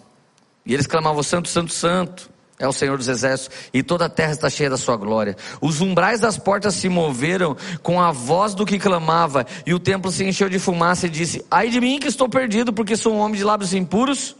E 0.64 0.72
eles 0.72 0.86
clamavam: 0.86 1.22
Santo, 1.22 1.48
Santo, 1.48 1.72
Santo 1.72 2.31
é 2.62 2.68
o 2.68 2.72
Senhor 2.72 2.96
dos 2.96 3.08
Exércitos, 3.08 3.56
e 3.74 3.82
toda 3.82 4.04
a 4.04 4.08
terra 4.08 4.30
está 4.30 4.48
cheia 4.48 4.70
da 4.70 4.76
sua 4.76 4.96
glória. 4.96 5.36
Os 5.60 5.80
umbrais 5.80 6.20
das 6.20 6.38
portas 6.38 6.76
se 6.76 6.88
moveram 6.88 7.56
com 7.82 8.00
a 8.00 8.12
voz 8.12 8.54
do 8.54 8.64
que 8.64 8.78
clamava, 8.78 9.44
e 9.66 9.74
o 9.74 9.80
templo 9.80 10.12
se 10.12 10.24
encheu 10.24 10.48
de 10.48 10.60
fumaça 10.60 11.08
e 11.08 11.10
disse: 11.10 11.44
Ai 11.50 11.68
de 11.68 11.80
mim 11.80 11.98
que 11.98 12.06
estou 12.06 12.28
perdido, 12.28 12.72
porque 12.72 12.96
sou 12.96 13.14
um 13.14 13.18
homem 13.18 13.36
de 13.36 13.42
lábios 13.42 13.74
impuros 13.74 14.36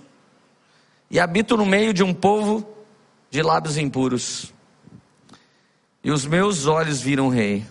e 1.11 1.19
habito 1.19 1.57
no 1.57 1.67
meio 1.67 1.93
de 1.93 2.05
um 2.05 2.15
povo 2.15 2.65
de 3.29 3.43
lábios 3.43 3.77
impuros. 3.77 4.55
E 6.05 6.13
os 6.13 6.25
meus 6.25 6.67
olhos 6.67 7.01
viram 7.01 7.27
o 7.27 7.31
Rei, 7.31 7.67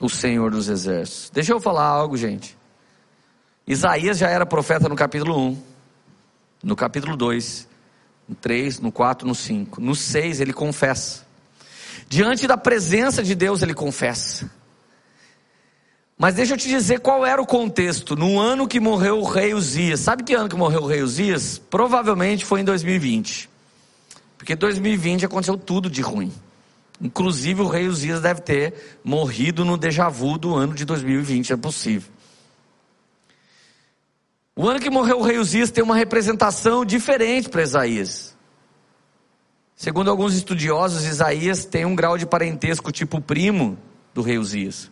o 0.00 0.08
Senhor 0.08 0.50
dos 0.50 0.70
Exércitos. 0.70 1.28
Deixa 1.30 1.52
eu 1.52 1.60
falar 1.60 1.84
algo, 1.84 2.16
gente. 2.16 2.56
Isaías 3.66 4.16
já 4.16 4.30
era 4.30 4.46
profeta 4.46 4.88
no 4.88 4.96
capítulo 4.96 5.38
1, 5.38 5.62
no 6.62 6.74
capítulo 6.74 7.14
2 7.18 7.68
no 8.28 8.34
3, 8.34 8.80
no 8.80 8.92
4, 8.92 9.26
no 9.26 9.34
5. 9.34 9.80
No 9.80 9.94
6 9.94 10.40
ele 10.40 10.52
confessa. 10.52 11.26
Diante 12.08 12.46
da 12.46 12.56
presença 12.56 13.22
de 13.22 13.34
Deus 13.34 13.62
ele 13.62 13.74
confessa. 13.74 14.50
Mas 16.16 16.34
deixa 16.34 16.54
eu 16.54 16.58
te 16.58 16.68
dizer 16.68 17.00
qual 17.00 17.24
era 17.24 17.40
o 17.40 17.46
contexto. 17.46 18.16
No 18.16 18.40
ano 18.40 18.66
que 18.66 18.80
morreu 18.80 19.20
o 19.20 19.24
rei 19.24 19.54
Uzias. 19.54 20.00
Sabe 20.00 20.24
que 20.24 20.34
ano 20.34 20.48
que 20.48 20.56
morreu 20.56 20.82
o 20.82 20.86
rei 20.86 21.00
Uzias? 21.00 21.58
Provavelmente 21.58 22.44
foi 22.44 22.60
em 22.60 22.64
2020. 22.64 23.48
Porque 24.36 24.56
2020 24.56 25.24
aconteceu 25.24 25.56
tudo 25.56 25.88
de 25.88 26.02
ruim. 26.02 26.32
Inclusive 27.00 27.62
o 27.62 27.68
rei 27.68 27.86
Uzias 27.86 28.20
deve 28.20 28.40
ter 28.40 28.98
morrido 29.04 29.64
no 29.64 29.76
déjà 29.76 30.08
vu 30.08 30.36
do 30.36 30.54
ano 30.56 30.74
de 30.74 30.84
2020, 30.84 31.52
é 31.52 31.56
possível. 31.56 32.10
O 34.58 34.68
ano 34.68 34.80
que 34.80 34.90
morreu 34.90 35.20
o 35.20 35.22
rei 35.22 35.38
Uzias 35.38 35.70
tem 35.70 35.84
uma 35.84 35.94
representação 35.94 36.84
diferente 36.84 37.48
para 37.48 37.62
Isaías. 37.62 38.36
Segundo 39.76 40.10
alguns 40.10 40.34
estudiosos, 40.34 41.04
Isaías 41.04 41.64
tem 41.64 41.84
um 41.84 41.94
grau 41.94 42.18
de 42.18 42.26
parentesco 42.26 42.90
tipo 42.90 43.20
primo 43.20 43.78
do 44.12 44.20
rei 44.20 44.36
Uzias. 44.36 44.90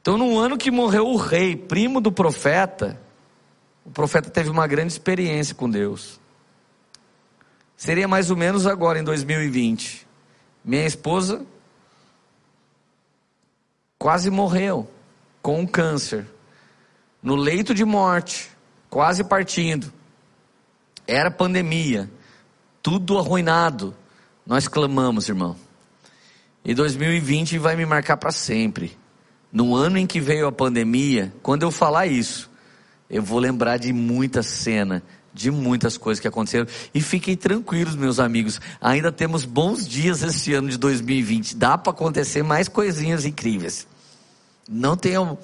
Então, 0.00 0.16
no 0.16 0.38
ano 0.38 0.56
que 0.56 0.70
morreu 0.70 1.08
o 1.08 1.16
rei, 1.16 1.56
primo 1.56 2.00
do 2.00 2.12
profeta, 2.12 2.96
o 3.84 3.90
profeta 3.90 4.30
teve 4.30 4.50
uma 4.50 4.68
grande 4.68 4.92
experiência 4.92 5.52
com 5.52 5.68
Deus. 5.68 6.20
Seria 7.76 8.06
mais 8.06 8.30
ou 8.30 8.36
menos 8.36 8.68
agora, 8.68 9.00
em 9.00 9.02
2020. 9.02 10.06
Minha 10.64 10.86
esposa 10.86 11.44
quase 13.98 14.30
morreu 14.30 14.88
com 15.42 15.58
um 15.58 15.66
câncer 15.66 16.35
no 17.26 17.34
leito 17.34 17.74
de 17.74 17.84
morte, 17.84 18.48
quase 18.88 19.24
partindo. 19.24 19.92
Era 21.08 21.28
pandemia, 21.28 22.08
tudo 22.80 23.18
arruinado. 23.18 23.92
Nós 24.46 24.68
clamamos, 24.68 25.28
irmão. 25.28 25.56
E 26.64 26.72
2020 26.72 27.58
vai 27.58 27.74
me 27.74 27.84
marcar 27.84 28.16
para 28.16 28.30
sempre. 28.30 28.96
No 29.52 29.74
ano 29.74 29.98
em 29.98 30.06
que 30.06 30.20
veio 30.20 30.46
a 30.46 30.52
pandemia, 30.52 31.34
quando 31.42 31.64
eu 31.64 31.72
falar 31.72 32.06
isso, 32.06 32.48
eu 33.10 33.24
vou 33.24 33.40
lembrar 33.40 33.76
de 33.76 33.92
muita 33.92 34.40
cena, 34.40 35.02
de 35.34 35.50
muitas 35.50 35.96
coisas 35.96 36.20
que 36.20 36.28
aconteceram. 36.28 36.68
E 36.94 37.00
fiquem 37.00 37.36
tranquilos, 37.36 37.96
meus 37.96 38.20
amigos, 38.20 38.60
ainda 38.80 39.10
temos 39.10 39.44
bons 39.44 39.84
dias 39.88 40.22
esse 40.22 40.54
ano 40.54 40.68
de 40.68 40.78
2020. 40.78 41.56
Dá 41.56 41.76
para 41.76 41.90
acontecer 41.90 42.44
mais 42.44 42.68
coisinhas 42.68 43.24
incríveis. 43.24 43.84
Não 44.68 44.96
tenham 44.96 45.36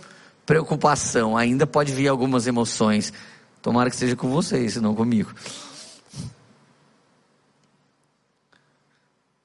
preocupação, 0.47 1.37
ainda 1.37 1.67
pode 1.67 1.93
vir 1.93 2.09
algumas 2.09 2.47
emoções. 2.47 3.13
Tomara 3.61 3.91
que 3.91 3.97
seja 3.97 4.17
com 4.17 4.29
vocês, 4.29 4.77
não 4.77 4.95
comigo. 4.95 5.33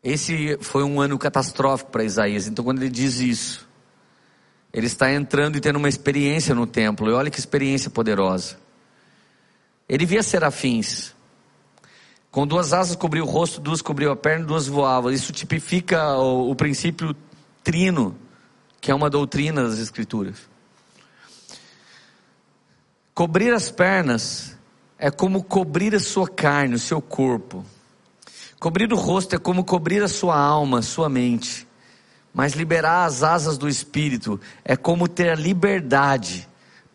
Esse 0.03 0.57
foi 0.61 0.83
um 0.83 1.01
ano 1.01 1.17
catastrófico 1.19 1.91
para 1.91 2.03
Isaías. 2.03 2.47
Então, 2.47 2.63
quando 2.63 2.81
ele 2.81 2.89
diz 2.89 3.19
isso, 3.19 3.67
ele 4.73 4.87
está 4.87 5.11
entrando 5.11 5.57
e 5.57 5.59
tendo 5.59 5.77
uma 5.77 5.89
experiência 5.89 6.55
no 6.55 6.65
templo. 6.65 7.09
E 7.09 7.13
olha 7.13 7.29
que 7.29 7.39
experiência 7.39 7.89
poderosa. 7.89 8.57
Ele 9.87 10.05
via 10.05 10.23
serafins. 10.23 11.13
Com 12.31 12.45
duas 12.45 12.73
asas 12.73 12.95
cobriu 12.95 13.23
o 13.23 13.27
rosto, 13.27 13.59
duas 13.59 13.81
cobriu 13.81 14.11
a 14.11 14.15
perna, 14.15 14.45
duas 14.45 14.67
voavam. 14.67 15.11
Isso 15.11 15.33
tipifica 15.33 16.15
o, 16.17 16.51
o 16.51 16.55
princípio 16.55 17.15
trino, 17.63 18.15
que 18.79 18.91
é 18.91 18.95
uma 18.95 19.09
doutrina 19.09 19.63
das 19.63 19.79
Escrituras. 19.79 20.56
Cobrir 23.17 23.51
as 23.51 23.71
pernas 23.71 24.55
é 24.95 25.09
como 25.09 25.43
cobrir 25.43 25.95
a 25.95 25.99
sua 25.99 26.27
carne, 26.27 26.75
o 26.75 26.79
seu 26.79 27.01
corpo. 27.01 27.65
Cobrir 28.59 28.93
o 28.93 28.95
rosto 28.95 29.35
é 29.35 29.39
como 29.39 29.63
cobrir 29.63 30.03
a 30.03 30.07
sua 30.07 30.37
alma, 30.37 30.83
sua 30.83 31.09
mente. 31.09 31.67
Mas 32.31 32.53
liberar 32.53 33.05
as 33.05 33.23
asas 33.23 33.57
do 33.57 33.67
espírito 33.67 34.39
é 34.63 34.75
como 34.75 35.07
ter 35.07 35.31
a 35.31 35.35
liberdade 35.35 36.47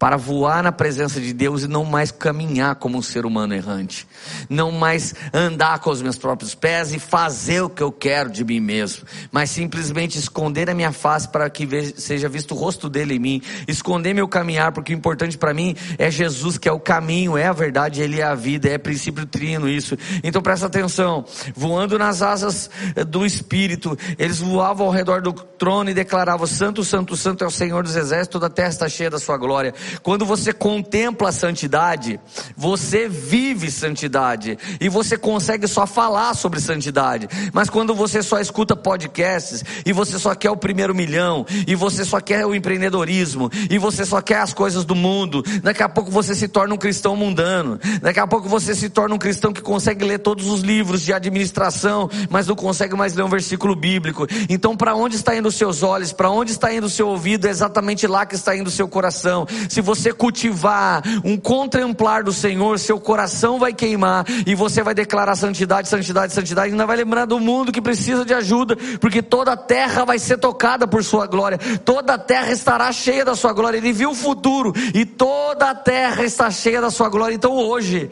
para 0.02 0.16
voar 0.16 0.64
na 0.64 0.72
presença 0.72 1.20
de 1.20 1.32
Deus 1.32 1.62
e 1.62 1.68
não 1.68 1.84
mais 1.84 2.10
caminhar 2.10 2.74
como 2.74 2.98
um 2.98 3.02
ser 3.02 3.24
humano 3.24 3.54
errante, 3.54 4.04
não 4.50 4.72
mais 4.72 5.14
andar 5.32 5.78
com 5.78 5.90
os 5.90 6.02
meus 6.02 6.18
próprios 6.18 6.56
pés 6.56 6.92
e 6.92 6.98
fazer 6.98 7.60
o 7.60 7.70
que 7.70 7.84
eu 7.84 7.92
quero 7.92 8.28
de 8.28 8.44
mim 8.44 8.58
mesmo, 8.58 9.04
mas 9.30 9.50
simplesmente 9.50 10.18
esconder 10.18 10.68
a 10.68 10.74
minha 10.74 10.90
face 10.90 11.28
para 11.28 11.48
que 11.48 11.92
seja 11.94 12.28
visto 12.28 12.50
o 12.52 12.58
rosto 12.58 12.88
dele 12.88 13.14
em 13.14 13.18
mim, 13.20 13.42
esconder 13.68 14.12
meu 14.12 14.26
caminhar, 14.26 14.72
porque 14.72 14.92
o 14.92 14.96
importante 14.96 15.38
para 15.38 15.54
mim 15.54 15.76
é 15.96 16.10
Jesus, 16.10 16.58
que 16.58 16.68
é 16.68 16.72
o 16.72 16.80
caminho, 16.80 17.38
é 17.38 17.46
a 17.46 17.52
verdade, 17.52 18.02
ele 18.02 18.20
é 18.20 18.24
a 18.24 18.34
vida, 18.34 18.68
é 18.68 18.78
princípio 18.78 19.24
trino 19.24 19.68
isso. 19.68 19.96
Então 20.24 20.42
presta 20.42 20.66
atenção, 20.66 21.24
voando 21.54 21.96
nas 21.96 22.22
asas 22.22 22.68
do 23.06 23.24
Espírito, 23.24 23.96
eles 24.18 24.40
voavam 24.40 24.86
ao 24.86 24.92
redor 24.92 25.22
do 25.22 25.32
trono 25.32 25.90
e 25.90 25.94
declaravam: 25.94 26.44
Santo, 26.44 26.82
Santo, 26.82 27.16
Santo 27.16 27.44
é 27.44 27.46
o 27.46 27.52
Senhor 27.52 27.84
dos 27.84 27.94
exércitos, 27.94 28.32
toda 28.32 28.46
a 28.46 28.50
terra 28.50 28.70
está 28.70 28.88
cheia 28.88 29.08
da 29.08 29.20
sua 29.20 29.36
glória. 29.36 29.72
Quando 30.02 30.24
você 30.24 30.52
contempla 30.52 31.28
a 31.28 31.32
santidade, 31.32 32.20
você 32.56 33.08
vive 33.08 33.70
santidade 33.70 34.58
e 34.80 34.88
você 34.88 35.16
consegue 35.16 35.66
só 35.66 35.86
falar 35.86 36.34
sobre 36.34 36.60
santidade. 36.60 37.28
Mas 37.52 37.68
quando 37.68 37.94
você 37.94 38.22
só 38.22 38.40
escuta 38.40 38.76
podcasts 38.76 39.64
e 39.84 39.92
você 39.92 40.18
só 40.18 40.34
quer 40.34 40.50
o 40.50 40.56
primeiro 40.56 40.94
milhão 40.94 41.44
e 41.66 41.74
você 41.74 42.04
só 42.04 42.20
quer 42.20 42.46
o 42.46 42.54
empreendedorismo 42.54 43.50
e 43.70 43.78
você 43.78 44.04
só 44.04 44.20
quer 44.20 44.38
as 44.38 44.54
coisas 44.54 44.84
do 44.84 44.94
mundo, 44.94 45.42
daqui 45.62 45.82
a 45.82 45.88
pouco 45.88 46.10
você 46.10 46.34
se 46.34 46.48
torna 46.48 46.74
um 46.74 46.78
cristão 46.78 47.16
mundano. 47.16 47.78
Daqui 48.00 48.20
a 48.20 48.26
pouco 48.26 48.48
você 48.48 48.74
se 48.74 48.88
torna 48.88 49.14
um 49.14 49.18
cristão 49.18 49.52
que 49.52 49.60
consegue 49.60 50.04
ler 50.04 50.18
todos 50.18 50.46
os 50.46 50.60
livros 50.60 51.02
de 51.02 51.12
administração, 51.12 52.08
mas 52.30 52.46
não 52.46 52.56
consegue 52.56 52.94
mais 52.94 53.14
ler 53.14 53.24
um 53.24 53.28
versículo 53.28 53.74
bíblico. 53.74 54.26
Então, 54.48 54.76
para 54.76 54.94
onde 54.94 55.16
está 55.16 55.36
indo 55.36 55.48
os 55.48 55.54
seus 55.54 55.82
olhos? 55.82 56.12
Para 56.12 56.30
onde 56.30 56.52
está 56.52 56.72
indo 56.72 56.86
o 56.86 56.90
seu 56.90 57.08
ouvido? 57.08 57.46
É 57.46 57.50
exatamente 57.50 58.06
lá 58.06 58.24
que 58.24 58.34
está 58.34 58.56
indo 58.56 58.68
o 58.68 58.70
seu 58.70 58.88
coração. 58.88 59.46
Se 59.68 59.80
você 59.82 60.12
cultivar 60.12 61.02
um 61.24 61.36
contemplar 61.36 62.22
do 62.22 62.32
Senhor, 62.32 62.78
seu 62.78 62.98
coração 62.98 63.58
vai 63.58 63.72
queimar 63.72 64.24
e 64.46 64.54
você 64.54 64.82
vai 64.82 64.94
declarar 64.94 65.36
santidade, 65.36 65.88
santidade, 65.88 66.32
santidade, 66.32 66.68
e 66.68 66.72
ainda 66.72 66.86
vai 66.86 66.96
lembrar 66.96 67.26
do 67.26 67.38
mundo 67.38 67.72
que 67.72 67.82
precisa 67.82 68.24
de 68.24 68.32
ajuda, 68.32 68.76
porque 69.00 69.20
toda 69.20 69.52
a 69.52 69.56
terra 69.56 70.04
vai 70.04 70.18
ser 70.18 70.38
tocada 70.38 70.86
por 70.86 71.02
sua 71.04 71.26
glória, 71.26 71.58
toda 71.84 72.14
a 72.14 72.18
terra 72.18 72.52
estará 72.52 72.90
cheia 72.92 73.24
da 73.24 73.34
sua 73.34 73.52
glória. 73.52 73.78
Ele 73.78 73.92
viu 73.92 74.10
o 74.10 74.14
futuro 74.14 74.72
e 74.94 75.04
toda 75.04 75.70
a 75.70 75.74
terra 75.74 76.24
está 76.24 76.50
cheia 76.50 76.80
da 76.80 76.90
sua 76.90 77.08
glória. 77.08 77.34
Então 77.34 77.54
hoje 77.56 78.10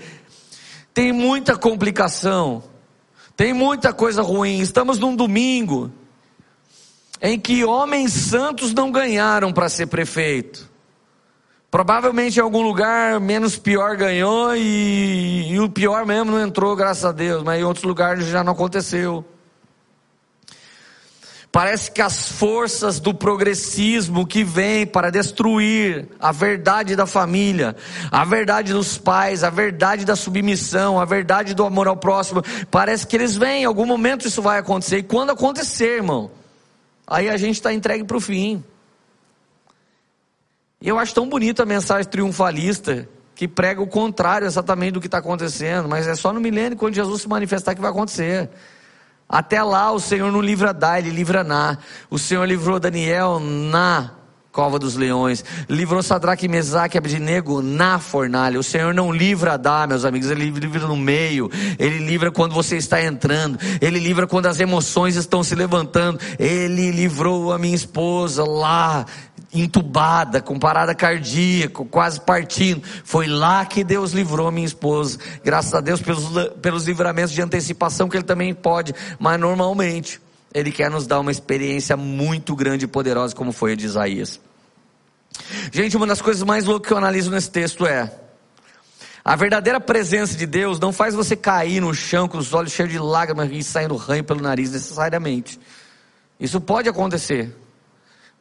tem 0.92 1.12
muita 1.12 1.56
complicação, 1.56 2.62
tem 3.36 3.52
muita 3.52 3.92
coisa 3.92 4.22
ruim. 4.22 4.60
Estamos 4.60 4.98
num 4.98 5.14
domingo 5.14 5.90
em 7.20 7.38
que 7.38 7.64
homens 7.64 8.12
santos 8.12 8.72
não 8.72 8.90
ganharam 8.90 9.52
para 9.52 9.68
ser 9.68 9.86
prefeito. 9.86 10.69
Provavelmente 11.70 12.38
em 12.38 12.42
algum 12.42 12.62
lugar 12.62 13.20
menos 13.20 13.56
pior 13.56 13.96
ganhou 13.96 14.56
e, 14.56 15.52
e, 15.52 15.60
o 15.60 15.70
pior 15.70 16.04
mesmo 16.04 16.32
não 16.32 16.40
entrou, 16.40 16.74
graças 16.74 17.04
a 17.04 17.12
Deus, 17.12 17.44
mas 17.44 17.60
em 17.60 17.64
outros 17.64 17.84
lugares 17.84 18.26
já 18.26 18.42
não 18.42 18.54
aconteceu. 18.54 19.24
Parece 21.52 21.90
que 21.90 22.02
as 22.02 22.28
forças 22.28 22.98
do 22.98 23.14
progressismo 23.14 24.26
que 24.26 24.42
vem 24.42 24.84
para 24.84 25.10
destruir 25.10 26.08
a 26.18 26.32
verdade 26.32 26.96
da 26.96 27.06
família, 27.06 27.76
a 28.10 28.24
verdade 28.24 28.72
dos 28.72 28.98
pais, 28.98 29.44
a 29.44 29.50
verdade 29.50 30.04
da 30.04 30.16
submissão, 30.16 31.00
a 31.00 31.04
verdade 31.04 31.54
do 31.54 31.64
amor 31.64 31.86
ao 31.86 31.96
próximo, 31.96 32.42
parece 32.68 33.06
que 33.06 33.16
eles 33.16 33.36
vêm, 33.36 33.62
em 33.62 33.64
algum 33.64 33.86
momento 33.86 34.26
isso 34.26 34.42
vai 34.42 34.58
acontecer, 34.58 34.98
e 34.98 35.02
quando 35.02 35.30
acontecer, 35.30 35.96
irmão, 35.96 36.30
aí 37.06 37.28
a 37.28 37.36
gente 37.36 37.56
está 37.56 37.72
entregue 37.72 38.04
para 38.04 38.16
o 38.16 38.20
fim. 38.20 38.64
E 40.82 40.88
eu 40.88 40.98
acho 40.98 41.14
tão 41.14 41.28
bonita 41.28 41.62
a 41.62 41.66
mensagem 41.66 42.10
triunfalista 42.10 43.06
que 43.34 43.46
prega 43.46 43.82
o 43.82 43.86
contrário 43.86 44.46
exatamente 44.46 44.92
do 44.92 45.00
que 45.00 45.08
está 45.08 45.18
acontecendo, 45.18 45.86
mas 45.86 46.06
é 46.06 46.14
só 46.14 46.32
no 46.32 46.40
milênio, 46.40 46.76
quando 46.76 46.94
Jesus 46.94 47.22
se 47.22 47.28
manifestar, 47.28 47.74
que 47.74 47.80
vai 47.82 47.90
acontecer. 47.90 48.48
Até 49.28 49.62
lá 49.62 49.92
o 49.92 50.00
Senhor 50.00 50.32
não 50.32 50.40
livra 50.40 50.72
Dá, 50.72 50.98
ele 50.98 51.10
livra 51.10 51.44
Na. 51.44 51.76
O 52.10 52.18
Senhor 52.18 52.46
livrou 52.46 52.80
Daniel 52.80 53.38
na 53.38 54.12
cova 54.50 54.78
dos 54.78 54.96
leões, 54.96 55.44
livrou 55.68 56.02
Sadraque, 56.02 56.48
Mesaque 56.48 56.96
e 56.96 56.98
Abednego 56.98 57.62
na 57.62 57.98
fornalha. 57.98 58.58
O 58.58 58.62
Senhor 58.62 58.92
não 58.92 59.12
livra 59.12 59.56
Dá, 59.56 59.86
meus 59.86 60.04
amigos, 60.04 60.30
ele 60.30 60.50
livra 60.50 60.86
no 60.86 60.96
meio, 60.96 61.48
ele 61.78 61.98
livra 61.98 62.32
quando 62.32 62.52
você 62.52 62.76
está 62.76 63.02
entrando, 63.02 63.58
ele 63.80 63.98
livra 63.98 64.26
quando 64.26 64.46
as 64.46 64.58
emoções 64.58 65.16
estão 65.16 65.44
se 65.44 65.54
levantando. 65.54 66.18
Ele 66.38 66.90
livrou 66.90 67.52
a 67.52 67.58
minha 67.58 67.74
esposa 67.74 68.44
lá 68.44 69.06
entubada, 69.52 70.40
com 70.40 70.58
parada 70.58 70.94
cardíaca, 70.94 71.84
quase 71.84 72.20
partindo. 72.20 72.82
Foi 73.04 73.26
lá 73.26 73.64
que 73.64 73.82
Deus 73.82 74.12
livrou 74.12 74.50
minha 74.50 74.66
esposa. 74.66 75.18
Graças 75.42 75.74
a 75.74 75.80
Deus 75.80 76.00
pelos, 76.00 76.28
pelos 76.62 76.86
livramentos 76.86 77.32
de 77.32 77.42
antecipação 77.42 78.08
que 78.08 78.16
Ele 78.16 78.24
também 78.24 78.54
pode, 78.54 78.94
mas 79.18 79.38
normalmente 79.40 80.20
Ele 80.54 80.70
quer 80.70 80.90
nos 80.90 81.06
dar 81.06 81.20
uma 81.20 81.30
experiência 81.30 81.96
muito 81.96 82.54
grande 82.54 82.84
e 82.84 82.88
poderosa, 82.88 83.34
como 83.34 83.52
foi 83.52 83.72
a 83.72 83.76
de 83.76 83.86
Isaías. 83.86 84.40
Gente, 85.72 85.96
uma 85.96 86.06
das 86.06 86.20
coisas 86.20 86.42
mais 86.42 86.64
loucas 86.64 86.88
que 86.88 86.92
eu 86.92 86.98
analiso 86.98 87.30
nesse 87.30 87.50
texto 87.50 87.86
é. 87.86 88.12
A 89.24 89.36
verdadeira 89.36 89.78
presença 89.78 90.36
de 90.36 90.46
Deus 90.46 90.80
não 90.80 90.92
faz 90.92 91.14
você 91.14 91.36
cair 91.36 91.80
no 91.80 91.92
chão 91.94 92.26
com 92.26 92.38
os 92.38 92.54
olhos 92.54 92.72
cheios 92.72 92.90
de 92.90 92.98
lágrimas 92.98 93.50
e 93.52 93.62
saindo 93.62 93.94
ranho 93.94 94.24
pelo 94.24 94.40
nariz 94.40 94.72
necessariamente. 94.72 95.60
Isso 96.38 96.60
pode 96.60 96.88
acontecer. 96.88 97.54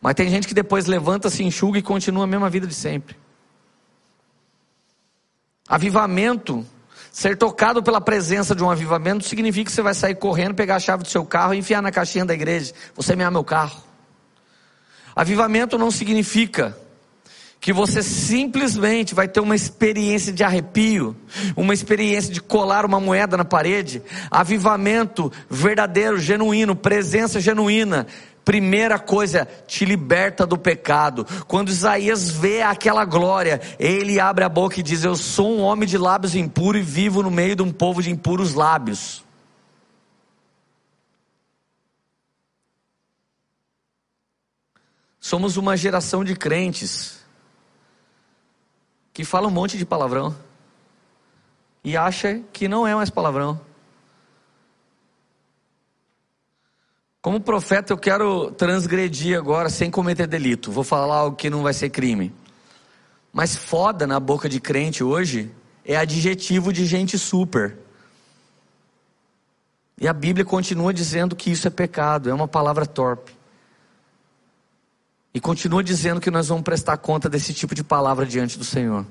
Mas 0.02 0.16
tem 0.16 0.30
gente 0.30 0.48
que 0.48 0.54
depois 0.54 0.86
levanta, 0.86 1.30
se 1.30 1.44
enxuga 1.44 1.78
e 1.78 1.82
continua 1.82 2.24
a 2.24 2.28
mesma 2.28 2.50
vida 2.50 2.66
de 2.66 2.74
sempre. 2.74 3.16
Avivamento, 5.68 6.66
ser 7.12 7.38
tocado 7.38 7.84
pela 7.84 8.00
presença 8.00 8.56
de 8.56 8.64
um 8.64 8.72
avivamento, 8.72 9.26
significa 9.26 9.70
que 9.70 9.76
você 9.76 9.82
vai 9.82 9.94
sair 9.94 10.16
correndo, 10.16 10.56
pegar 10.56 10.78
a 10.78 10.80
chave 10.80 11.04
do 11.04 11.10
seu 11.10 11.26
carro 11.26 11.54
e 11.54 11.58
enfiar 11.58 11.82
na 11.82 11.92
caixinha 11.92 12.26
da 12.26 12.34
igreja. 12.34 12.74
Você 12.96 13.16
me 13.16 13.24
ama 13.24 13.32
meu 13.32 13.44
carro. 13.44 13.84
Avivamento 15.16 15.78
não 15.78 15.92
significa 15.92 16.78
que 17.60 17.74
você 17.74 18.02
simplesmente 18.02 19.14
vai 19.14 19.28
ter 19.28 19.42
uma 19.42 19.56
experiência 19.56 20.32
de 20.32 20.44
arrepio, 20.44 21.16
uma 21.58 21.74
experiência 21.74 22.34
de 22.34 22.42
colar 22.42 22.86
uma 22.86 23.00
moeda 23.02 23.36
na 23.36 23.44
parede. 23.44 24.02
Avivamento 24.32 25.32
verdadeiro, 25.50 26.18
genuíno, 26.18 26.76
presença 26.76 27.40
genuína, 27.42 28.08
Primeira 28.50 28.98
coisa, 28.98 29.48
te 29.68 29.86
liberta 29.86 30.44
do 30.44 30.58
pecado. 30.58 31.24
Quando 31.48 31.70
Isaías 31.70 32.32
vê 32.32 32.64
aquela 32.64 33.06
glória, 33.06 33.62
ele 33.78 34.20
abre 34.20 34.44
a 34.44 34.50
boca 34.50 34.80
e 34.80 34.82
diz: 34.82 35.04
Eu 35.04 35.16
sou 35.16 35.56
um 35.56 35.62
homem 35.62 35.88
de 35.88 36.00
lábios 36.00 36.34
impuros 36.34 36.82
e 36.82 36.84
vivo 36.84 37.22
no 37.22 37.30
meio 37.30 37.56
de 37.56 37.62
um 37.62 37.72
povo 37.72 38.02
de 38.02 38.10
impuros 38.10 38.56
lábios. 38.56 39.24
Somos 45.20 45.56
uma 45.56 45.78
geração 45.78 46.24
de 46.24 46.36
crentes 46.36 47.24
que 49.14 49.24
fala 49.24 49.48
um 49.48 49.52
monte 49.52 49.78
de 49.78 49.86
palavrão 49.86 50.36
e 51.84 51.96
acha 51.96 52.42
que 52.52 52.68
não 52.68 52.88
é 52.88 52.96
mais 52.96 53.12
palavrão. 53.12 53.69
Como 57.22 57.42
profeta, 57.42 57.92
eu 57.92 57.98
quero 57.98 58.50
transgredir 58.52 59.38
agora 59.38 59.70
sem 59.70 59.92
cometer 59.92 60.26
delito. 60.26 60.72
Vou 60.72 60.86
falar 60.86 61.16
algo 61.16 61.36
que 61.36 61.50
não 61.50 61.62
vai 61.62 61.74
ser 61.74 61.90
crime. 61.90 62.34
Mas 63.34 63.56
foda 63.56 64.08
na 64.08 64.20
boca 64.20 64.48
de 64.48 64.60
crente 64.62 65.04
hoje 65.04 65.52
é 65.84 65.98
adjetivo 65.98 66.72
de 66.72 66.86
gente 66.86 67.18
super. 67.18 67.78
E 70.00 70.08
a 70.08 70.14
Bíblia 70.14 70.46
continua 70.46 70.94
dizendo 70.94 71.36
que 71.36 71.52
isso 71.52 71.68
é 71.68 71.70
pecado, 71.70 72.30
é 72.30 72.34
uma 72.34 72.48
palavra 72.48 72.86
torpe. 72.86 73.34
E 75.34 75.42
continua 75.42 75.84
dizendo 75.84 76.22
que 76.22 76.32
nós 76.32 76.48
vamos 76.48 76.64
prestar 76.64 76.98
conta 76.98 77.28
desse 77.28 77.54
tipo 77.54 77.76
de 77.76 77.84
palavra 77.84 78.26
diante 78.26 78.58
do 78.58 78.64
Senhor. 78.64 79.06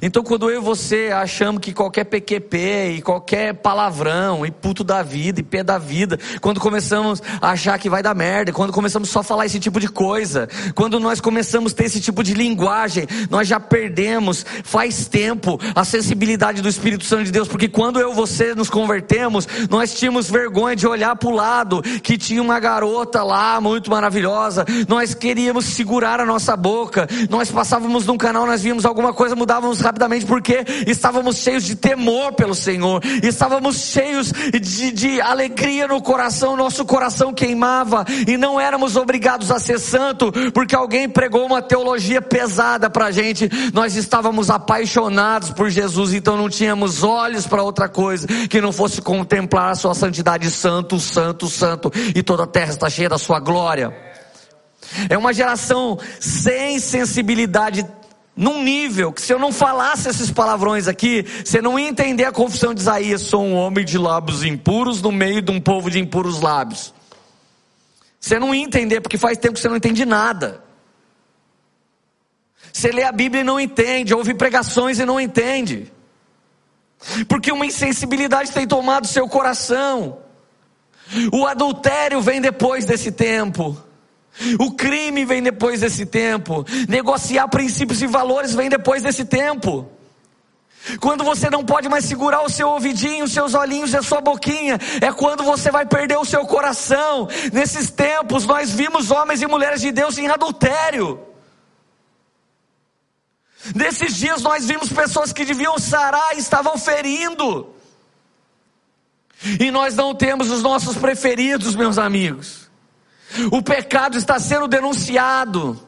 Então, 0.00 0.22
quando 0.22 0.50
eu 0.50 0.60
e 0.60 0.64
você 0.64 1.10
achamos 1.12 1.60
que 1.60 1.72
qualquer 1.72 2.04
PQP 2.04 2.94
e 2.96 3.02
qualquer 3.02 3.54
palavrão 3.54 4.46
e 4.46 4.50
puto 4.50 4.84
da 4.84 5.02
vida 5.02 5.40
e 5.40 5.42
pé 5.42 5.62
da 5.62 5.78
vida, 5.78 6.18
quando 6.40 6.60
começamos 6.60 7.22
a 7.40 7.50
achar 7.50 7.78
que 7.78 7.90
vai 7.90 8.02
dar 8.02 8.14
merda, 8.14 8.52
quando 8.52 8.72
começamos 8.72 9.08
só 9.08 9.20
a 9.20 9.22
falar 9.22 9.46
esse 9.46 9.58
tipo 9.58 9.80
de 9.80 9.88
coisa, 9.88 10.48
quando 10.74 10.98
nós 10.98 11.20
começamos 11.20 11.72
a 11.72 11.76
ter 11.76 11.84
esse 11.84 12.00
tipo 12.00 12.22
de 12.22 12.34
linguagem, 12.34 13.06
nós 13.30 13.48
já 13.48 13.58
perdemos 13.60 14.44
faz 14.64 15.06
tempo 15.06 15.58
a 15.74 15.84
sensibilidade 15.84 16.62
do 16.62 16.68
Espírito 16.68 17.04
Santo 17.04 17.24
de 17.24 17.32
Deus, 17.32 17.48
porque 17.48 17.68
quando 17.68 17.98
eu 17.98 18.12
e 18.12 18.14
você 18.14 18.54
nos 18.54 18.70
convertemos, 18.70 19.46
nós 19.68 19.94
tínhamos 19.94 20.30
vergonha 20.30 20.76
de 20.76 20.86
olhar 20.86 21.16
para 21.16 21.28
o 21.28 21.34
lado 21.34 21.82
que 22.02 22.16
tinha 22.16 22.42
uma 22.42 22.58
garota 22.58 23.22
lá 23.22 23.60
muito 23.60 23.90
maravilhosa, 23.90 24.64
nós 24.88 25.14
queríamos 25.14 25.64
segurar 25.64 26.20
a 26.20 26.26
nossa 26.26 26.56
boca, 26.56 27.08
nós 27.28 27.50
passávamos 27.50 28.06
num 28.06 28.16
canal, 28.16 28.46
nós 28.46 28.62
víamos 28.62 28.84
alguma 28.84 29.12
coisa, 29.12 29.36
mudávamos 29.36 29.71
rapidamente 29.80 30.26
porque 30.26 30.64
estávamos 30.86 31.36
cheios 31.36 31.64
de 31.64 31.74
temor 31.74 32.32
pelo 32.32 32.54
Senhor, 32.54 33.02
estávamos 33.22 33.76
cheios 33.76 34.32
de, 34.32 34.90
de 34.92 35.20
alegria 35.20 35.86
no 35.86 36.00
coração, 36.00 36.56
nosso 36.56 36.84
coração 36.84 37.32
queimava 37.32 38.04
e 38.26 38.36
não 38.36 38.60
éramos 38.60 38.96
obrigados 38.96 39.50
a 39.50 39.58
ser 39.58 39.78
santo 39.78 40.32
porque 40.52 40.74
alguém 40.74 41.08
pregou 41.08 41.46
uma 41.46 41.62
teologia 41.62 42.20
pesada 42.20 42.90
para 42.90 43.06
a 43.06 43.10
gente. 43.10 43.48
Nós 43.72 43.96
estávamos 43.96 44.50
apaixonados 44.50 45.50
por 45.50 45.70
Jesus, 45.70 46.12
então 46.12 46.36
não 46.36 46.48
tínhamos 46.48 47.02
olhos 47.02 47.46
para 47.46 47.62
outra 47.62 47.88
coisa 47.88 48.26
que 48.48 48.60
não 48.60 48.72
fosse 48.72 49.00
contemplar 49.00 49.70
a 49.70 49.74
Sua 49.74 49.94
santidade, 49.94 50.50
santo, 50.50 50.98
santo, 50.98 51.48
santo, 51.48 51.92
e 52.14 52.22
toda 52.22 52.44
a 52.44 52.46
terra 52.46 52.70
está 52.70 52.88
cheia 52.88 53.08
da 53.08 53.18
Sua 53.18 53.40
glória. 53.40 54.12
É 55.08 55.16
uma 55.16 55.32
geração 55.32 55.98
sem 56.20 56.78
sensibilidade 56.78 57.86
num 58.42 58.60
nível 58.60 59.12
que 59.12 59.22
se 59.22 59.32
eu 59.32 59.38
não 59.38 59.52
falasse 59.52 60.08
esses 60.08 60.28
palavrões 60.28 60.88
aqui, 60.88 61.24
você 61.44 61.62
não 61.62 61.78
ia 61.78 61.86
entender 61.88 62.24
a 62.24 62.32
confissão 62.32 62.74
de 62.74 62.80
Isaías, 62.80 63.22
sou 63.22 63.44
um 63.44 63.54
homem 63.54 63.84
de 63.84 63.96
lábios 63.96 64.42
impuros 64.42 65.00
no 65.00 65.12
meio 65.12 65.40
de 65.40 65.52
um 65.52 65.60
povo 65.60 65.88
de 65.88 66.00
impuros 66.00 66.40
lábios. 66.40 66.92
Você 68.18 68.40
não 68.40 68.52
ia 68.52 68.64
entender, 68.64 69.00
porque 69.00 69.16
faz 69.16 69.38
tempo 69.38 69.54
que 69.54 69.60
você 69.60 69.68
não 69.68 69.76
entende 69.76 70.04
nada. 70.04 70.60
Você 72.72 72.90
lê 72.90 73.04
a 73.04 73.12
Bíblia 73.12 73.42
e 73.42 73.44
não 73.44 73.60
entende, 73.60 74.12
ouve 74.12 74.34
pregações 74.34 74.98
e 74.98 75.04
não 75.04 75.20
entende. 75.20 75.92
Porque 77.28 77.52
uma 77.52 77.64
insensibilidade 77.64 78.50
tem 78.50 78.66
tomado 78.66 79.06
seu 79.06 79.28
coração. 79.28 80.18
O 81.32 81.46
adultério 81.46 82.20
vem 82.20 82.40
depois 82.40 82.84
desse 82.84 83.12
tempo. 83.12 83.80
O 84.58 84.72
crime 84.72 85.24
vem 85.24 85.42
depois 85.42 85.80
desse 85.80 86.06
tempo. 86.06 86.64
Negociar 86.88 87.48
princípios 87.48 88.00
e 88.02 88.06
valores 88.06 88.54
vem 88.54 88.68
depois 88.68 89.02
desse 89.02 89.24
tempo. 89.24 89.90
Quando 91.00 91.22
você 91.22 91.48
não 91.48 91.64
pode 91.64 91.88
mais 91.88 92.04
segurar 92.04 92.42
o 92.42 92.48
seu 92.48 92.68
ouvidinho, 92.68 93.24
os 93.24 93.32
seus 93.32 93.54
olhinhos 93.54 93.92
e 93.92 93.96
a 93.96 94.02
sua 94.02 94.20
boquinha, 94.20 94.78
é 95.00 95.12
quando 95.12 95.44
você 95.44 95.70
vai 95.70 95.86
perder 95.86 96.18
o 96.18 96.24
seu 96.24 96.44
coração. 96.44 97.28
Nesses 97.52 97.90
tempos, 97.90 98.46
nós 98.46 98.72
vimos 98.72 99.10
homens 99.10 99.42
e 99.42 99.46
mulheres 99.46 99.80
de 99.80 99.92
Deus 99.92 100.18
em 100.18 100.26
adultério. 100.28 101.20
Nesses 103.76 104.16
dias, 104.16 104.42
nós 104.42 104.66
vimos 104.66 104.88
pessoas 104.88 105.32
que 105.32 105.44
deviam 105.44 105.78
sarar 105.78 106.34
e 106.34 106.40
estavam 106.40 106.76
ferindo. 106.76 107.72
E 109.60 109.70
nós 109.70 109.94
não 109.94 110.14
temos 110.14 110.50
os 110.50 110.62
nossos 110.62 110.96
preferidos, 110.96 111.76
meus 111.76 111.96
amigos. 111.96 112.61
O 113.50 113.62
pecado 113.62 114.18
está 114.18 114.38
sendo 114.38 114.68
denunciado. 114.68 115.78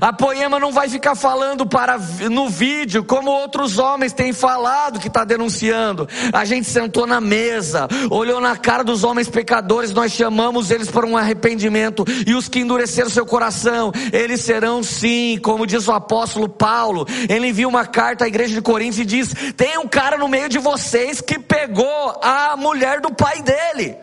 A 0.00 0.12
poema 0.12 0.60
não 0.60 0.70
vai 0.70 0.88
ficar 0.88 1.14
falando 1.14 1.66
para 1.66 1.98
no 2.30 2.48
vídeo 2.48 3.02
como 3.02 3.30
outros 3.30 3.78
homens 3.78 4.12
têm 4.12 4.32
falado 4.32 5.00
que 5.00 5.08
está 5.08 5.24
denunciando. 5.24 6.08
A 6.32 6.44
gente 6.44 6.68
sentou 6.68 7.06
na 7.06 7.20
mesa, 7.20 7.88
olhou 8.08 8.40
na 8.40 8.56
cara 8.56 8.84
dos 8.84 9.02
homens 9.02 9.28
pecadores, 9.28 9.92
nós 9.92 10.12
chamamos 10.12 10.70
eles 10.70 10.90
para 10.90 11.06
um 11.06 11.16
arrependimento 11.16 12.04
e 12.26 12.34
os 12.34 12.48
que 12.48 12.60
endureceram 12.60 13.10
seu 13.10 13.26
coração, 13.26 13.92
eles 14.12 14.40
serão 14.40 14.82
sim, 14.82 15.38
como 15.42 15.66
diz 15.66 15.88
o 15.88 15.92
apóstolo 15.92 16.48
Paulo. 16.48 17.06
Ele 17.28 17.48
envia 17.48 17.66
uma 17.66 17.84
carta 17.84 18.24
à 18.24 18.28
igreja 18.28 18.54
de 18.54 18.62
Coríntios 18.62 19.00
e 19.00 19.04
diz: 19.04 19.34
tem 19.56 19.78
um 19.78 19.88
cara 19.88 20.16
no 20.16 20.28
meio 20.28 20.48
de 20.48 20.58
vocês 20.58 21.20
que 21.20 21.38
pegou 21.40 22.20
a 22.22 22.56
mulher 22.56 23.00
do 23.00 23.12
pai 23.12 23.42
dele. 23.42 23.96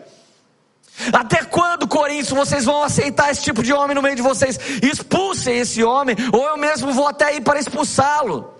Até 1.12 1.44
quando, 1.44 1.88
Coríntios, 1.88 2.30
vocês 2.30 2.64
vão 2.64 2.82
aceitar 2.82 3.30
esse 3.30 3.42
tipo 3.42 3.62
de 3.62 3.72
homem 3.72 3.94
no 3.94 4.02
meio 4.02 4.16
de 4.16 4.22
vocês? 4.22 4.58
Expulsem 4.82 5.58
esse 5.58 5.82
homem, 5.82 6.16
ou 6.32 6.46
eu 6.46 6.56
mesmo 6.56 6.92
vou 6.92 7.08
até 7.08 7.34
ir 7.34 7.40
para 7.40 7.58
expulsá-lo. 7.58 8.54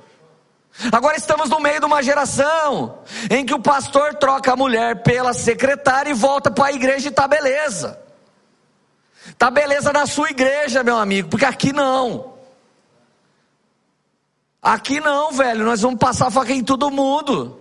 Agora 0.93 1.17
estamos 1.17 1.51
no 1.51 1.61
meio 1.61 1.81
de 1.81 1.87
uma 1.87 2.03
geração 2.03 3.01
em 3.31 3.45
que 3.45 3.53
o 3.53 3.61
pastor 3.61 4.15
troca 4.15 4.53
a 4.53 4.57
mulher 4.57 5.03
pela 5.03 5.35
secretária 5.35 6.11
e 6.11 6.15
volta 6.15 6.51
para 6.51 6.67
a 6.67 6.73
igreja 6.73 7.09
e 7.09 7.11
tá 7.11 7.29
beleza. 7.29 8.01
Tá 9.37 9.51
beleza 9.51 9.93
na 9.93 10.07
sua 10.07 10.31
igreja, 10.31 10.83
meu 10.83 10.97
amigo, 10.97 11.29
porque 11.29 11.45
aqui 11.45 11.73
não. 11.73 12.35
Aqui 14.63 15.01
não, 15.01 15.33
velho, 15.33 15.65
nós 15.65 15.81
vamos 15.81 15.99
passar 15.99 16.31
faca 16.31 16.53
em 16.53 16.63
todo 16.63 16.91
mundo. 16.91 17.60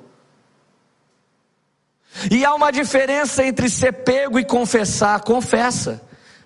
E 2.31 2.43
há 2.43 2.53
uma 2.53 2.71
diferença 2.71 3.43
entre 3.43 3.69
ser 3.69 3.93
pego 3.93 4.39
e 4.39 4.45
confessar. 4.45 5.21
Confessa. 5.21 6.01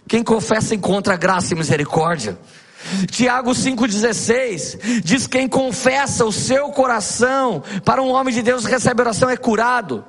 Quem 0.07 0.23
confessa 0.23 0.75
encontra 0.75 1.15
graça 1.15 1.53
e 1.53 1.57
misericórdia. 1.57 2.37
Tiago 3.09 3.51
5,16 3.51 5.01
diz: 5.01 5.27
Quem 5.27 5.47
confessa 5.47 6.25
o 6.25 6.31
seu 6.31 6.69
coração 6.69 7.63
para 7.85 8.01
um 8.01 8.11
homem 8.11 8.33
de 8.33 8.41
Deus 8.41 8.65
recebe 8.65 9.01
oração 9.01 9.29
é 9.29 9.37
curado. 9.37 10.05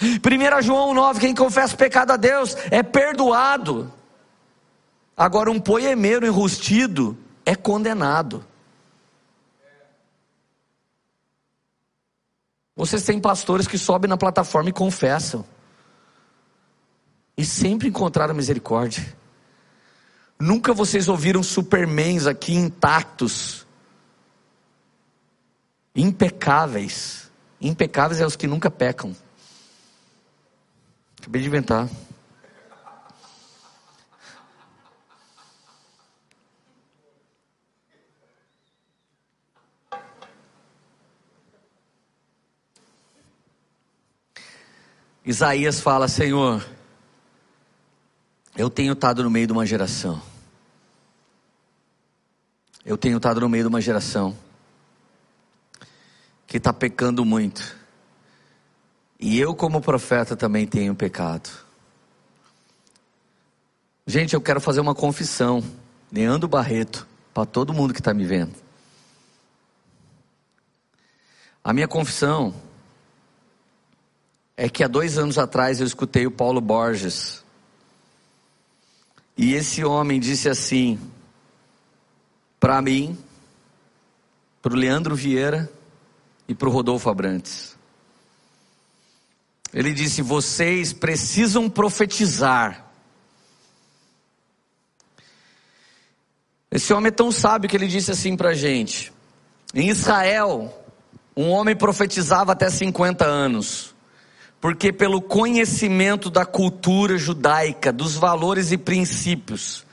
1 0.00 0.62
João 0.62 0.94
9: 0.94 1.20
Quem 1.20 1.34
confessa 1.34 1.74
o 1.74 1.78
pecado 1.78 2.12
a 2.12 2.16
Deus 2.16 2.56
é 2.70 2.82
perdoado. 2.82 3.92
Agora, 5.16 5.50
um 5.50 5.58
poemeiro 5.60 6.26
enrustido 6.26 7.16
é 7.44 7.54
condenado. 7.54 8.44
Vocês 12.76 13.02
têm 13.02 13.18
pastores 13.18 13.66
que 13.66 13.78
sobem 13.78 14.08
na 14.08 14.18
plataforma 14.18 14.68
e 14.68 14.72
confessam. 14.72 15.42
E 17.34 17.44
sempre 17.44 17.88
encontraram 17.88 18.34
misericórdia. 18.34 19.16
Nunca 20.38 20.74
vocês 20.74 21.08
ouviram 21.08 21.42
supermens 21.42 22.26
aqui 22.26 22.52
intactos, 22.52 23.66
impecáveis. 25.94 27.30
Impecáveis 27.58 28.20
é 28.20 28.26
os 28.26 28.36
que 28.36 28.46
nunca 28.46 28.70
pecam. 28.70 29.16
Acabei 31.18 31.40
de 31.40 31.48
inventar. 31.48 31.88
Isaías 45.26 45.80
fala: 45.80 46.06
Senhor, 46.06 46.64
eu 48.56 48.70
tenho 48.70 48.92
estado 48.92 49.24
no 49.24 49.30
meio 49.30 49.48
de 49.48 49.52
uma 49.52 49.66
geração. 49.66 50.22
Eu 52.84 52.96
tenho 52.96 53.16
estado 53.16 53.40
no 53.40 53.48
meio 53.48 53.64
de 53.64 53.68
uma 53.68 53.80
geração 53.80 54.38
que 56.46 56.58
está 56.58 56.72
pecando 56.72 57.24
muito. 57.24 57.76
E 59.18 59.40
eu, 59.40 59.52
como 59.52 59.80
profeta, 59.80 60.36
também 60.36 60.64
tenho 60.64 60.94
pecado. 60.94 61.50
Gente, 64.06 64.34
eu 64.34 64.40
quero 64.40 64.60
fazer 64.60 64.78
uma 64.78 64.94
confissão. 64.94 65.60
Leandro 66.12 66.46
Barreto, 66.46 67.04
para 67.34 67.44
todo 67.44 67.74
mundo 67.74 67.92
que 67.92 67.98
está 67.98 68.14
me 68.14 68.24
vendo. 68.24 68.54
A 71.64 71.72
minha 71.72 71.88
confissão 71.88 72.54
é 74.56 74.68
que 74.68 74.82
há 74.82 74.88
dois 74.88 75.18
anos 75.18 75.36
atrás 75.36 75.80
eu 75.80 75.86
escutei 75.86 76.26
o 76.26 76.30
Paulo 76.30 76.60
Borges. 76.60 77.44
E 79.36 79.52
esse 79.52 79.84
homem 79.84 80.18
disse 80.18 80.48
assim, 80.48 80.98
para 82.58 82.80
mim, 82.80 83.18
para 84.62 84.72
o 84.72 84.76
Leandro 84.76 85.14
Vieira 85.14 85.70
e 86.48 86.54
para 86.54 86.68
o 86.68 86.72
Rodolfo 86.72 87.10
Abrantes. 87.10 87.76
Ele 89.74 89.92
disse: 89.92 90.22
vocês 90.22 90.92
precisam 90.94 91.68
profetizar. 91.68 92.86
Esse 96.70 96.94
homem 96.94 97.08
é 97.08 97.12
tão 97.12 97.30
sábio 97.30 97.68
que 97.68 97.76
ele 97.76 97.88
disse 97.88 98.10
assim 98.10 98.36
para 98.36 98.50
a 98.50 98.54
gente: 98.54 99.12
em 99.74 99.90
Israel, 99.90 100.82
um 101.36 101.50
homem 101.50 101.76
profetizava 101.76 102.52
até 102.52 102.70
50 102.70 103.26
anos 103.26 103.94
porque 104.66 104.92
pelo 104.92 105.22
conhecimento 105.22 106.28
da 106.28 106.44
cultura 106.44 107.16
judaica, 107.16 107.92
dos 107.92 108.16
valores 108.16 108.72
e 108.72 108.76
princípios, 108.76 109.86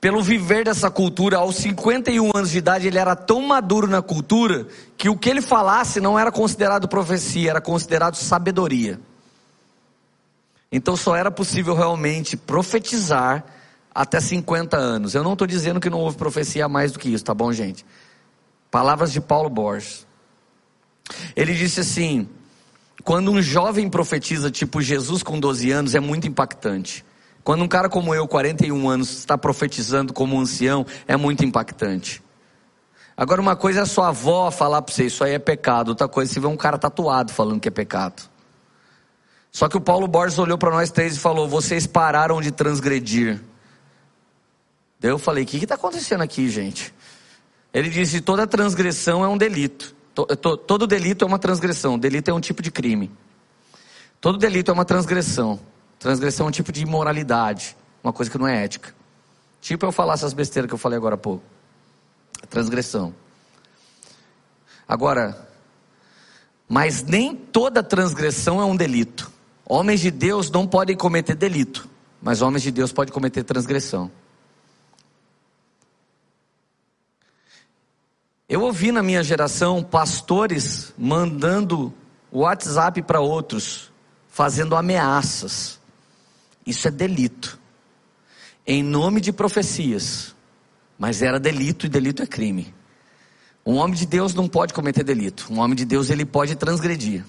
pelo 0.00 0.22
viver 0.22 0.64
dessa 0.64 0.90
cultura, 0.90 1.36
aos 1.36 1.56
51 1.56 2.30
anos 2.34 2.48
de 2.48 2.56
idade, 2.56 2.86
ele 2.86 2.96
era 2.96 3.14
tão 3.14 3.42
maduro 3.42 3.86
na 3.86 4.00
cultura 4.00 4.66
que 4.96 5.10
o 5.10 5.18
que 5.18 5.28
ele 5.28 5.42
falasse 5.42 6.00
não 6.00 6.18
era 6.18 6.32
considerado 6.32 6.88
profecia, 6.88 7.50
era 7.50 7.60
considerado 7.60 8.14
sabedoria. 8.14 8.98
Então 10.72 10.96
só 10.96 11.14
era 11.14 11.30
possível 11.30 11.74
realmente 11.74 12.34
profetizar 12.34 13.44
até 13.94 14.20
50 14.20 14.74
anos. 14.74 15.14
Eu 15.14 15.22
não 15.22 15.34
estou 15.34 15.46
dizendo 15.46 15.80
que 15.80 15.90
não 15.90 16.00
houve 16.00 16.16
profecia 16.16 16.66
mais 16.66 16.92
do 16.92 16.98
que 16.98 17.10
isso, 17.10 17.26
tá 17.26 17.34
bom, 17.34 17.52
gente? 17.52 17.84
Palavras 18.70 19.12
de 19.12 19.20
Paulo 19.20 19.50
Borges. 19.50 20.06
Ele 21.36 21.52
disse 21.52 21.80
assim: 21.80 22.26
quando 23.08 23.30
um 23.30 23.40
jovem 23.40 23.88
profetiza, 23.88 24.50
tipo 24.50 24.82
Jesus 24.82 25.22
com 25.22 25.40
12 25.40 25.70
anos, 25.70 25.94
é 25.94 25.98
muito 25.98 26.28
impactante. 26.28 27.02
Quando 27.42 27.64
um 27.64 27.66
cara 27.66 27.88
como 27.88 28.14
eu, 28.14 28.28
41 28.28 28.86
anos, 28.86 29.20
está 29.20 29.38
profetizando 29.38 30.12
como 30.12 30.36
um 30.36 30.40
ancião, 30.40 30.84
é 31.06 31.16
muito 31.16 31.42
impactante. 31.42 32.22
Agora, 33.16 33.40
uma 33.40 33.56
coisa 33.56 33.80
é 33.80 33.82
a 33.84 33.86
sua 33.86 34.08
avó 34.08 34.50
falar 34.50 34.82
para 34.82 34.94
você, 34.94 35.06
isso 35.06 35.24
aí 35.24 35.32
é 35.32 35.38
pecado. 35.38 35.88
Outra 35.88 36.06
coisa 36.06 36.30
é 36.30 36.34
você 36.34 36.38
ver 36.40 36.48
um 36.48 36.56
cara 36.58 36.76
tatuado 36.76 37.32
falando 37.32 37.58
que 37.58 37.68
é 37.68 37.70
pecado. 37.70 38.28
Só 39.50 39.70
que 39.70 39.78
o 39.78 39.80
Paulo 39.80 40.06
Borges 40.06 40.38
olhou 40.38 40.58
para 40.58 40.70
nós 40.70 40.90
três 40.90 41.16
e 41.16 41.18
falou: 41.18 41.48
Vocês 41.48 41.86
pararam 41.86 42.42
de 42.42 42.50
transgredir. 42.50 43.40
Daí 45.00 45.10
eu 45.12 45.18
falei: 45.18 45.44
O 45.44 45.46
que 45.46 45.56
está 45.56 45.76
acontecendo 45.76 46.20
aqui, 46.20 46.50
gente? 46.50 46.94
Ele 47.72 47.88
disse: 47.88 48.20
Toda 48.20 48.46
transgressão 48.46 49.24
é 49.24 49.28
um 49.28 49.38
delito. 49.38 49.96
Todo 50.66 50.86
delito 50.86 51.24
é 51.24 51.28
uma 51.28 51.38
transgressão. 51.38 51.98
Delito 51.98 52.30
é 52.30 52.34
um 52.34 52.40
tipo 52.40 52.62
de 52.62 52.70
crime. 52.70 53.10
Todo 54.20 54.38
delito 54.38 54.70
é 54.70 54.74
uma 54.74 54.84
transgressão. 54.84 55.60
Transgressão 55.98 56.46
é 56.46 56.48
um 56.48 56.52
tipo 56.52 56.72
de 56.72 56.82
imoralidade. 56.82 57.76
Uma 58.02 58.12
coisa 58.12 58.30
que 58.30 58.38
não 58.38 58.46
é 58.46 58.64
ética. 58.64 58.94
Tipo 59.60 59.86
eu 59.86 59.92
falar 59.92 60.14
essas 60.14 60.32
besteiras 60.32 60.68
que 60.68 60.74
eu 60.74 60.78
falei 60.78 60.96
agora 60.96 61.14
há 61.14 61.18
pouco. 61.18 61.44
Transgressão. 62.48 63.14
Agora, 64.86 65.48
mas 66.68 67.02
nem 67.02 67.34
toda 67.34 67.82
transgressão 67.82 68.60
é 68.60 68.64
um 68.64 68.76
delito. 68.76 69.30
Homens 69.64 70.00
de 70.00 70.10
Deus 70.10 70.50
não 70.50 70.66
podem 70.66 70.96
cometer 70.96 71.34
delito, 71.34 71.88
mas 72.22 72.40
homens 72.40 72.62
de 72.62 72.70
Deus 72.70 72.90
podem 72.90 73.12
cometer 73.12 73.44
transgressão. 73.44 74.10
Eu 78.48 78.62
ouvi 78.62 78.90
na 78.90 79.02
minha 79.02 79.22
geração 79.22 79.82
pastores 79.82 80.94
mandando 80.96 81.92
WhatsApp 82.32 83.02
para 83.02 83.20
outros, 83.20 83.92
fazendo 84.26 84.74
ameaças. 84.74 85.78
Isso 86.64 86.88
é 86.88 86.90
delito. 86.90 87.58
Em 88.66 88.82
nome 88.82 89.20
de 89.20 89.34
profecias. 89.34 90.34
Mas 90.98 91.20
era 91.20 91.38
delito 91.38 91.84
e 91.84 91.90
delito 91.90 92.22
é 92.22 92.26
crime. 92.26 92.74
Um 93.66 93.74
homem 93.76 93.94
de 93.94 94.06
Deus 94.06 94.32
não 94.32 94.48
pode 94.48 94.72
cometer 94.72 95.04
delito. 95.04 95.48
Um 95.50 95.58
homem 95.58 95.76
de 95.76 95.84
Deus 95.84 96.08
ele 96.08 96.24
pode 96.24 96.56
transgredir. 96.56 97.26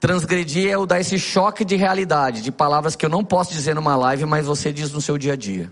Transgredir 0.00 0.70
é 0.70 0.78
o 0.78 0.86
dar 0.86 0.98
esse 0.98 1.18
choque 1.18 1.62
de 1.62 1.76
realidade, 1.76 2.40
de 2.40 2.50
palavras 2.50 2.96
que 2.96 3.04
eu 3.04 3.10
não 3.10 3.22
posso 3.22 3.52
dizer 3.52 3.74
numa 3.74 3.94
live, 3.96 4.24
mas 4.24 4.46
você 4.46 4.72
diz 4.72 4.92
no 4.92 5.00
seu 5.02 5.18
dia 5.18 5.34
a 5.34 5.36
dia. 5.36 5.70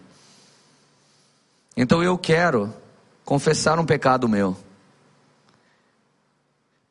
Então 1.74 2.02
eu 2.02 2.18
quero 2.18 2.74
confessar 3.24 3.78
um 3.78 3.86
pecado 3.86 4.28
meu. 4.28 4.65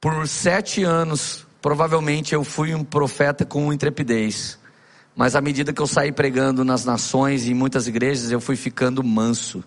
Por 0.06 0.28
sete 0.28 0.84
anos, 0.84 1.48
provavelmente 1.60 2.36
eu 2.36 2.44
fui 2.44 2.76
um 2.76 2.84
profeta 2.84 3.44
com 3.44 3.74
intrepidez. 3.74 4.60
Mas 5.16 5.36
à 5.36 5.42
medida 5.42 5.74
que 5.74 5.82
eu 5.82 5.88
saí 5.88 6.12
pregando 6.12 6.64
nas 6.64 6.86
nações 6.86 7.46
e 7.46 7.50
em 7.50 7.54
muitas 7.56 7.88
igrejas, 7.88 8.30
eu 8.30 8.40
fui 8.40 8.56
ficando 8.56 9.04
manso. 9.04 9.64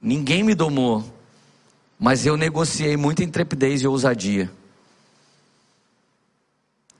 Ninguém 0.00 0.44
me 0.44 0.54
domou, 0.54 1.04
mas 1.98 2.24
eu 2.24 2.36
negociei 2.36 2.96
muita 2.96 3.24
intrepidez 3.24 3.82
e 3.82 3.88
ousadia. 3.88 4.48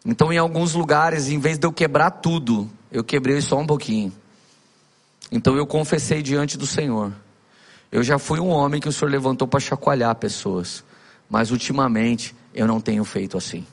Então, 0.04 0.32
em 0.32 0.38
alguns 0.38 0.74
lugares, 0.74 1.28
em 1.28 1.38
vez 1.38 1.60
de 1.60 1.66
eu 1.68 1.72
quebrar 1.72 2.10
tudo, 2.10 2.68
eu 2.90 3.04
quebrei 3.04 3.40
só 3.40 3.56
um 3.56 3.66
pouquinho. 3.68 4.12
Então, 5.30 5.56
eu 5.56 5.64
confessei 5.64 6.22
diante 6.22 6.58
do 6.58 6.66
Senhor. 6.66 7.12
Eu 7.92 8.02
já 8.02 8.18
fui 8.18 8.40
um 8.40 8.48
homem 8.48 8.80
que 8.80 8.88
o 8.88 8.92
Senhor 8.92 9.12
levantou 9.12 9.46
para 9.46 9.60
chacoalhar 9.60 10.12
pessoas, 10.16 10.82
mas 11.28 11.50
ultimamente 11.50 12.34
eu 12.54 12.66
não 12.66 12.80
tenho 12.80 13.04
feito 13.04 13.36
assim. 13.36 13.66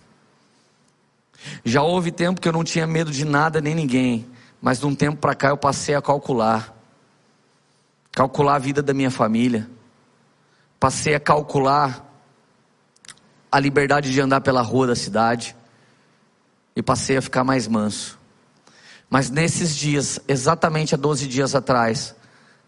Já 1.63 1.81
houve 1.81 2.11
tempo 2.11 2.39
que 2.39 2.47
eu 2.47 2.53
não 2.53 2.63
tinha 2.63 2.87
medo 2.87 3.11
de 3.11 3.25
nada 3.25 3.59
nem 3.59 3.75
ninguém, 3.75 4.25
mas 4.61 4.79
de 4.79 4.85
um 4.85 4.95
tempo 4.95 5.17
para 5.17 5.35
cá 5.35 5.49
eu 5.49 5.57
passei 5.57 5.95
a 5.95 6.01
calcular 6.01 6.73
calcular 8.13 8.55
a 8.55 8.59
vida 8.59 8.81
da 8.81 8.93
minha 8.93 9.09
família, 9.09 9.67
passei 10.79 11.15
a 11.15 11.19
calcular 11.19 12.07
a 13.51 13.59
liberdade 13.59 14.11
de 14.11 14.21
andar 14.21 14.41
pela 14.41 14.61
rua 14.61 14.87
da 14.87 14.95
cidade 14.95 15.55
e 16.75 16.81
passei 16.81 17.17
a 17.17 17.21
ficar 17.21 17.43
mais 17.43 17.67
manso. 17.67 18.19
Mas 19.09 19.29
nesses 19.29 19.75
dias, 19.75 20.19
exatamente 20.27 20.93
há 20.93 20.97
12 20.97 21.27
dias 21.27 21.55
atrás, 21.55 22.15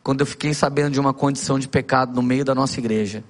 quando 0.04 0.22
eu 0.22 0.26
fiquei 0.26 0.54
sabendo 0.54 0.94
de 0.94 1.00
uma 1.00 1.14
condição 1.14 1.58
de 1.58 1.68
pecado 1.68 2.14
no 2.14 2.22
meio 2.22 2.44
da 2.44 2.54
nossa 2.54 2.80
igreja, 2.80 3.24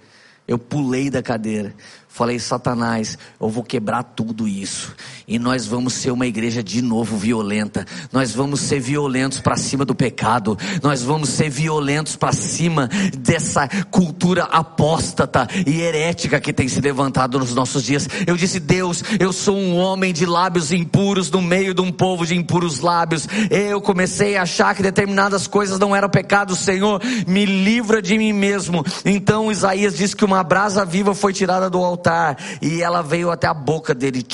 eu 0.48 0.58
pulei 0.58 1.10
da 1.10 1.22
cadeira. 1.22 1.74
Falei, 2.16 2.40
Satanás, 2.40 3.18
eu 3.42 3.50
vou 3.50 3.62
quebrar 3.62 4.02
tudo 4.02 4.48
isso. 4.48 4.96
E 5.28 5.38
nós 5.38 5.66
vamos 5.66 5.96
ser 5.96 6.12
uma 6.12 6.26
igreja 6.26 6.64
de 6.64 6.82
novo 6.82 7.18
violenta. 7.18 7.86
Nós 8.10 8.32
vamos 8.32 8.62
ser 8.62 8.80
violentos 8.80 9.42
para 9.42 9.58
cima 9.58 9.84
do 9.84 9.94
pecado. 9.94 10.58
Nós 10.82 11.02
vamos 11.02 11.28
ser 11.28 11.50
violentos 11.50 12.16
para 12.16 12.32
cima 12.32 12.90
dessa 13.18 13.68
cultura 13.92 14.44
apóstata 14.44 15.46
e 15.68 15.82
herética 15.82 16.40
que 16.40 16.54
tem 16.54 16.70
se 16.70 16.80
levantado 16.80 17.38
nos 17.38 17.54
nossos 17.54 17.84
dias. 17.84 18.08
Eu 18.26 18.38
disse, 18.38 18.62
Deus, 18.62 19.04
eu 19.20 19.34
sou 19.34 19.58
um 19.58 19.76
homem 19.76 20.14
de 20.14 20.26
lábios 20.26 20.72
impuros 20.72 21.30
no 21.30 21.42
meio 21.42 21.74
de 21.74 21.82
um 21.82 21.92
povo 21.92 22.26
de 22.26 22.34
impuros 22.34 22.80
lábios. 22.80 23.28
Eu 23.52 23.82
comecei 23.82 24.38
a 24.38 24.44
achar 24.44 24.74
que 24.74 24.82
determinadas 24.82 25.48
coisas 25.48 25.78
não 25.78 25.94
eram 25.94 26.08
pecado. 26.08 26.56
Senhor, 26.56 27.02
me 27.28 27.46
livra 27.46 28.02
de 28.02 28.18
mim 28.18 28.32
mesmo. 28.32 28.86
Então 29.04 29.52
Isaías 29.52 29.98
diz 29.98 30.14
que 30.14 30.24
uma 30.24 30.42
brasa 30.46 30.86
viva 30.86 31.14
foi 31.14 31.34
tirada 31.34 31.70
do 31.70 31.84
altar 31.84 32.05
altar 32.06 32.38
e 32.62 32.82
ela 32.82 33.02
veio 33.02 33.32
até 33.32 33.48
a 33.48 33.54
boca 33.54 33.94
dele. 33.94 34.26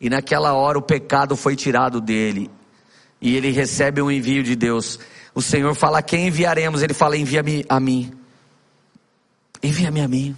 E 0.00 0.08
naquela 0.08 0.54
hora 0.54 0.78
o 0.78 0.82
pecado 0.82 1.36
foi 1.36 1.54
tirado 1.54 2.00
dele. 2.00 2.50
E 3.20 3.36
ele 3.36 3.50
recebe 3.50 4.02
um 4.02 4.10
envio 4.10 4.42
de 4.42 4.56
Deus. 4.56 4.98
O 5.34 5.42
Senhor 5.42 5.74
fala: 5.74 6.02
Quem 6.02 6.26
enviaremos? 6.26 6.82
Ele 6.82 6.94
fala: 6.94 7.16
Envia-me 7.16 7.64
a 7.68 7.78
mim. 7.78 8.12
Envia-me 9.62 10.00
a 10.00 10.08
mim. 10.08 10.36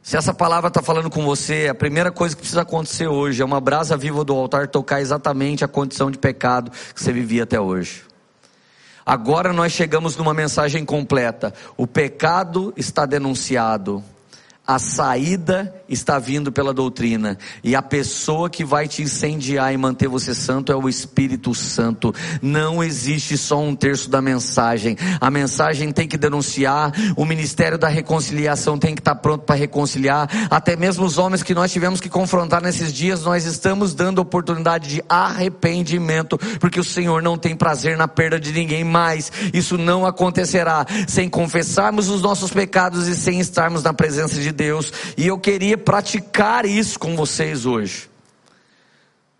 Se 0.00 0.16
essa 0.16 0.32
palavra 0.32 0.68
está 0.68 0.80
falando 0.80 1.10
com 1.10 1.22
você, 1.22 1.68
a 1.68 1.74
primeira 1.74 2.10
coisa 2.10 2.34
que 2.34 2.40
precisa 2.40 2.62
acontecer 2.62 3.08
hoje 3.08 3.42
é 3.42 3.44
uma 3.44 3.60
brasa 3.60 3.94
viva 3.94 4.24
do 4.24 4.32
altar 4.32 4.68
tocar 4.68 5.02
exatamente 5.02 5.64
a 5.64 5.68
condição 5.68 6.10
de 6.10 6.16
pecado 6.16 6.70
que 6.70 7.02
você 7.02 7.12
vivia 7.12 7.42
até 7.42 7.60
hoje. 7.60 8.07
Agora 9.08 9.54
nós 9.54 9.72
chegamos 9.72 10.18
numa 10.18 10.34
mensagem 10.34 10.84
completa. 10.84 11.54
O 11.78 11.86
pecado 11.86 12.74
está 12.76 13.06
denunciado 13.06 14.04
a 14.68 14.78
saída 14.78 15.74
está 15.88 16.18
vindo 16.18 16.52
pela 16.52 16.74
doutrina, 16.74 17.38
e 17.64 17.74
a 17.74 17.80
pessoa 17.80 18.50
que 18.50 18.62
vai 18.62 18.86
te 18.86 19.00
incendiar 19.00 19.72
e 19.72 19.78
manter 19.78 20.08
você 20.08 20.34
santo 20.34 20.70
é 20.70 20.76
o 20.76 20.86
Espírito 20.86 21.54
Santo. 21.54 22.14
Não 22.42 22.84
existe 22.84 23.38
só 23.38 23.58
um 23.58 23.74
terço 23.74 24.10
da 24.10 24.20
mensagem. 24.20 24.94
A 25.18 25.30
mensagem 25.30 25.90
tem 25.90 26.06
que 26.06 26.18
denunciar, 26.18 26.92
o 27.16 27.24
ministério 27.24 27.78
da 27.78 27.88
reconciliação 27.88 28.78
tem 28.78 28.94
que 28.94 29.00
estar 29.00 29.14
pronto 29.14 29.46
para 29.46 29.56
reconciliar. 29.56 30.28
Até 30.50 30.76
mesmo 30.76 31.06
os 31.06 31.16
homens 31.16 31.42
que 31.42 31.54
nós 31.54 31.72
tivemos 31.72 31.98
que 31.98 32.10
confrontar 32.10 32.60
nesses 32.60 32.92
dias, 32.92 33.24
nós 33.24 33.46
estamos 33.46 33.94
dando 33.94 34.18
oportunidade 34.18 34.86
de 34.90 35.02
arrependimento, 35.08 36.36
porque 36.60 36.78
o 36.78 36.84
Senhor 36.84 37.22
não 37.22 37.38
tem 37.38 37.56
prazer 37.56 37.96
na 37.96 38.06
perda 38.06 38.38
de 38.38 38.52
ninguém 38.52 38.84
mais. 38.84 39.32
Isso 39.54 39.78
não 39.78 40.04
acontecerá 40.04 40.84
sem 41.06 41.26
confessarmos 41.26 42.10
os 42.10 42.20
nossos 42.20 42.50
pecados 42.50 43.08
e 43.08 43.16
sem 43.16 43.40
estarmos 43.40 43.82
na 43.82 43.94
presença 43.94 44.38
de 44.38 44.57
Deus, 44.58 44.92
e 45.16 45.26
eu 45.26 45.38
queria 45.38 45.78
praticar 45.78 46.66
isso 46.66 46.98
com 46.98 47.14
vocês 47.14 47.64
hoje. 47.64 48.10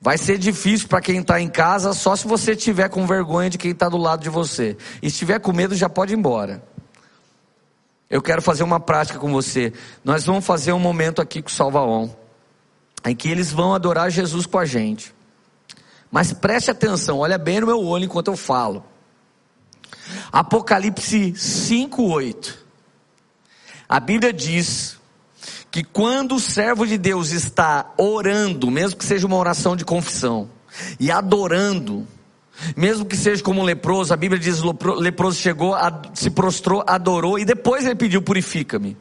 Vai 0.00 0.16
ser 0.16 0.38
difícil 0.38 0.86
para 0.86 1.00
quem 1.00 1.18
está 1.18 1.40
em 1.40 1.48
casa, 1.48 1.92
só 1.92 2.14
se 2.14 2.28
você 2.28 2.54
tiver 2.54 2.88
com 2.88 3.04
vergonha 3.04 3.50
de 3.50 3.58
quem 3.58 3.72
está 3.72 3.88
do 3.88 3.96
lado 3.96 4.22
de 4.22 4.30
você. 4.30 4.76
E 5.02 5.10
se 5.10 5.18
tiver 5.18 5.40
com 5.40 5.52
medo, 5.52 5.74
já 5.74 5.88
pode 5.88 6.14
ir 6.14 6.16
embora. 6.16 6.62
Eu 8.08 8.22
quero 8.22 8.40
fazer 8.40 8.62
uma 8.62 8.78
prática 8.78 9.18
com 9.18 9.30
você. 9.32 9.72
Nós 10.04 10.24
vamos 10.24 10.46
fazer 10.46 10.72
um 10.72 10.78
momento 10.78 11.20
aqui 11.20 11.42
com 11.42 11.48
o 11.48 11.52
Salvaon, 11.52 12.08
em 13.04 13.14
que 13.14 13.28
eles 13.28 13.50
vão 13.50 13.74
adorar 13.74 14.08
Jesus 14.08 14.46
com 14.46 14.58
a 14.58 14.64
gente. 14.64 15.12
Mas 16.10 16.32
preste 16.32 16.70
atenção, 16.70 17.18
olha 17.18 17.36
bem 17.36 17.60
no 17.60 17.66
meu 17.66 17.84
olho 17.84 18.04
enquanto 18.04 18.28
eu 18.28 18.36
falo. 18.36 18.84
Apocalipse 20.30 21.34
5:8. 21.34 22.54
A 23.88 23.98
Bíblia 23.98 24.32
diz 24.32 24.97
que 25.78 25.84
quando 25.84 26.34
o 26.34 26.40
servo 26.40 26.84
de 26.84 26.98
Deus 26.98 27.30
está 27.30 27.92
orando, 27.96 28.68
mesmo 28.68 28.98
que 28.98 29.04
seja 29.04 29.28
uma 29.28 29.36
oração 29.36 29.76
de 29.76 29.84
confissão, 29.84 30.50
e 30.98 31.08
adorando, 31.08 32.04
mesmo 32.76 33.04
que 33.04 33.16
seja 33.16 33.44
como 33.44 33.60
um 33.60 33.64
leproso, 33.64 34.12
a 34.12 34.16
Bíblia 34.16 34.40
diz: 34.40 34.60
o 34.60 34.74
leproso 34.94 35.38
chegou, 35.38 35.76
se 36.14 36.30
prostrou, 36.30 36.82
adorou 36.84 37.38
e 37.38 37.44
depois 37.44 37.84
ele 37.84 37.94
pediu: 37.94 38.20
purifica-me. 38.20 38.96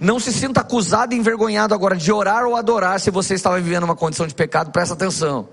Não 0.00 0.20
se 0.20 0.32
sinta 0.32 0.60
acusado 0.60 1.12
e 1.12 1.18
envergonhado 1.18 1.74
agora 1.74 1.96
de 1.96 2.12
orar 2.12 2.44
ou 2.44 2.54
adorar 2.54 3.00
se 3.00 3.10
você 3.10 3.34
estava 3.34 3.60
vivendo 3.60 3.82
uma 3.82 3.96
condição 3.96 4.28
de 4.28 4.34
pecado, 4.34 4.70
presta 4.70 4.94
atenção. 4.94 5.48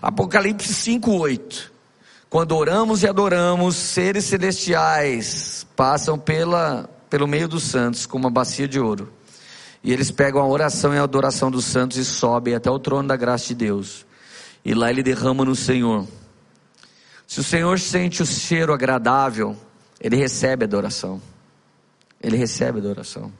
Apocalipse 0.00 0.72
5:8. 0.72 1.70
Quando 2.30 2.56
oramos 2.56 3.02
e 3.02 3.08
adoramos, 3.08 3.76
seres 3.76 4.24
celestiais 4.24 5.66
passam 5.76 6.18
pela, 6.18 6.88
pelo 7.10 7.26
meio 7.26 7.46
dos 7.46 7.64
santos 7.64 8.06
com 8.06 8.16
uma 8.16 8.30
bacia 8.30 8.66
de 8.66 8.80
ouro. 8.80 9.12
E 9.86 9.92
eles 9.92 10.10
pegam 10.10 10.40
a 10.42 10.46
oração 10.48 10.92
e 10.92 10.98
a 10.98 11.04
adoração 11.04 11.48
dos 11.48 11.64
santos 11.64 11.96
e 11.96 12.04
sobem 12.04 12.56
até 12.56 12.68
o 12.68 12.76
trono 12.76 13.06
da 13.06 13.14
graça 13.14 13.46
de 13.46 13.54
Deus. 13.54 14.04
E 14.64 14.74
lá 14.74 14.90
ele 14.90 15.00
derrama 15.00 15.44
no 15.44 15.54
Senhor. 15.54 16.04
Se 17.24 17.38
o 17.38 17.44
Senhor 17.44 17.78
sente 17.78 18.20
o 18.20 18.26
cheiro 18.26 18.72
agradável, 18.72 19.56
ele 20.00 20.16
recebe 20.16 20.64
a 20.64 20.66
adoração. 20.66 21.22
Ele 22.20 22.36
recebe 22.36 22.78
a 22.78 22.80
adoração. 22.80 23.32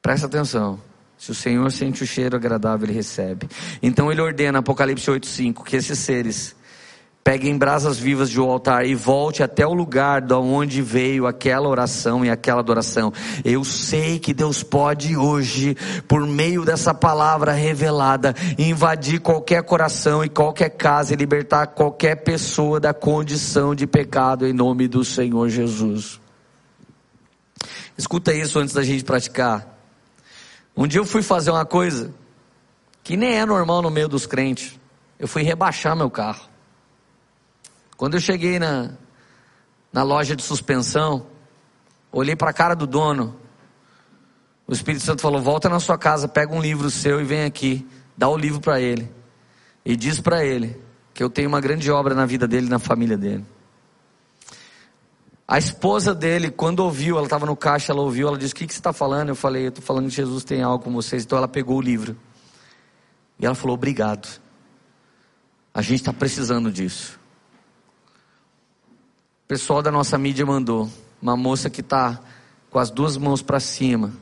Presta 0.00 0.26
atenção. 0.26 0.80
Se 1.18 1.30
o 1.30 1.34
Senhor 1.34 1.70
sente 1.70 2.02
o 2.02 2.06
cheiro 2.06 2.34
agradável, 2.34 2.86
ele 2.86 2.94
recebe. 2.94 3.46
Então 3.82 4.10
ele 4.10 4.22
ordena, 4.22 4.60
Apocalipse 4.60 5.10
8,5, 5.10 5.64
que 5.64 5.76
esses 5.76 5.98
seres 5.98 6.56
peguem 7.28 7.58
brasas 7.58 7.98
vivas 7.98 8.30
de 8.30 8.40
um 8.40 8.50
altar 8.50 8.86
e 8.86 8.94
volte 8.94 9.42
até 9.42 9.66
o 9.66 9.74
lugar 9.74 10.22
de 10.22 10.32
onde 10.32 10.80
veio 10.80 11.26
aquela 11.26 11.68
oração 11.68 12.24
e 12.24 12.30
aquela 12.30 12.60
adoração. 12.60 13.12
Eu 13.44 13.64
sei 13.64 14.18
que 14.18 14.32
Deus 14.32 14.62
pode 14.62 15.14
hoje, 15.14 15.76
por 16.08 16.26
meio 16.26 16.64
dessa 16.64 16.94
palavra 16.94 17.52
revelada, 17.52 18.34
invadir 18.56 19.20
qualquer 19.20 19.62
coração 19.62 20.24
e 20.24 20.30
qualquer 20.30 20.70
casa 20.70 21.12
e 21.12 21.16
libertar 21.18 21.66
qualquer 21.66 22.16
pessoa 22.16 22.80
da 22.80 22.94
condição 22.94 23.74
de 23.74 23.86
pecado 23.86 24.46
em 24.46 24.54
nome 24.54 24.88
do 24.88 25.04
Senhor 25.04 25.50
Jesus. 25.50 26.18
Escuta 27.98 28.32
isso 28.32 28.58
antes 28.58 28.72
da 28.72 28.82
gente 28.82 29.04
praticar. 29.04 29.78
Um 30.74 30.86
dia 30.86 31.00
eu 31.00 31.04
fui 31.04 31.20
fazer 31.20 31.50
uma 31.50 31.66
coisa 31.66 32.10
que 33.04 33.18
nem 33.18 33.36
é 33.36 33.44
normal 33.44 33.82
no 33.82 33.90
meio 33.90 34.08
dos 34.08 34.24
crentes. 34.24 34.80
Eu 35.18 35.28
fui 35.28 35.42
rebaixar 35.42 35.94
meu 35.94 36.08
carro. 36.08 36.47
Quando 37.98 38.14
eu 38.14 38.20
cheguei 38.20 38.60
na, 38.60 38.92
na 39.92 40.04
loja 40.04 40.36
de 40.36 40.42
suspensão, 40.44 41.26
olhei 42.12 42.36
para 42.36 42.50
a 42.50 42.52
cara 42.52 42.76
do 42.76 42.86
dono. 42.86 43.36
O 44.68 44.72
Espírito 44.72 45.04
Santo 45.04 45.20
falou: 45.20 45.42
Volta 45.42 45.68
na 45.68 45.80
sua 45.80 45.98
casa, 45.98 46.28
pega 46.28 46.54
um 46.54 46.60
livro 46.60 46.92
seu 46.92 47.20
e 47.20 47.24
vem 47.24 47.44
aqui. 47.44 47.84
Dá 48.16 48.28
o 48.28 48.36
livro 48.36 48.60
para 48.60 48.80
ele. 48.80 49.12
E 49.84 49.96
diz 49.96 50.20
para 50.20 50.44
ele 50.44 50.80
que 51.12 51.24
eu 51.24 51.28
tenho 51.28 51.48
uma 51.48 51.60
grande 51.60 51.90
obra 51.90 52.14
na 52.14 52.24
vida 52.24 52.46
dele 52.46 52.68
e 52.68 52.70
na 52.70 52.78
família 52.78 53.18
dele. 53.18 53.44
A 55.46 55.58
esposa 55.58 56.14
dele, 56.14 56.52
quando 56.52 56.80
ouviu, 56.80 57.16
ela 57.16 57.26
estava 57.26 57.46
no 57.46 57.56
caixa, 57.56 57.90
ela 57.90 58.02
ouviu, 58.02 58.28
ela 58.28 58.38
disse: 58.38 58.52
O 58.52 58.56
que, 58.56 58.66
que 58.68 58.74
você 58.74 58.78
está 58.78 58.92
falando? 58.92 59.30
Eu 59.30 59.34
falei: 59.34 59.64
Eu 59.64 59.70
estou 59.70 59.82
falando 59.82 60.04
que 60.04 60.14
Jesus 60.14 60.44
tem 60.44 60.62
algo 60.62 60.84
com 60.84 60.92
vocês. 60.92 61.24
Então 61.24 61.36
ela 61.36 61.48
pegou 61.48 61.78
o 61.78 61.82
livro. 61.82 62.16
E 63.40 63.44
ela 63.44 63.56
falou: 63.56 63.74
Obrigado. 63.74 64.40
A 65.74 65.82
gente 65.82 65.98
está 65.98 66.12
precisando 66.12 66.70
disso. 66.70 67.17
Pessoal 69.48 69.80
da 69.80 69.90
nossa 69.90 70.18
mídia 70.18 70.44
mandou 70.44 70.90
uma 71.22 71.34
moça 71.34 71.70
que 71.70 71.80
está 71.80 72.20
com 72.68 72.78
as 72.78 72.90
duas 72.90 73.16
mãos 73.16 73.40
para 73.40 73.58
cima, 73.58 74.12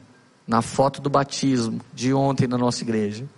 na 0.47 0.62
foto 0.62 1.01
do 1.01 1.11
batismo 1.11 1.81
de 1.93 2.14
ontem 2.14 2.47
na 2.47 2.57
nossa 2.57 2.85
igreja. 2.85 3.29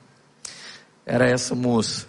Era 1.07 1.26
essa 1.26 1.55
moça 1.55 2.07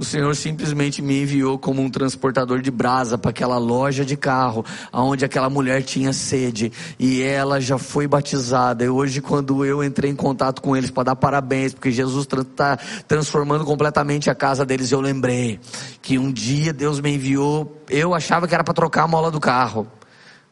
o 0.00 0.04
Senhor 0.04 0.34
simplesmente 0.34 1.02
me 1.02 1.20
enviou 1.20 1.58
como 1.58 1.82
um 1.82 1.90
transportador 1.90 2.62
de 2.62 2.70
brasa 2.70 3.18
para 3.18 3.32
aquela 3.32 3.58
loja 3.58 4.02
de 4.02 4.16
carro, 4.16 4.64
aonde 4.90 5.26
aquela 5.26 5.50
mulher 5.50 5.82
tinha 5.82 6.10
sede, 6.14 6.72
e 6.98 7.20
ela 7.20 7.60
já 7.60 7.76
foi 7.76 8.08
batizada. 8.08 8.82
E 8.82 8.88
hoje, 8.88 9.20
quando 9.20 9.62
eu 9.62 9.84
entrei 9.84 10.10
em 10.10 10.16
contato 10.16 10.62
com 10.62 10.74
eles 10.74 10.90
para 10.90 11.02
dar 11.02 11.16
parabéns, 11.16 11.74
porque 11.74 11.90
Jesus 11.90 12.26
está 12.26 12.78
transformando 13.06 13.62
completamente 13.62 14.30
a 14.30 14.34
casa 14.34 14.64
deles, 14.64 14.90
eu 14.90 15.02
lembrei 15.02 15.60
que 16.00 16.18
um 16.18 16.32
dia 16.32 16.72
Deus 16.72 16.98
me 16.98 17.14
enviou. 17.14 17.84
Eu 17.86 18.14
achava 18.14 18.48
que 18.48 18.54
era 18.54 18.64
para 18.64 18.72
trocar 18.72 19.02
a 19.02 19.06
mola 19.06 19.30
do 19.30 19.38
carro, 19.38 19.86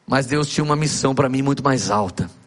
mas 0.07 0.26
Deus 0.26 0.46
tinha 0.49 0.62
uma 0.62 0.76
missão 0.76 1.14
para 1.14 1.26
mim 1.26 1.40
muito 1.40 1.64
mais 1.64 1.90
alta. 1.90 2.38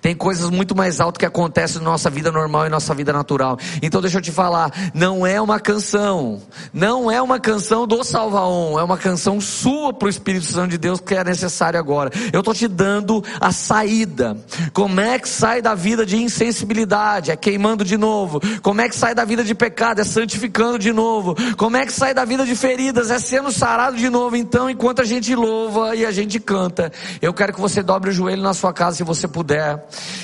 Tem 0.00 0.14
coisas 0.14 0.50
muito 0.50 0.74
mais 0.76 1.00
altas 1.00 1.18
que 1.18 1.26
acontecem 1.26 1.78
na 1.78 1.90
nossa 1.90 2.10
vida 2.10 2.30
normal 2.30 2.66
e 2.66 2.68
nossa 2.68 2.94
vida 2.94 3.12
natural. 3.12 3.58
Então 3.82 4.00
deixa 4.00 4.18
eu 4.18 4.22
te 4.22 4.32
falar, 4.32 4.72
não 4.94 5.26
é 5.26 5.40
uma 5.40 5.60
canção, 5.60 6.40
não 6.72 7.10
é 7.10 7.20
uma 7.20 7.38
canção 7.40 7.86
do 7.86 8.02
Salvaon, 8.04 8.78
é 8.78 8.82
uma 8.82 8.96
canção 8.96 9.40
sua 9.40 9.92
para 9.92 10.06
o 10.06 10.08
Espírito 10.08 10.46
Santo 10.46 10.70
de 10.70 10.78
Deus 10.78 11.00
que 11.00 11.14
é 11.14 11.24
necessário 11.24 11.78
agora. 11.78 12.10
Eu 12.32 12.40
estou 12.40 12.54
te 12.54 12.68
dando 12.68 13.22
a 13.40 13.52
saída. 13.52 14.36
Como 14.72 15.00
é 15.00 15.18
que 15.18 15.28
sai 15.28 15.62
da 15.62 15.74
vida 15.74 16.04
de 16.04 16.16
insensibilidade? 16.16 17.30
É 17.30 17.36
queimando 17.36 17.84
de 17.84 17.96
novo. 17.96 18.40
Como 18.62 18.80
é 18.80 18.88
que 18.88 18.96
sai 18.96 19.14
da 19.14 19.24
vida 19.24 19.44
de 19.44 19.54
pecado? 19.54 20.00
É 20.00 20.04
santificando 20.04 20.78
de 20.78 20.92
novo. 20.92 21.34
Como 21.56 21.76
é 21.76 21.84
que 21.84 21.92
sai 21.92 22.14
da 22.14 22.24
vida 22.24 22.44
de 22.44 22.54
feridas? 22.54 23.10
É 23.10 23.18
sendo 23.18 23.50
sarado 23.50 23.96
de 23.96 24.08
novo. 24.08 24.36
Então, 24.36 24.68
enquanto 24.68 25.02
a 25.02 25.04
gente 25.04 25.34
louva 25.34 25.94
e 25.94 26.04
a 26.04 26.10
gente 26.10 26.38
canta, 26.38 26.92
eu 27.20 27.32
quero 27.32 27.52
que 27.52 27.60
você 27.60 27.82
dobre 27.82 28.10
o 28.10 28.12
joelho 28.12 28.42
na 28.42 28.54
sua 28.54 28.72
casa 28.72 28.96
se 28.96 29.04
você 29.04 29.26
puder 29.26 29.57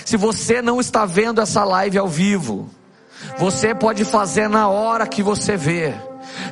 se 0.04 0.16
você 0.16 0.62
não 0.62 0.80
está 0.80 1.04
vendo 1.04 1.40
essa 1.40 1.64
live 1.64 1.98
ao 1.98 2.08
vivo, 2.08 2.68
você 3.38 3.74
pode 3.74 4.04
fazer 4.04 4.48
na 4.48 4.68
hora 4.68 5.06
que 5.06 5.22
você 5.22 5.56
vê. 5.56 5.94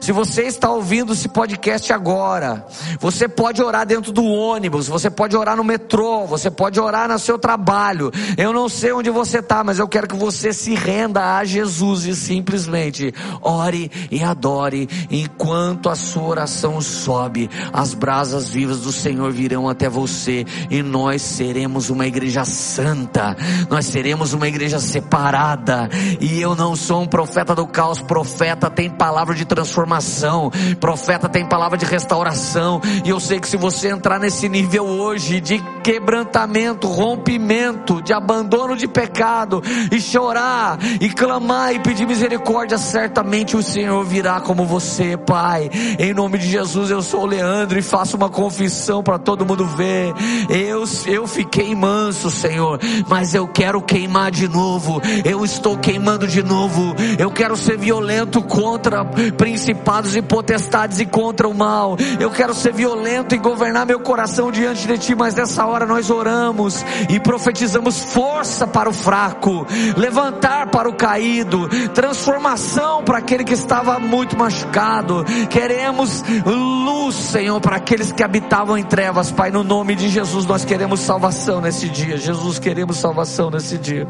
Se 0.01 0.13
você 0.13 0.43
está 0.43 0.71
ouvindo 0.71 1.13
esse 1.13 1.29
podcast 1.29 1.93
agora, 1.93 2.67
você 3.01 3.29
pode 3.29 3.63
orar 3.63 3.87
dentro 3.87 4.13
do 4.13 4.25
ônibus, 4.25 4.89
você 4.89 5.11
pode 5.11 5.37
orar 5.37 5.57
no 5.57 5.65
metrô, 5.65 6.27
você 6.27 6.51
pode 6.51 6.81
orar 6.81 7.09
no 7.09 7.19
seu 7.19 7.39
trabalho. 7.39 8.11
Eu 8.37 8.53
não 8.53 8.69
sei 8.69 8.93
onde 8.93 9.11
você 9.11 9.39
está, 9.39 9.63
mas 9.63 9.79
eu 9.79 9.89
quero 9.89 10.09
que 10.09 10.17
você 10.17 10.53
se 10.53 10.75
renda 10.75 11.37
a 11.37 11.45
Jesus 11.45 12.05
e 12.05 12.15
simplesmente 12.15 13.15
ore 13.41 13.91
e 14.11 14.23
adore 14.23 14.89
enquanto 15.11 15.89
a 15.89 15.95
sua 15.95 16.25
oração 16.25 16.81
sobe. 16.81 17.51
As 17.73 17.95
brasas 17.95 18.49
vivas 18.49 18.81
do 18.81 18.93
Senhor 18.93 19.31
virão 19.33 19.69
até 19.69 19.89
você 19.89 20.45
e 20.71 20.83
nós 20.83 21.23
seremos 21.23 21.91
uma 21.91 22.07
igreja 22.07 22.45
santa. 22.45 23.37
Nós 23.69 23.87
seremos 23.87 24.33
uma 24.33 24.49
igreja 24.49 24.79
separada. 24.79 25.89
E 26.21 26.41
eu 26.41 26.55
não 26.55 26.75
sou 26.75 27.03
um 27.03 27.07
profeta 27.07 27.55
do 27.55 27.67
caos, 27.67 28.01
profeta 28.01 28.71
tem 28.71 28.91
palavra 28.91 29.35
de 29.35 29.45
transformação 29.45 29.72
transformação. 29.73 30.51
Profeta 30.79 31.29
tem 31.29 31.47
palavra 31.47 31.79
de 31.79 31.87
restauração. 31.87 32.81
E 33.05 33.09
eu 33.09 33.19
sei 33.19 33.41
que 33.41 33.49
se 33.49 33.57
você 33.57 33.89
entrar 33.89 34.21
nesse 34.21 34.49
nível 34.49 34.85
hoje 34.85 35.41
de 35.41 35.59
quebrantamento, 35.83 36.87
rompimento, 36.87 38.03
de 38.03 38.13
abandono 38.13 38.77
de 38.77 38.87
pecado, 38.87 39.63
e 39.91 40.01
chorar, 40.01 40.79
e 41.01 41.09
clamar 41.09 41.75
e 41.75 41.81
pedir 41.81 42.07
misericórdia, 42.07 42.79
certamente 42.79 43.57
o 43.57 43.63
Senhor 43.63 44.05
virá 44.05 44.41
como 44.41 44.67
você, 44.67 45.17
Pai. 45.17 45.71
Em 45.99 46.13
nome 46.13 46.39
de 46.39 46.49
Jesus, 46.49 46.91
eu 46.91 47.03
sou 47.03 47.23
o 47.23 47.27
Leandro 47.27 47.79
e 47.79 47.83
faço 47.83 48.17
uma 48.17 48.29
confissão 48.29 49.03
para 49.03 49.19
todo 49.19 49.47
mundo 49.47 49.65
ver. 49.67 50.13
Eu, 50.49 50.85
eu 51.07 51.27
fiquei 51.27 51.75
manso, 51.75 52.31
Senhor, 52.31 52.79
mas 53.09 53.35
eu 53.35 53.49
quero 53.49 53.81
queimar 53.81 54.31
de 54.31 54.47
novo. 54.47 55.01
Eu 55.25 55.45
estou 55.45 55.79
queimando 55.79 56.27
de 56.27 56.43
novo. 56.43 56.95
Eu 57.19 57.31
quero 57.31 57.57
ser 57.57 57.79
violento 57.79 58.43
contra 58.43 59.05
principalmente 59.37 59.62
principados 59.63 60.17
e 60.17 60.23
potestades 60.23 60.99
e 60.99 61.07
contra 61.07 61.49
o 61.49 61.55
mal. 61.55 61.97
Eu 62.19 62.31
quero 62.31 62.53
ser 62.53 62.73
violento 62.73 63.35
e 63.35 63.39
governar 63.39 63.87
meu 63.87 64.01
coração 64.01 64.51
diante 64.51 64.87
de 64.89 64.99
ti, 64.99 65.15
mas 65.15 65.35
nessa 65.35 65.65
hora 65.65 65.87
nós 65.87 66.11
oramos 66.11 66.85
e 67.09 67.21
profetizamos 67.21 68.01
força 68.01 68.67
para 68.67 68.89
o 68.89 68.93
fraco, 68.93 69.65
levantar 69.97 70.71
para 70.71 70.89
o 70.89 70.95
caído, 70.95 71.69
transformação 71.95 73.05
para 73.05 73.19
aquele 73.19 73.45
que 73.45 73.55
estava 73.55 74.01
muito 74.01 74.37
machucado. 74.37 75.25
Queremos 75.49 76.25
luz, 76.45 77.15
Senhor, 77.15 77.61
para 77.61 77.77
aqueles 77.77 78.11
que 78.11 78.25
habitavam 78.25 78.77
em 78.77 78.83
trevas, 78.83 79.31
Pai, 79.31 79.53
no 79.53 79.63
nome 79.63 79.95
de 79.95 80.09
Jesus 80.09 80.45
nós 80.45 80.65
queremos 80.65 81.01
salvação 81.01 81.61
nesse 81.61 81.89
dia. 81.89 82.17
Jesus, 82.17 82.59
queremos 82.59 82.97
salvação 82.97 83.49
nesse 83.51 83.79
dia. 83.79 84.09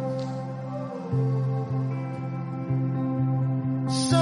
os 3.92 4.21